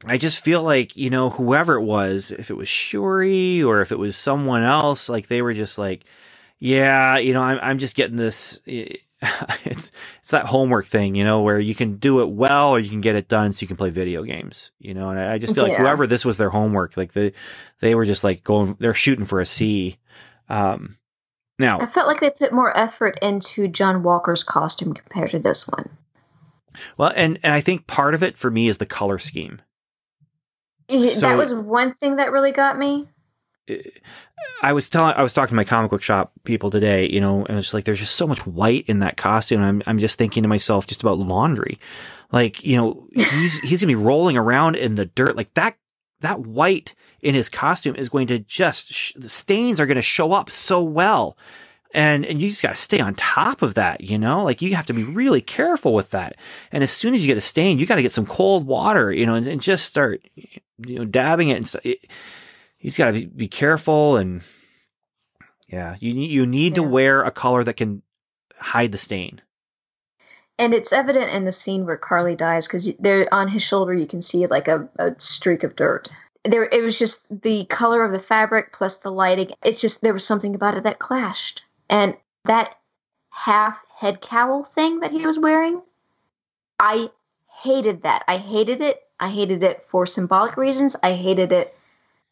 [0.05, 3.91] I just feel like, you know, whoever it was, if it was Shuri or if
[3.91, 6.05] it was someone else, like they were just like,
[6.57, 8.61] yeah, you know, I'm I'm just getting this
[9.65, 12.89] it's it's that homework thing, you know, where you can do it well or you
[12.89, 15.09] can get it done so you can play video games, you know.
[15.09, 17.33] And I, I just feel like whoever this was their homework, like they
[17.79, 19.97] they were just like going, they're shooting for a C.
[20.47, 20.97] Um,
[21.57, 25.67] now, I felt like they put more effort into John Walker's costume compared to this
[25.67, 25.89] one.
[26.97, 29.61] well, and and I think part of it for me is the color scheme.
[30.89, 33.09] So- that was one thing that really got me.
[34.61, 37.45] I was telling, I was talking to my comic book shop people today, you know,
[37.45, 39.61] and it's like there's just so much white in that costume.
[39.61, 41.79] I'm I'm just thinking to myself just about laundry,
[42.31, 45.77] like you know he's he's gonna be rolling around in the dirt like that.
[46.21, 50.01] That white in his costume is going to just sh- the stains are going to
[50.01, 51.37] show up so well.
[51.93, 54.75] And, and you just got to stay on top of that, you know, like you
[54.75, 56.35] have to be really careful with that.
[56.71, 59.11] And as soon as you get a stain, you got to get some cold water,
[59.11, 61.83] you know, and, and just start, you know, dabbing it and stuff.
[62.79, 64.41] He's got to be, be careful and
[65.67, 68.01] yeah, you need you need to wear a color that can
[68.57, 69.41] hide the stain.
[70.57, 74.07] And it's evident in the scene where Karli dies because there on his shoulder you
[74.07, 76.09] can see like a, a streak of dirt.
[76.43, 79.51] There, it was just the color of the fabric plus the lighting.
[79.63, 82.77] It's just there was something about it that clashed, and that
[83.29, 85.81] half head cowl thing that he was wearing,
[86.79, 87.09] I
[87.61, 88.23] hated that.
[88.27, 89.01] I hated it.
[89.19, 90.95] I hated it for symbolic reasons.
[91.03, 91.75] I hated it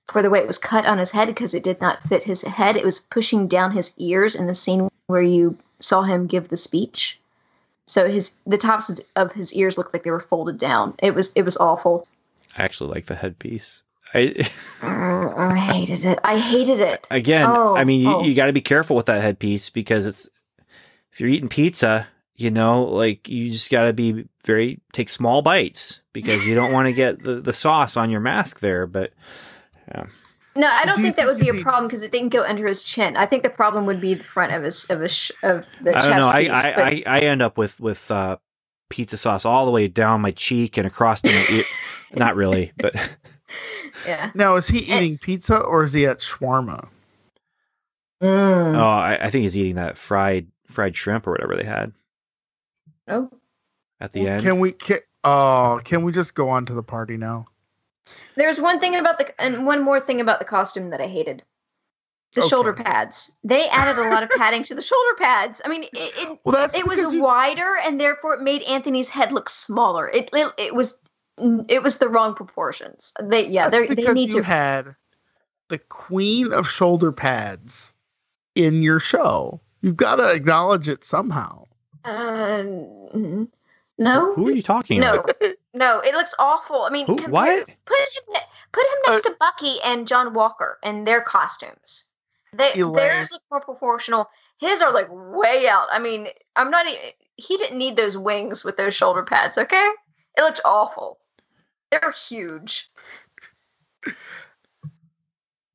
[0.07, 2.41] for the way it was cut on his head because it did not fit his
[2.41, 2.77] head.
[2.77, 6.57] It was pushing down his ears in the scene where you saw him give the
[6.57, 7.19] speech.
[7.85, 10.95] So his the tops of his ears looked like they were folded down.
[11.01, 12.07] It was it was awful.
[12.57, 13.83] I actually like the headpiece.
[14.13, 16.19] I Mm, I hated it.
[16.23, 17.07] I hated it.
[17.11, 18.23] again, Oh, I mean, you, oh.
[18.23, 20.29] you got to be careful with that headpiece because it's
[21.11, 25.41] if you're eating pizza, you know, like you just got to be very take small
[25.41, 28.85] bites because you don't want to get the, the sauce on your mask there.
[28.85, 29.13] But
[30.55, 32.29] No, I don't Do think that would think be a he's- problem because it didn't
[32.29, 33.15] go under his chin.
[33.15, 35.91] I think the problem would be the front of his of his sh- of the
[35.91, 36.27] I chest don't know.
[36.29, 36.51] I, piece.
[36.51, 38.37] I, but I, I end up with with uh,
[38.89, 41.63] pizza sauce all the way down my cheek and across to my ear.
[42.15, 42.95] Not really, but
[44.05, 44.31] yeah.
[44.35, 46.87] Now, is he eating pizza or is he at shawarma?
[48.23, 48.75] Mm.
[48.75, 51.93] oh, I, I think he's eating that fried fried shrimp or whatever they had
[53.07, 53.29] Oh,
[54.01, 54.41] at the end.
[54.41, 54.71] Can we?
[54.71, 57.45] Can, oh, can we just go on to the party now?
[58.35, 61.43] There's one thing about the and one more thing about the costume that I hated.
[62.35, 62.49] The Okay.
[62.49, 63.35] shoulder pads.
[63.43, 65.61] They added a lot of padding to the shoulder pads.
[65.65, 69.31] I mean, it, it, Well, it was you- wider and therefore it made Anthony's head
[69.31, 70.09] look smaller.
[70.09, 70.97] It it, it was
[71.69, 73.13] it was the wrong proportions.
[73.21, 74.95] They yeah, they they need you to had
[75.69, 77.93] the queen of shoulder pads
[78.55, 79.59] in your show.
[79.81, 81.65] You've got to acknowledge it somehow.
[82.05, 82.63] uh,
[83.13, 83.49] n-
[83.97, 84.33] no.
[84.35, 85.35] Who are you talking No, about?
[85.73, 86.83] no, it looks awful.
[86.83, 87.65] I mean, Who- compare- what?
[87.85, 88.41] Put him,
[88.71, 92.05] put him next to Bucky and John Walker and their costumes.
[92.53, 92.93] They, Elaine.
[92.95, 94.29] theirs look more proportional.
[94.59, 95.87] His are like way out.
[95.91, 96.87] I mean, I'm not.
[96.87, 99.57] e- He didn't need those wings with those shoulder pads.
[99.57, 99.87] Okay,
[100.37, 101.19] it looked awful.
[101.91, 102.89] They're huge.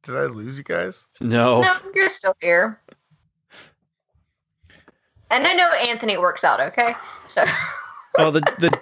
[0.04, 1.06] Did I lose you guys?
[1.20, 1.60] No.
[1.62, 2.80] No, you're still here.
[5.30, 6.60] And I know Anthony works out.
[6.60, 6.94] Okay,
[7.26, 7.44] so
[8.16, 8.80] well, the the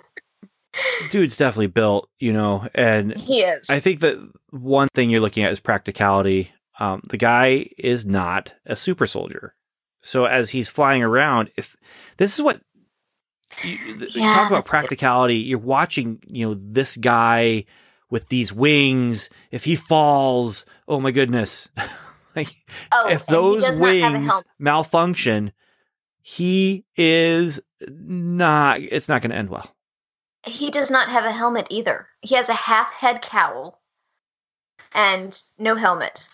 [1.10, 3.70] dude's definitely built, you know, and he is.
[3.70, 4.18] I think that
[4.50, 6.52] one thing you're looking at is practicality.
[6.78, 9.54] Um, the guy is not a super soldier,
[10.02, 11.76] so as he's flying around, if
[12.16, 12.60] this is what
[13.64, 17.64] you, th- Yeah, talk about practicality, you're watching, you know, this guy
[18.08, 19.28] with these wings.
[19.50, 21.68] If he falls, oh my goodness!
[22.36, 22.54] like
[22.92, 25.52] oh, if those does not have a wings malfunction,
[26.30, 28.80] he is not.
[28.80, 29.74] It's not going to end well.
[30.46, 32.06] He does not have a helmet either.
[32.22, 33.80] He has a half head cowl
[34.94, 36.28] and no helmet.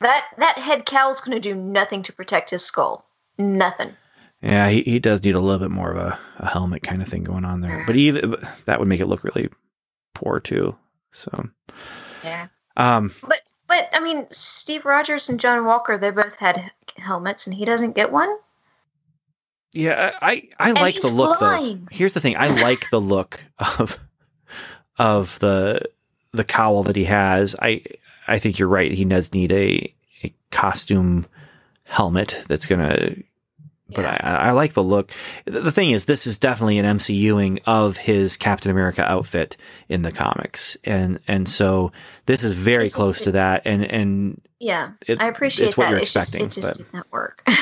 [0.00, 3.04] That that head cowl is going to do nothing to protect his skull.
[3.36, 3.96] Nothing.
[4.42, 7.08] Yeah, he, he does need a little bit more of a, a helmet kind of
[7.08, 7.82] thing going on there.
[7.86, 8.36] But even
[8.66, 9.48] that would make it look really
[10.14, 10.76] poor too.
[11.12, 11.48] So,
[12.24, 12.46] Yeah.
[12.76, 17.54] um, But but I mean, Steve Rogers and John Walker, they both had helmets, and
[17.54, 18.36] he doesn't get one.
[19.72, 21.80] Yeah, I I like the look flying.
[21.80, 21.88] though.
[21.96, 23.44] Here's the thing: I like the look
[23.78, 23.98] of
[24.98, 25.82] of the
[26.32, 27.56] the cowl that he has.
[27.60, 27.82] I
[28.26, 28.90] I think you're right.
[28.92, 29.92] He does need a
[30.24, 31.26] a costume
[31.84, 33.14] helmet that's gonna.
[33.94, 34.18] But Yeah.
[34.22, 35.10] I, I like the look.
[35.44, 39.58] The thing is, this is definitely an MCUing of his Captain America outfit
[39.90, 41.92] in the comics, and and so
[42.24, 43.62] this is very It's close that- to that.
[43.66, 45.90] And and Yeah, it, I appreciate it's what that.
[45.90, 46.46] you're it's just expecting.
[46.46, 47.42] it just but did not work.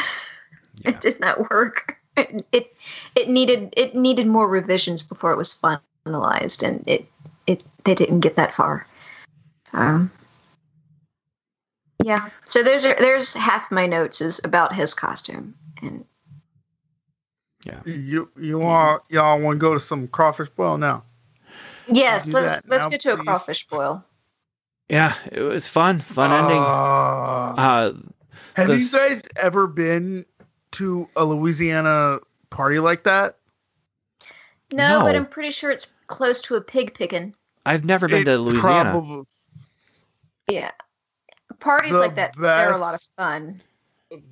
[0.82, 0.90] Yeah.
[0.92, 1.98] It did not work.
[2.16, 2.76] It, it
[3.14, 7.06] it needed it needed more revisions before it was finalized, and it
[7.46, 8.86] it they didn't get that far.
[9.72, 10.10] Um,
[12.02, 12.28] yeah.
[12.44, 16.04] So there's there's half my notes is about his costume, and
[17.64, 17.80] Yeah.
[17.84, 21.04] You you want y'all want to go to some crawfish boil now?
[21.86, 23.24] yes, do let's let's now, get to a please.
[23.24, 24.04] crawfish boil.
[24.88, 26.62] yeah, it was fun, fun ending.
[26.62, 27.92] Uh, Uh,
[28.54, 30.24] have this- you guys ever been
[30.72, 32.18] to a Louisiana
[32.50, 33.36] party like that?
[34.72, 37.34] No, but I'm pretty sure it's close to a pig picking.
[37.66, 38.90] I've never been It to Louisiana.
[38.92, 39.24] probably-
[40.48, 40.70] Yeah.
[41.58, 43.60] Parties The like that, they're a lot of best- fun.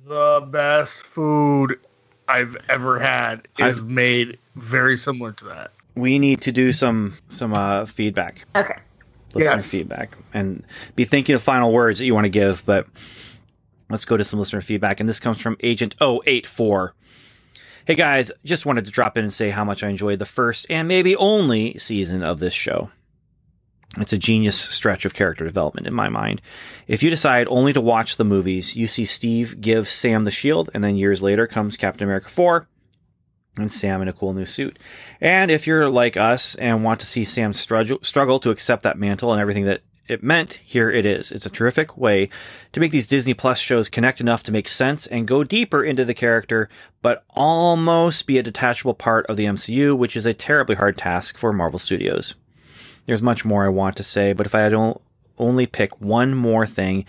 [0.07, 1.79] the best food
[2.27, 5.71] I've ever had is I've- made very similar to that.
[5.95, 8.77] we need to do some some uh, feedback, Okay.
[9.35, 9.69] listener Yes.
[9.71, 12.63] feedback, and be thinking of final words that you want to give.
[12.65, 12.87] But
[13.89, 16.93] let's go to some listener feedback, and this comes from Agent 084.
[17.85, 20.67] Hey guys, just wanted to drop in and say how much I enjoyed the first
[20.69, 22.91] and maybe only season of this show.
[23.97, 26.43] It's a genius stretch of character development in my mind.
[26.87, 30.69] If you decide only to watch the movies, you see Steve give Sam the shield,
[30.75, 32.67] and then years later comes Captain America 4
[33.57, 34.77] and Sam in a cool new suit.
[35.19, 39.31] And if you're like us and want to see Sam struggle, to accept that mantle
[39.33, 41.31] and everything that it meant, here it is.
[41.31, 42.29] It's a terrific way
[42.73, 46.03] to make these Disney Plus shows connect enough to make sense and go deeper into
[46.03, 46.67] the character,
[47.01, 51.37] but almost be a detachable part of the MCU, which is a terribly hard task
[51.37, 52.35] for Marvel Studios.
[53.05, 54.99] There's much more I want to say, but if I don't
[55.37, 57.05] only pick one more thing,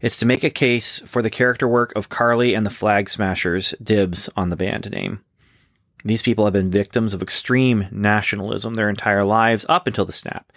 [0.00, 3.74] it's to make a case for the character work of Karli and the Flag Smashers,
[3.82, 5.20] dibs on the band name.
[6.04, 10.52] These people have been victims of extreme nationalism their entire lives up until the snap.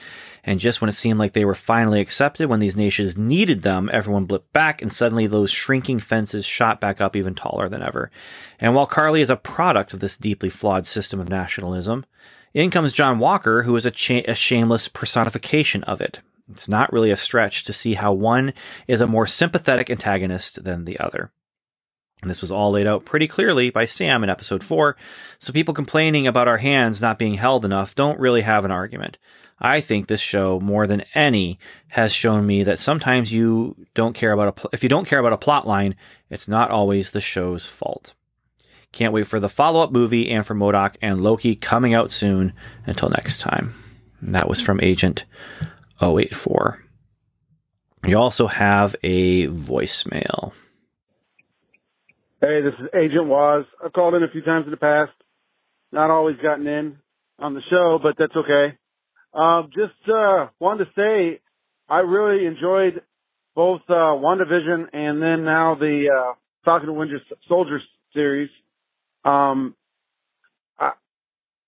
[0.48, 3.90] And just when it seemed like they were finally accepted, when these nations needed them,
[3.92, 8.10] everyone blipped back and suddenly those shrinking fences shot back up even taller than ever.
[8.58, 12.06] And while Karli is a product of this deeply flawed system of nationalism,
[12.54, 16.22] in comes John Walker, who is a, cha- a shameless personification of it.
[16.50, 18.54] It's not really a stretch to see how one
[18.88, 21.30] is a more sympathetic antagonist than the other.
[22.22, 24.96] And this was all laid out pretty clearly by Sam in episode 4,
[25.40, 29.18] so people complaining about our hands not being held enough don't really have an argument.
[29.60, 31.58] I think this show, more than any,
[31.90, 35.20] has shown me that sometimes you don't care about a pl- if you don't care
[35.20, 35.96] about a plot line,
[36.30, 38.14] it's not always the show's fault.
[38.92, 42.54] Can't wait for the follow up movie and for MODOK and Loki coming out soon.
[42.86, 43.74] Until next time.
[44.22, 45.26] And that was from Agent
[46.02, 46.84] 084.
[48.06, 50.54] You also have a voicemail.
[52.40, 53.66] Hey, this is Agent Waz.
[53.84, 55.12] I've called in a few times in the past.
[55.92, 56.98] Not always gotten in
[57.40, 58.78] on the show, but that's okay.
[59.34, 61.42] Um, just uh, wanted to say
[61.90, 63.02] I really enjoyed
[63.56, 66.34] both uh, WandaVision and then now the uh,
[66.64, 67.80] Falcon and Winter Soldier
[68.14, 68.50] series.
[69.26, 69.76] Um,
[70.80, 70.92] I,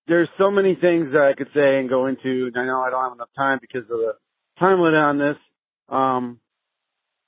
[0.07, 2.51] there's so many things that I could say and go into.
[2.55, 4.13] I know I don't have enough time because of the
[4.59, 5.37] time limit on this.
[5.89, 6.39] Um,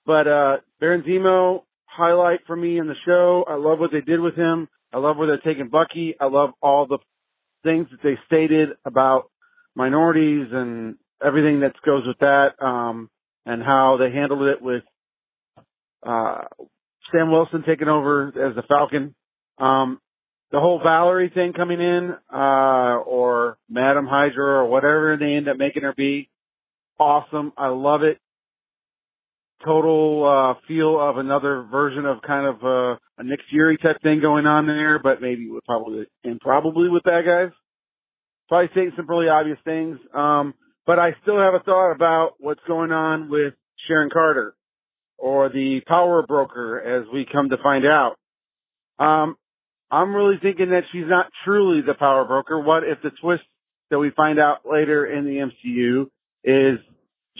[0.05, 3.43] but uh, Baron Zemo highlight for me in the show.
[3.47, 4.67] I love what they did with him.
[4.93, 6.15] I love where they're taking Bucky.
[6.19, 6.99] I love all the
[7.63, 9.30] things that they stated about
[9.75, 10.95] minorities and
[11.25, 13.09] everything that goes with that, um,
[13.45, 14.83] and how they handled it with
[16.03, 16.41] uh,
[17.11, 19.15] Sam Wilson taking over as the Falcon.
[19.57, 19.99] Um,
[20.51, 25.57] the whole Valerie thing coming in, uh, or Madam Hydra or whatever they end up
[25.57, 26.29] making her be,
[26.99, 27.53] awesome.
[27.57, 28.17] I love it
[29.63, 30.25] total
[30.57, 34.45] uh, feel of another version of kind of uh, a Nick Fury type thing going
[34.45, 37.51] on there, but maybe with probably and probably with bad guys.
[38.51, 39.97] Probably saying some really obvious things.
[40.13, 40.53] Um,
[40.85, 43.53] but I still have a thought about what's going on with
[43.87, 44.55] Sharon Carter
[45.17, 48.15] or the power broker as we come to find out.
[48.99, 49.37] Um,
[49.89, 52.59] I'm really thinking that she's not truly the power broker.
[52.59, 53.43] What if the twist
[53.89, 56.07] that we find out later in the MCU
[56.43, 56.77] is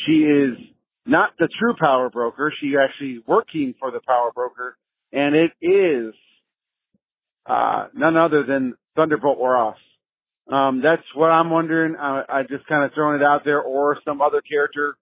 [0.06, 0.58] she is
[1.06, 2.54] not the true power broker.
[2.62, 4.78] She actually working for the power broker,
[5.12, 6.14] and it is
[7.46, 9.76] uh, none other than Thunderbolt Ross.
[10.52, 11.96] Um, that's what I'm wondering.
[11.96, 14.96] I, I just kind of throwing it out there, or some other character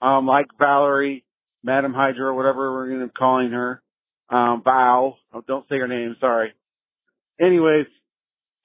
[0.00, 1.24] um, like Valerie,
[1.62, 3.82] Madam Hydra, or whatever we're going to be calling her.
[4.30, 5.18] Um, Val.
[5.32, 6.16] Oh, don't say her name.
[6.20, 6.52] Sorry.
[7.40, 7.86] Anyways,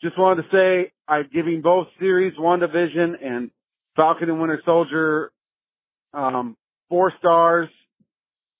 [0.02, 3.52] just wanted to say I'm giving both series, WandaVision and
[3.96, 5.32] Falcon and Winter Soldier,
[6.14, 6.56] um,
[6.88, 7.68] four stars.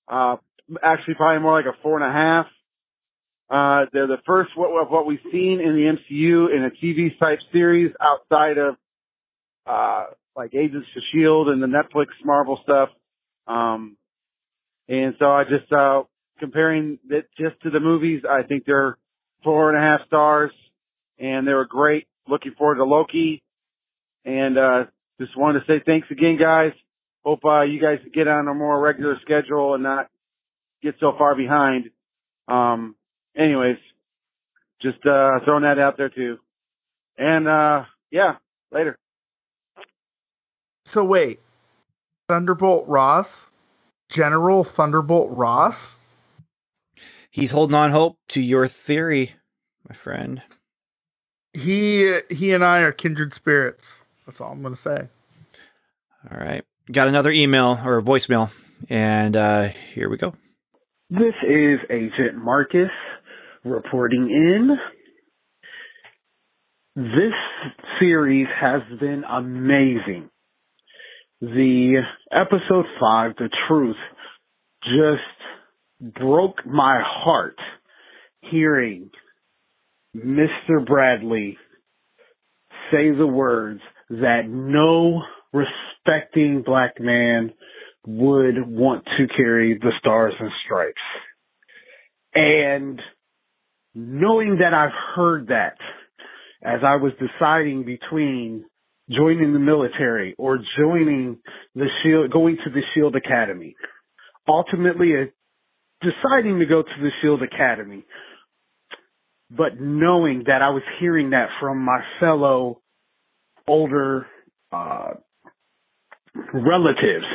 [0.08, 0.38] Uh,
[0.84, 2.48] actually probably more like a four and a half.
[3.50, 7.18] Uh, they're the first what, of what we've seen in the MCU in a TV
[7.20, 8.76] type series outside of,
[9.66, 10.06] uh,
[10.36, 11.52] like Agents of S.H.I.E.L.D.
[11.52, 12.90] and the Netflix Marvel stuff.
[13.48, 13.98] Um,
[14.88, 16.04] and so I just, uh,
[16.40, 18.98] comparing it just to the movies, I think they're
[19.44, 20.52] four and a half stars
[21.18, 22.08] and they were great.
[22.28, 23.42] Looking forward to Loki
[24.26, 24.84] and, uh,
[25.20, 26.72] just wanted to say thanks again, guys
[27.24, 30.08] hope uh, you guys get on a more regular schedule and not
[30.82, 31.90] get so far behind.
[32.48, 32.96] Um,
[33.38, 33.78] anyways,
[34.82, 36.38] just uh, throwing that out there too.
[37.18, 38.36] And uh, yeah,
[38.72, 38.98] later.
[40.86, 41.40] So wait,
[42.28, 43.50] Thunderbolt Ross,
[44.10, 45.98] General Thunderbolt Ross.
[47.32, 49.34] He's holding on hope to your theory,
[49.88, 50.42] my friend.
[51.54, 54.02] He he and I are kindred spirits.
[54.26, 55.08] That's all I'm going to say.
[56.32, 58.52] All right got another email or voicemail,
[58.90, 60.34] and uh, here we go.
[61.10, 62.90] This is Agent Marcus
[63.64, 64.78] reporting in.
[66.96, 67.34] This
[68.00, 70.30] series has been amazing.
[71.42, 73.96] The episode five, The Truth,
[74.84, 77.58] just broke my heart
[78.52, 79.10] hearing
[80.16, 80.86] Mr.
[80.86, 81.58] Bradley
[82.92, 85.22] say the words that no
[85.54, 87.54] respecting black man
[88.06, 90.96] would want to carry the stars and stripes.
[92.34, 93.00] And
[94.00, 95.78] knowing that I've heard that
[96.64, 98.66] as I was deciding between
[99.10, 101.38] joining the military or joining
[101.76, 103.76] the shield, going to the shield academy,
[104.48, 105.26] ultimately uh,
[106.02, 108.06] deciding to go to the shield academy,
[109.50, 112.82] but knowing that I was hearing that from my fellow
[113.68, 114.28] older
[114.72, 115.12] uh,
[116.54, 117.26] relatives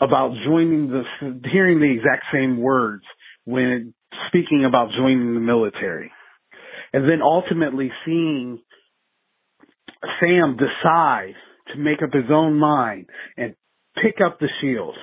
[0.00, 1.02] about joining the,
[1.50, 3.04] hearing the exact same words
[3.44, 3.94] when
[4.28, 6.10] speaking about joining the military.
[6.92, 8.60] And then ultimately seeing
[10.20, 11.34] Sam decide
[11.72, 13.54] to make up his own mind and
[13.96, 14.96] pick up the shield.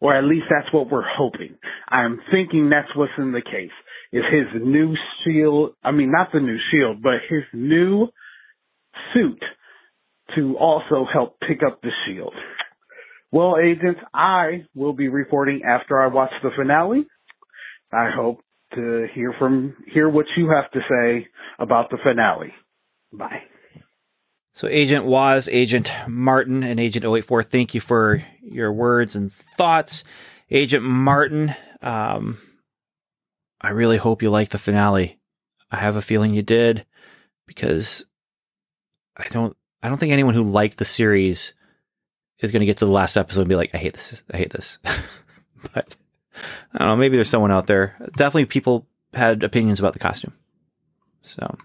[0.00, 1.56] Or at least that's what we're hoping.
[1.88, 3.70] I'm thinking that's what's in the case.
[4.12, 8.08] Is his new shield, I mean not the new shield, but his new
[9.14, 9.42] suit
[10.36, 12.34] to also help pick up the shield.
[13.32, 17.06] Well, agents, I will be reporting after I watch the finale.
[17.92, 18.40] I hope
[18.74, 21.28] to hear from hear what you have to say
[21.58, 22.52] about the finale.
[23.12, 23.42] Bye.
[24.52, 30.04] So, Agent Waz, Agent Martin, and Agent 084, thank you for your words and thoughts.
[30.50, 32.38] Agent Martin, um,
[33.60, 35.18] I really hope you like the finale.
[35.70, 36.84] I have a feeling you did
[37.46, 38.06] because
[39.16, 41.54] I don't, I don't think anyone who liked the series
[42.40, 44.24] is going to get to the last episode and be like, I hate this.
[44.32, 44.78] I hate this.
[45.74, 45.94] but
[46.74, 46.96] I don't know.
[46.96, 47.96] Maybe there's someone out there.
[48.16, 50.32] Definitely people had opinions about the costume.
[51.22, 51.56] So,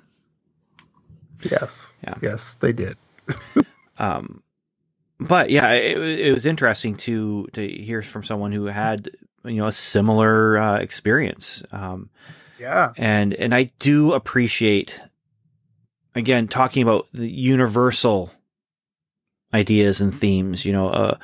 [1.50, 1.88] Yes.
[2.04, 2.16] Yeah.
[2.22, 2.98] Yes, they did.
[4.00, 4.42] um,
[5.20, 9.12] but yeah, it, it was interesting to to hear from someone who had
[9.44, 11.64] you know a similar uh, experience.
[11.72, 12.10] Um,
[12.60, 12.94] Yeah.
[12.98, 15.00] and and I do appreciate
[16.16, 18.32] again talking about the universal
[19.54, 20.66] ideas and themes.
[20.66, 21.18] You know, uh,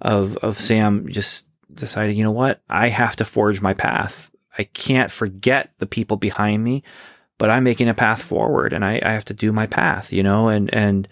[0.00, 4.30] of of Sam just deciding, you know what, I have to forge my path.
[4.58, 6.82] I can't forget the people behind me,
[7.38, 10.12] but I'm making a path forward, and I, I have to do my path.
[10.12, 11.08] You know, and and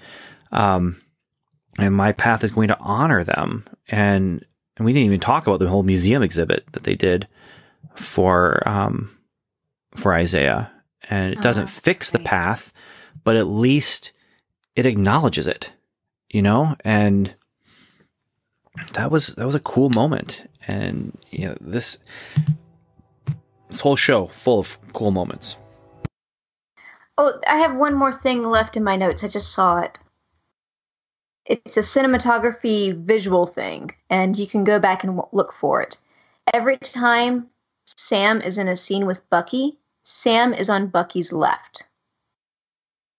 [0.51, 1.01] um,
[1.79, 3.65] and my path is going to honor them.
[3.89, 4.45] And
[4.77, 7.29] and we didn't even talk about the whole museum exhibit that they did
[7.95, 9.17] for um
[9.95, 10.71] for Isaiah.
[11.11, 12.73] And it doesn't that's fix the path,
[13.25, 14.13] but at least
[14.75, 15.73] it acknowledges it,
[16.31, 16.77] you know?
[16.85, 17.35] And
[18.95, 20.51] that was that was a cool moment.
[20.67, 21.99] And you know, this
[23.69, 25.57] this whole show full of cool moments.
[27.17, 29.23] Oh, I have one more thing left in my notes.
[29.23, 30.01] I just saw it.
[31.47, 35.99] It's a cinematography visual thing, and you can go back and look for it.
[36.53, 37.49] Every time
[37.87, 41.87] Sam is in a scene with Bucky, Sam is on Bucky's left.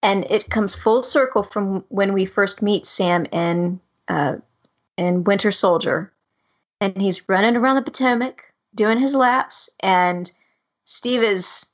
[0.02, 4.38] And it comes full circle from when we first meet Sam in uh,
[4.98, 6.12] in Winter Soldier,
[6.86, 8.44] and he's running around the Potomac
[8.76, 10.32] doing his laps, and
[10.86, 11.68] Steve is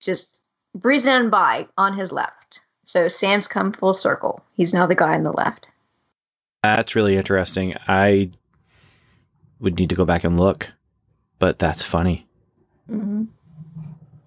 [0.00, 0.42] just
[0.74, 2.60] breezing on by on his left.
[2.84, 4.42] So Sam's come full circle.
[4.54, 5.68] He's now the guy on the left.
[6.62, 7.74] That's really interesting.
[7.88, 8.30] I
[9.60, 10.72] would need to go back and look,
[11.38, 12.26] but that's funny.
[12.88, 13.24] hmm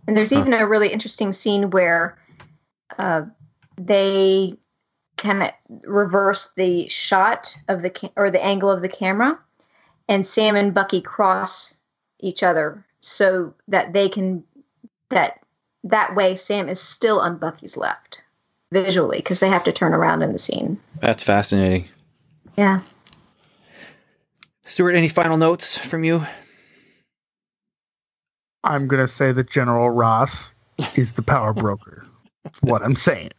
[0.07, 0.39] And there's Huh.
[0.39, 2.17] even a really interesting scene where
[2.97, 3.23] uh,
[3.77, 4.57] they
[5.17, 5.49] kind of
[5.83, 9.39] reverse the shot of the ca- or the angle of the camera,
[10.07, 11.79] and Sam and Bucky cross
[12.19, 14.43] each other so that they can
[15.09, 15.39] that
[15.83, 18.23] that way Sam is still on Bucky's left
[18.71, 20.79] visually because they have to turn around in the scene.
[21.01, 21.89] That's fascinating.
[22.57, 22.81] Yeah.
[24.65, 26.25] Stuart, any final notes from you?
[28.63, 30.51] I'm gonna say that General Ross
[30.95, 32.05] is the power broker.
[32.43, 33.31] That's what I'm saying.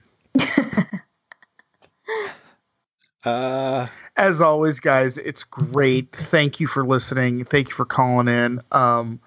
[3.25, 3.87] Uh,
[4.17, 6.11] As always, guys, it's great.
[6.13, 7.45] Thank you for listening.
[7.45, 8.61] Thank you for calling in.
[8.73, 9.21] Um,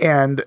[0.00, 0.42] and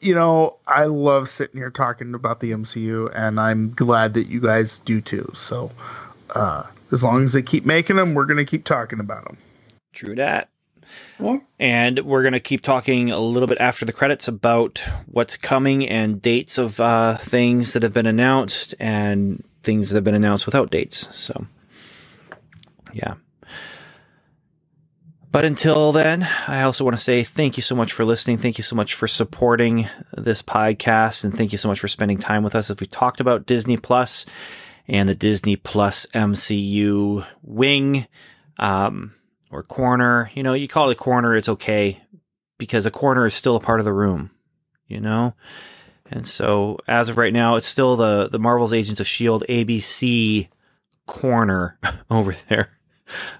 [0.00, 4.40] you know, I love sitting here talking about the MCU, and I'm glad that you
[4.40, 5.30] guys do too.
[5.34, 5.70] So,
[6.34, 9.38] uh, as long as they keep making them, we're gonna keep talking about them.
[9.92, 10.48] true that.
[11.18, 11.38] Yeah.
[11.58, 15.88] And we're going to keep talking a little bit after the credits about what's coming
[15.88, 20.46] and dates of uh, things that have been announced and things that have been announced
[20.46, 21.14] without dates.
[21.16, 21.46] So,
[22.92, 23.14] yeah.
[25.32, 28.38] But until then, I also want to say thank you so much for listening.
[28.38, 31.24] Thank you so much for supporting this podcast.
[31.24, 33.76] And thank you so much for spending time with us If we talked about Disney
[33.76, 34.24] Plus
[34.88, 38.06] and the Disney Plus MCU wing.
[38.58, 39.12] Um,
[39.50, 40.30] or corner.
[40.34, 42.02] You know, you call it a corner, it's okay
[42.58, 44.30] because a corner is still a part of the room,
[44.86, 45.34] you know?
[46.10, 49.46] And so as of right now, it's still the, the Marvel's Agents of S.H.I.E.L.D.
[49.48, 50.48] ABC
[51.06, 51.78] corner
[52.10, 52.75] over there.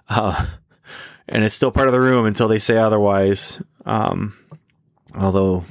[0.08, 0.46] Uh,
[1.28, 3.60] and it's still part of the room until they say otherwise.
[3.84, 4.36] Um,
[5.14, 5.64] although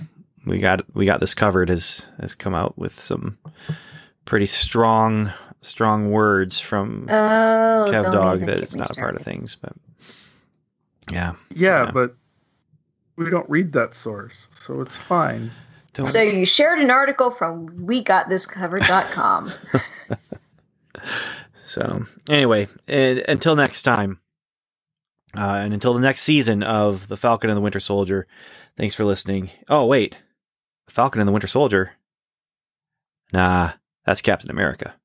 [0.45, 3.37] we got, we got this covered has, has come out with some
[4.25, 5.31] pretty strong,
[5.61, 9.73] strong words from Oh, Kev Dog that it's me not a part of things, but
[11.11, 11.33] yeah.
[11.51, 11.91] Yeah, Yeah.
[11.91, 12.15] but
[13.15, 15.51] we don't read that source, so it's fine.
[15.93, 19.53] Don't, So you shared an article from WeGotThisCovered.com.
[21.65, 24.19] so anyway, and, until next time,
[25.37, 28.27] uh, and until the next season of The Falcon and the Winter Soldier,
[28.77, 29.51] thanks for listening.
[29.69, 30.19] Oh, wait.
[30.87, 31.93] Falcon and the Winter Soldier?
[33.33, 33.71] Nah,
[34.05, 34.95] that's Captain America.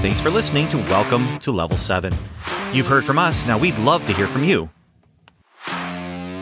[0.00, 2.12] Thanks for listening to Welcome to Level 7.
[2.72, 4.68] You've heard from us, now we'd love to hear from you.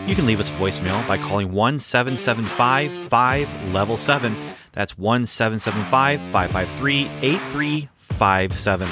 [0.07, 4.35] You can leave us voicemail by calling 1 775 5 level 7.
[4.73, 8.87] That's 1 775 553 8357.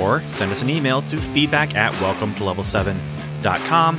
[0.00, 3.96] Or send us an email to feedback at welcome to level 7.com.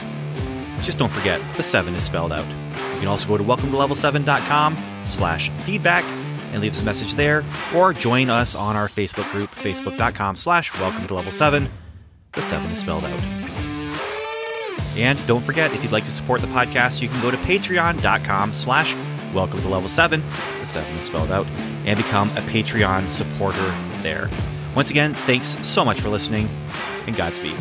[0.77, 2.47] Just don't forget, the 7 is spelled out.
[2.47, 6.03] You can also go to welcome to level 7.com slash feedback
[6.51, 7.45] and leave us a message there,
[7.75, 11.69] or join us on our Facebook group, facebook.com slash welcome to level 7.
[12.31, 13.48] The 7 is spelled out.
[14.99, 18.51] And don't forget, if you'd like to support the podcast, you can go to patreon.com
[18.51, 18.93] slash
[19.33, 20.21] welcome to level 7,
[20.59, 21.47] the 7 is spelled out,
[21.85, 23.63] and become a Patreon supporter
[23.99, 24.29] there.
[24.75, 26.49] Once again, thanks so much for listening,
[27.07, 27.55] and Godspeed.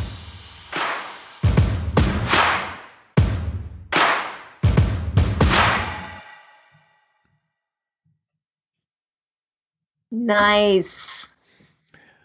[10.10, 11.36] Nice.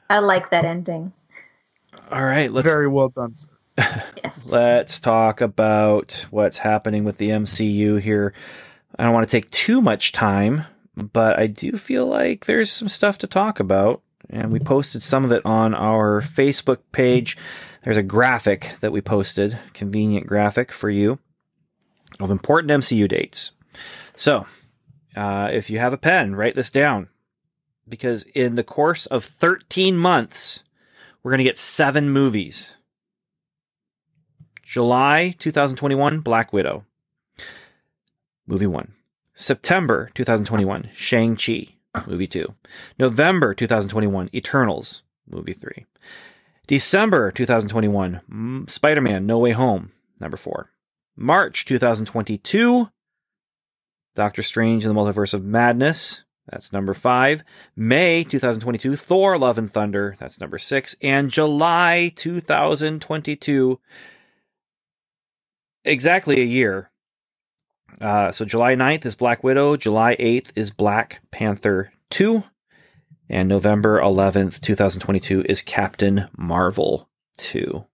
[0.09, 1.13] I like that ending.
[2.11, 3.35] All right, let's Very well done.
[4.51, 8.33] Let's talk about what's happening with the MCU here.
[8.97, 12.87] I don't want to take too much time, but I do feel like there's some
[12.87, 14.01] stuff to talk about.
[14.29, 17.37] And we posted some of it on our Facebook page.
[17.83, 21.19] There's a graphic that we posted, convenient graphic for you,
[22.19, 23.51] of important MCU dates.
[24.15, 24.47] So,
[25.15, 27.09] uh, if you have a pen, write this down.
[27.87, 30.63] Because in the course of 13 months,
[31.21, 32.77] we're going to get seven movies.
[34.63, 36.85] July 2021, Black Widow.
[38.47, 38.93] Movie 1.
[39.35, 41.75] September 2021, Shang-Chi.
[42.07, 42.53] Movie 2.
[42.97, 45.03] November 2021, Eternals.
[45.29, 45.85] Movie 3.
[46.65, 49.91] December 2021, mm, Spider-Man No Way Home.
[50.19, 50.69] Number 4.
[51.15, 52.89] March 2022,
[54.15, 56.23] Doctor Strange and the Multiverse of Madness.
[56.49, 57.43] That's number 5.
[57.75, 60.15] May 2022, Thor Love and Thunder.
[60.19, 60.95] That's number 6.
[61.01, 63.79] And July 2022,
[65.85, 66.91] exactly a year.
[68.01, 72.43] Uh, so July 9th is Black Widow, July 8th is Black Panther 2,
[73.29, 77.85] and November 11th, 2022 is Captain Marvel 2.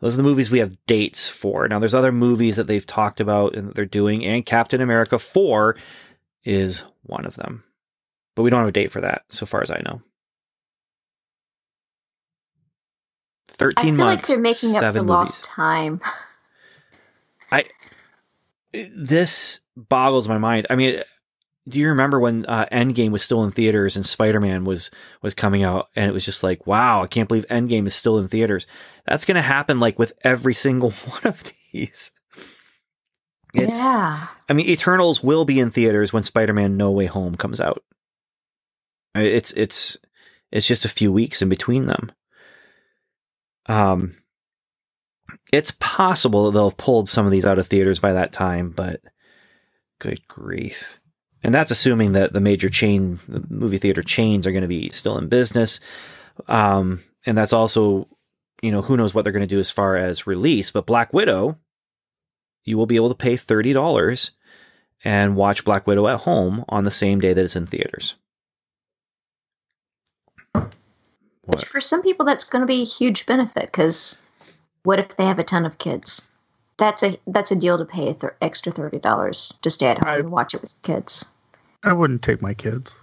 [0.00, 1.68] Those are the movies we have dates for.
[1.68, 5.18] Now there's other movies that they've talked about and that they're doing, and Captain America
[5.18, 5.76] 4
[6.44, 7.64] is one of them.
[8.36, 10.02] But we don't have a date for that, so far as I know.
[13.48, 14.22] 13 I 13 feel months.
[14.22, 16.00] like they're making up for seven lost movies.
[17.62, 17.70] time.
[18.72, 20.66] this boggles my mind.
[20.70, 21.02] I mean,
[21.68, 24.90] do you remember when uh, Endgame was still in theaters and Spider Man was
[25.22, 28.18] was coming out, and it was just like, wow, I can't believe Endgame is still
[28.18, 28.66] in theaters.
[29.06, 32.10] That's going to happen like with every single one of these.
[33.54, 34.26] It's, yeah.
[34.48, 37.82] I mean, Eternals will be in theaters when Spider Man No Way Home comes out.
[39.14, 39.96] It's it's
[40.50, 42.12] it's just a few weeks in between them.
[43.66, 44.16] Um,
[45.54, 48.70] it's possible that they'll have pulled some of these out of theaters by that time,
[48.70, 49.00] but
[50.00, 50.98] good grief.
[51.44, 54.90] And that's assuming that the major chain, the movie theater chains are going to be
[54.90, 55.78] still in business.
[56.48, 58.08] Um, and that's also,
[58.62, 61.12] you know, who knows what they're going to do as far as release, but Black
[61.12, 61.56] Widow,
[62.64, 64.32] you will be able to pay $30
[65.04, 68.16] and watch Black Widow at home on the same day that it's in theaters.
[70.54, 70.64] Which
[71.44, 71.64] What?
[71.64, 74.26] for some people, that's going to be a huge benefit because
[74.84, 76.32] what if they have a ton of kids?
[76.76, 80.08] That's a that's a deal to pay th- extra thirty dollars to stay at home
[80.08, 81.32] I- and watch it with kids.
[81.82, 82.96] I wouldn't take my kids.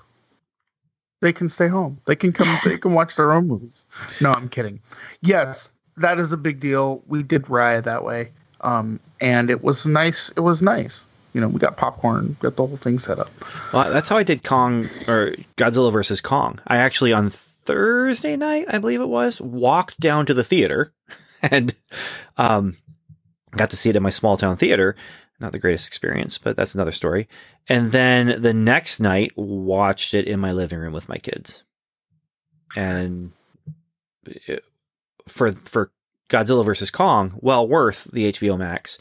[1.22, 2.00] They can stay home.
[2.08, 2.48] They can come.
[2.66, 3.86] they can watch their own movies.
[4.20, 4.80] No, I'm kidding.
[5.22, 7.04] Yes, that is a big deal.
[7.08, 8.32] We did Raya that way,
[8.62, 10.30] um, and it was nice.
[10.32, 11.06] It was nice.
[11.34, 13.30] You know, we got popcorn, got the whole thing set up.
[13.72, 16.60] Well, that's how I did Kong or Godzilla versus Kong.
[16.68, 20.92] I actually on Thursday night, I believe it was, walked down to the theater
[21.42, 21.76] and
[22.38, 22.78] um,
[23.52, 24.96] got to see it in my small town theater.
[25.40, 27.28] Not the greatest experience, but that's another story.
[27.68, 31.64] And then the next night, watched it in my living room with my kids.
[32.76, 33.32] And
[34.26, 34.64] it-
[35.28, 35.92] for for
[36.30, 38.98] Godzilla versus Kong, well worth the HBO Max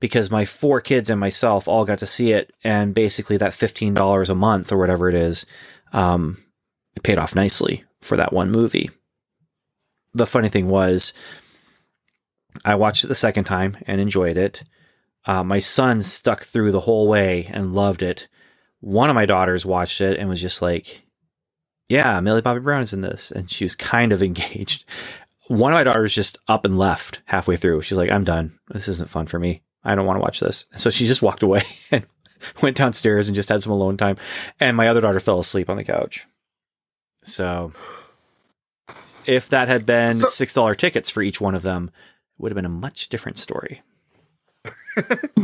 [0.00, 3.94] because my four kids and myself all got to see it, and basically that fifteen
[3.94, 5.46] dollars a month or whatever it is,
[5.92, 6.38] um,
[6.94, 8.90] it paid off nicely for that one movie.
[10.14, 11.12] The funny thing was,
[12.64, 14.62] I watched it the second time and enjoyed it.
[15.24, 18.28] Uh, my son stuck through the whole way and loved it.
[18.80, 21.02] One of my daughters watched it and was just like,
[21.88, 24.84] "Yeah, Millie Bobby Brown is in this," and she was kind of engaged.
[25.48, 27.82] One of my daughters just up and left halfway through.
[27.82, 28.58] She's like, "I'm done.
[28.68, 29.62] This isn't fun for me.
[29.82, 32.06] I don't want to watch this." So she just walked away and
[32.62, 34.16] went downstairs and just had some alone time.
[34.60, 36.26] And my other daughter fell asleep on the couch.
[37.24, 37.72] So
[39.24, 41.90] if that had been So- six dollar tickets for each one of them,
[42.36, 43.82] it would have been a much different story.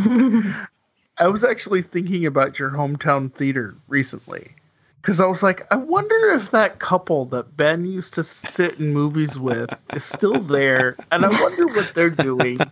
[1.18, 4.52] I was actually thinking about your hometown theater recently.
[5.00, 8.92] Because I was like, I wonder if that couple that Ben used to sit in
[8.92, 12.60] movies with is still there, and I wonder what they're doing.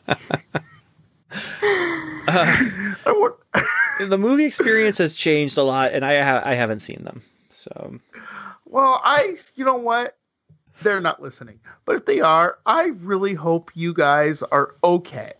[2.29, 2.57] Uh,
[3.07, 3.37] want,
[4.09, 7.23] the movie experience has changed a lot, and I ha- I haven't seen them.
[7.49, 7.99] So
[8.67, 10.17] well, I, you know what?
[10.83, 11.61] They're not listening.
[11.85, 15.33] But if they are, I really hope you guys are okay.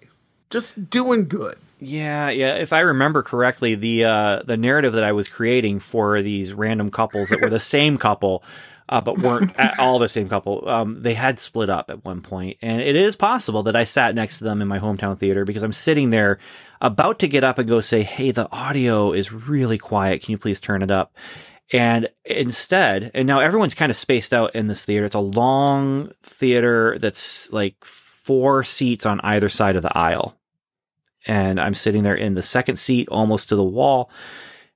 [0.51, 1.57] Just doing good.
[1.79, 2.57] yeah, yeah.
[2.57, 6.91] If I remember correctly, the uh, the narrative that I was creating for these random
[6.91, 8.43] couples that were the same couple.
[8.89, 10.69] Uh, but weren't at all the same couple.
[10.69, 14.17] Um, they had split up at one point, and it is possible that I sat
[14.17, 16.41] next to them in my hometown theater because I'm sitting there
[16.81, 20.23] about to get up and go say, "Hey, the audio is really quiet.
[20.25, 21.15] Can you please turn it up?"
[21.73, 25.05] And instead, and now everyone's kind of spaced out in this theater.
[25.05, 30.37] It's a long theater that's like four seats on either side of the aisle.
[31.27, 34.11] And I'm sitting there in the second seat, almost to the wall.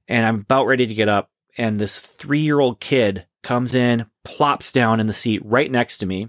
[0.07, 1.31] And I'm about ready to get up.
[1.57, 5.99] And this three year old kid comes in, plops down in the seat right next
[5.99, 6.29] to me.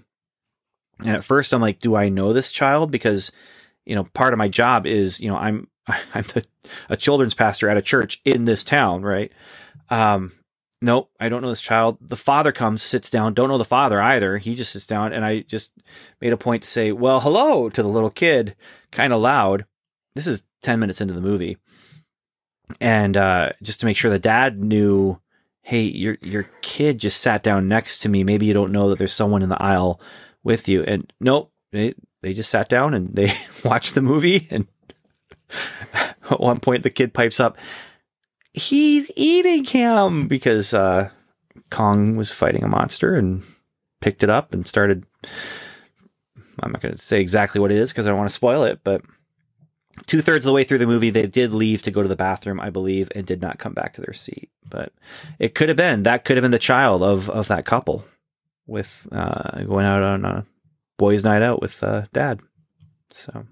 [0.99, 2.89] And at first I'm like, do I know this child?
[2.89, 3.31] Because,
[3.85, 6.43] you know, part of my job is, you know, I'm, I'm the,
[6.89, 9.31] a children's pastor at a church in this town, right?
[9.89, 10.31] Um,
[10.85, 11.97] nope, I don't know this child.
[11.99, 14.37] The father comes, sits down, don't know the father either.
[14.37, 15.71] He just sits down and I just
[16.21, 18.55] made a point to say, well, hello to the little kid,
[18.91, 19.65] kind of loud.
[20.15, 21.57] This is 10 minutes into the movie.
[22.79, 25.19] And, uh, just to make sure the dad knew,
[25.63, 28.23] Hey, your, your kid just sat down next to me.
[28.23, 29.99] Maybe you don't know that there's someone in the aisle
[30.43, 30.83] with you.
[30.83, 33.33] And nope, they, they just sat down and they
[33.65, 34.47] watched the movie.
[34.51, 34.67] And
[35.95, 37.57] at one point the kid pipes up,
[38.55, 41.09] he's eating him because uh,
[41.69, 43.43] Kong was fighting a monster and
[44.01, 45.05] picked it up and started.
[46.61, 48.63] I'm not going to say exactly what it is because I don't want to spoil
[48.63, 49.01] it, but
[50.07, 52.15] two thirds of the way through the movie, they did leave to go to the
[52.15, 54.49] bathroom, I believe, and did not come back to their seat.
[54.69, 54.93] But
[55.37, 58.05] it could have been that could have been the child of of that couple
[58.65, 60.45] with uh, going out on a
[60.97, 62.39] boys' night out with uh, dad.
[63.11, 63.45] So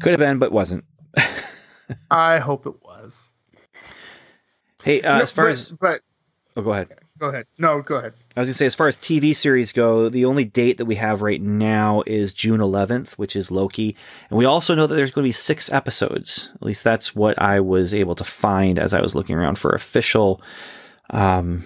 [0.00, 0.84] could have been, but wasn't.
[2.10, 3.28] I hope it was.
[4.82, 6.00] Hey, uh, No, as far but, as but
[6.56, 6.88] oh, go ahead.
[7.18, 7.46] go ahead.
[7.58, 8.12] No, go ahead.
[8.36, 10.96] I was gonna say, as far as TV series go, the only date that we
[10.96, 13.96] have right now is June 11th, which is Loki,
[14.28, 16.50] and we also know that there's going to be six episodes.
[16.54, 19.70] At least that's what I was able to find as I was looking around for
[19.70, 20.42] official,
[21.10, 21.64] um,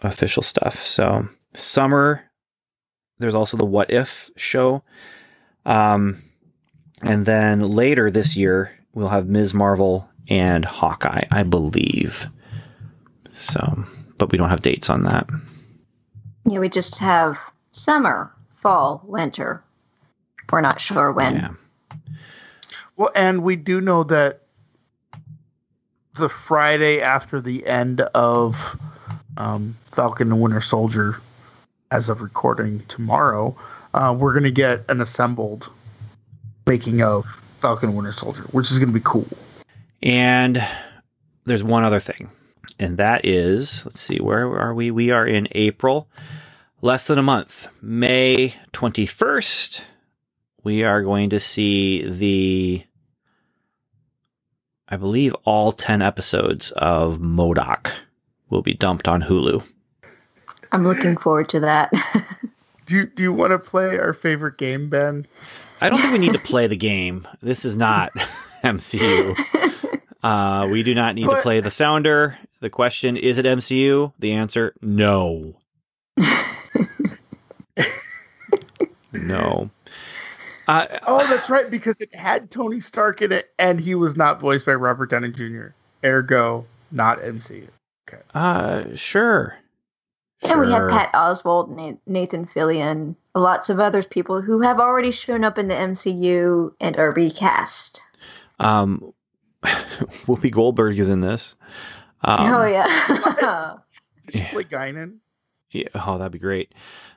[0.00, 0.76] official stuff.
[0.76, 2.24] So summer,
[3.18, 4.82] there's also the What If show,
[5.64, 6.22] um,
[7.02, 9.54] and then later this year we'll have Ms.
[9.54, 12.26] Marvel and Hawkeye, I believe.
[13.32, 13.84] So,
[14.18, 15.28] but we don't have dates on that.
[16.44, 17.38] Yeah, we just have
[17.72, 19.62] summer, fall, winter.
[20.50, 21.36] We're not sure when.
[21.36, 21.50] Yeah.
[22.96, 24.42] Well, and we do know that
[26.14, 28.76] the Friday after the end of
[29.36, 31.20] um, Falcon and Winter Soldier,
[31.92, 33.56] as of recording tomorrow,
[33.94, 35.70] uh, we're going to get an assembled
[36.66, 37.24] making of
[37.58, 39.26] Falcon Winter Soldier, which is going to be cool.
[40.02, 40.64] And
[41.44, 42.30] there's one other thing,
[42.78, 44.90] and that is let's see, where are we?
[44.90, 46.08] We are in April,
[46.80, 49.82] less than a month, May 21st.
[50.64, 52.84] We are going to see the,
[54.88, 57.92] I believe, all 10 episodes of MODOK
[58.50, 59.62] will be dumped on Hulu.
[60.72, 61.92] I'm looking forward to that.
[62.86, 65.26] Do you, do you want to play our favorite game, Ben?
[65.80, 67.26] I don't think we need to play the game.
[67.40, 68.12] This is not
[68.64, 69.36] MCU.
[70.22, 72.36] Uh, we do not need to play the sounder.
[72.60, 74.12] The question is it MCU?
[74.18, 75.54] The answer no.
[79.12, 79.70] no.
[80.66, 84.40] Uh, Oh, that's right, because it had Tony Stark in it, and he was not
[84.40, 85.68] voiced by Robert Downey Jr.
[86.04, 87.68] Ergo, not MCU.
[88.08, 88.22] Okay.
[88.34, 89.56] uh, sure.
[90.42, 95.42] And we have Pat Oswalt, Nathan Fillion, lots of other people who have already shown
[95.42, 98.02] up in the MCU and are recast.
[98.60, 99.12] Um,
[99.64, 101.56] Whoopi Goldberg is in this.
[102.22, 103.74] Um, oh yeah.
[104.26, 105.18] Did she play Guinan?
[105.70, 106.72] Yeah, oh, that'd be great.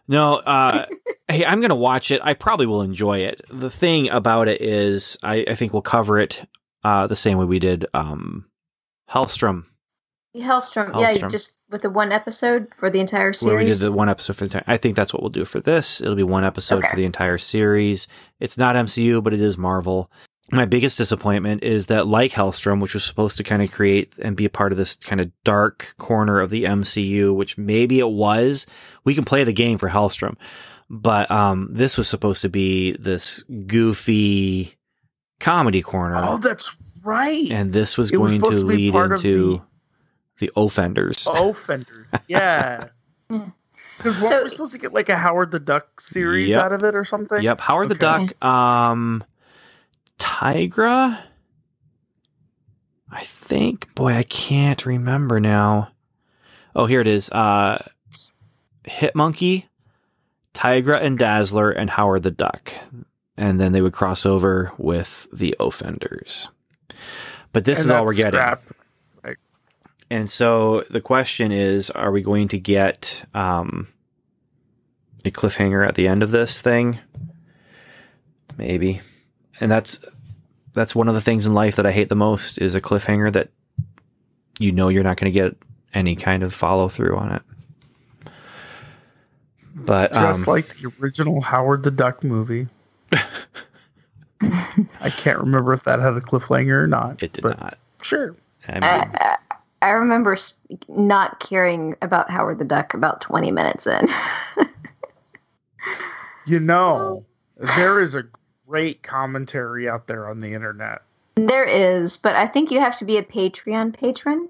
[0.07, 0.85] No, uh,
[1.27, 2.21] hey, I'm gonna watch it.
[2.23, 3.41] I probably will enjoy it.
[3.49, 6.47] The thing about it is, I, I think we'll cover it
[6.83, 8.45] uh, the same way we did um,
[9.09, 9.65] Helstrom,
[10.35, 13.79] Helstrom, yeah, you just with the one episode for the entire where we did series.
[13.81, 14.63] the one episode for the entire.
[14.73, 15.99] I think that's what we'll do for this.
[15.99, 16.87] It'll be one episode Okay.
[16.89, 18.07] for the entire series.
[18.39, 20.09] It's not MCU, but it is Marvel.
[20.53, 24.35] My biggest disappointment is that, like Helstrom, which was supposed to kind of create and
[24.37, 28.09] be a part of this kind of dark corner of the MCU, which maybe it
[28.09, 28.65] was,
[29.03, 30.35] we can play the game for Helstrom.
[30.89, 34.75] but um, this was supposed to be this goofy
[35.39, 36.75] comedy corner, Oh, that's
[37.05, 37.49] right.
[37.51, 39.61] and this was it going supposed to to be lead part of into
[40.41, 41.27] the- the offenders.
[41.31, 42.07] offenders.
[42.27, 42.87] Yeah.
[43.29, 43.45] Yeah.
[43.97, 46.63] Because what So- we're supposed to get like a Howard the Duck series Yep.
[46.63, 47.41] out of it or something.
[47.41, 48.43] Yep, Howard the Duck.
[48.43, 49.23] Um,
[50.19, 51.19] Tigra.
[53.11, 53.93] I think.
[53.95, 55.91] Boy, I can't remember now.
[56.75, 57.29] Oh, here it is.
[57.31, 57.83] Uh,
[58.85, 59.67] Hit Monkey,
[60.53, 62.71] Tigra and Dazzler, and Howard the Duck,
[63.37, 66.49] and then they would cross over with the Offenders.
[67.53, 68.31] But this And is all we're that's getting.
[68.39, 68.71] scrapped.
[70.11, 73.87] And so the question is, are we going to get um,
[75.23, 76.99] a cliffhanger at the end of this thing?
[78.57, 78.99] Maybe.
[79.61, 80.01] And that's
[80.73, 83.31] that's one of the things in life that I hate the most is a cliffhanger
[83.31, 83.51] that
[84.59, 85.55] you know you're not going to get
[85.93, 87.41] any kind of follow through on it.
[89.73, 92.67] But Just um, like the original Howard the Duck movie.
[94.99, 97.23] I can't remember if that had a cliffhanger or not.
[97.23, 97.77] it did not.
[98.01, 98.35] Sure.
[98.67, 99.37] I mean,
[99.81, 100.37] I, I remember
[100.87, 104.07] not caring about Howard the Duck about 20 minutes in.
[106.45, 107.25] You know,
[107.77, 108.23] there is a
[108.67, 111.01] great commentary out there on the internet.
[111.35, 114.49] there is, but I think you have to be a Patreon patron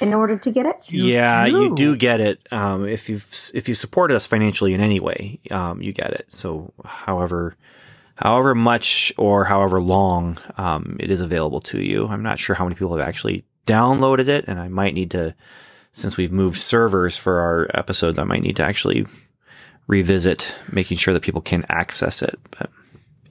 [0.00, 0.90] in order to get it.
[0.92, 1.76] You yeah, you do.
[1.76, 2.46] do get it.
[2.52, 6.30] Um, if you've if you supported us financially in any way, um, you get it.
[6.30, 7.56] So, however,
[8.14, 12.06] however much or however long, um, it is available to you.
[12.06, 15.34] I'm not sure how many people have actually downloaded it, and I might need to,
[15.92, 19.06] since we've moved servers for our episodes, I might need to actually
[19.86, 22.38] revisit making sure that people can access it.
[22.58, 22.70] But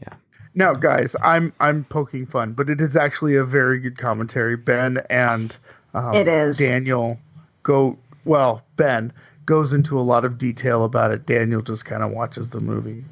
[0.01, 0.14] yeah.
[0.55, 4.55] Now, guys, I'm I'm poking fun, but it is actually a very good commentary.
[4.55, 5.57] Ben and
[5.93, 6.57] um, It is.
[6.57, 7.19] Daniel
[7.64, 8.64] go well.
[8.77, 9.11] Ben
[9.45, 11.26] goes into a lot of detail about it.
[11.26, 13.03] Daniel just kind of watches the movie.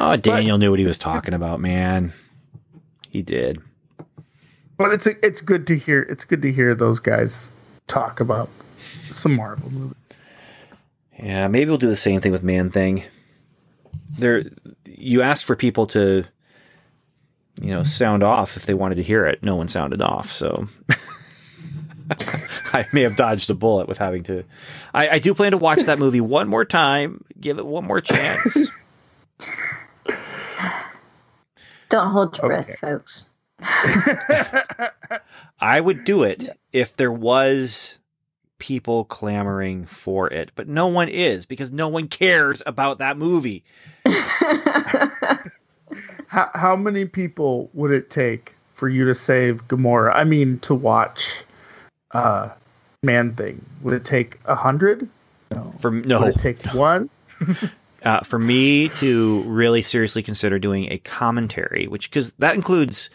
[0.00, 2.12] oh, Daniel knew what he was talking about, man.
[3.10, 3.60] He did.
[4.76, 6.00] But it's it's good to hear.
[6.00, 7.50] It's good to hear those guys
[7.86, 8.48] talk about
[9.10, 9.96] some Marvel movies.
[11.18, 13.04] Yeah, maybe we'll do the same thing with Man Thing.
[14.18, 14.44] There,
[14.86, 16.24] you asked for people to,
[17.60, 19.42] you know, sound off if they wanted to hear it.
[19.42, 20.68] No one sounded off, so
[22.72, 24.44] I may have dodged a bullet with having to.
[24.92, 28.00] I, I do plan to watch that movie one more time, give it one more
[28.00, 28.68] chance.
[31.88, 32.64] Don't hold your Okay.
[32.64, 33.31] breath, folks.
[35.60, 37.98] I would do it if there was
[38.58, 43.64] people clamoring for it, but no one is because no one cares about that movie.
[46.28, 50.12] How how many people would it take for you to save Gamora?
[50.14, 51.44] I mean, to watch
[52.12, 52.48] uh,
[53.02, 53.62] Man Thing.
[53.82, 55.06] Would it take a hundred?
[55.50, 55.74] No.
[55.78, 57.10] For no, Would it take one?
[58.02, 63.10] uh, for me to really seriously consider doing a commentary, which because that includes,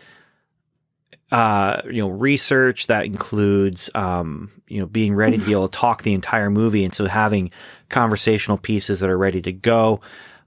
[1.32, 2.88] uh, you know, research.
[2.88, 6.84] That includes, um, you know, being ready to be able to talk the entire movie,
[6.84, 7.52] and so having
[7.90, 10.02] conversational pieces that are ready to go.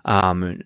[0.05, 0.63] Um,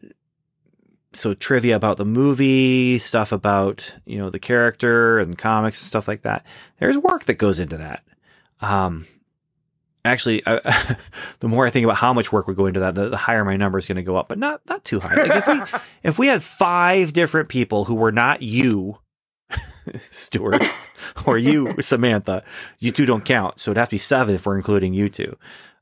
[1.13, 6.09] so trivia about the movie, stuff about you know the character and comics and stuff
[6.09, 6.45] like that.
[6.79, 8.03] There's work that goes into that.
[8.61, 9.07] Um,
[10.05, 10.43] actually,
[11.41, 13.45] the more I think about how much work would go into that, the, the higher
[13.45, 15.23] my number is going to go up, but not not too high.
[15.23, 18.99] Like if we if we had five different people who were not you,
[20.11, 20.63] Stuart,
[21.27, 22.43] or you, Samantha,
[22.79, 23.61] you two don't count.
[23.61, 25.37] So it'd have to be seven if we're including you two.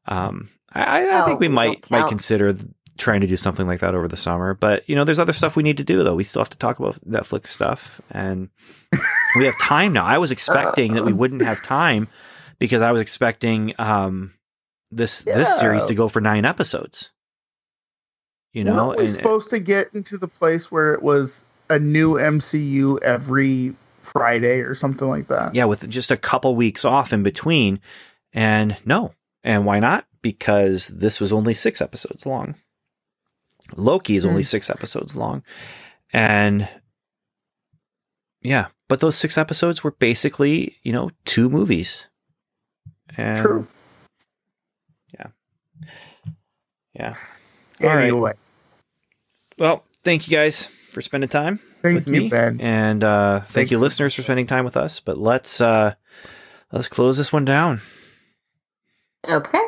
[0.06, 2.54] Um, I, I Oh, think we we might might consider
[2.98, 4.54] trying to do something like that over the summer.
[4.54, 6.14] But you know, there's other stuff we need to do though.
[6.14, 8.48] We still have to talk about Netflix stuff, and
[9.36, 10.04] we have time now.
[10.04, 12.08] I was expecting that we wouldn't have time
[12.58, 14.34] because I was expecting um,
[14.90, 17.10] this this series to go for nine episodes.
[18.52, 21.78] You know, Weren't we and- supposed to get into the place where it was a
[21.78, 25.54] new MCU every Friday or something like that?
[25.54, 27.80] yeah, with just a couple weeks off in between.
[28.32, 29.14] And no.
[29.44, 30.06] And why not?
[30.22, 32.54] Because this was only six episodes long.
[33.76, 34.46] Loki is only Hmm.
[34.46, 35.42] six episodes long.
[36.12, 36.68] And
[38.42, 42.06] yeah, but those six episodes were basically, you know, two movies.
[43.16, 43.66] And True.
[46.94, 47.14] Yeah.
[47.82, 48.02] All right.
[48.08, 48.32] Anyway,
[49.58, 52.28] Well, thank you guys for spending time thank with you, me.
[52.28, 52.60] Ben.
[52.60, 53.70] And uh thank Thanks.
[53.70, 55.00] you listeners for spending time with us.
[55.00, 55.94] But let's uh
[56.70, 57.80] let's close this one down.
[59.28, 59.60] okay.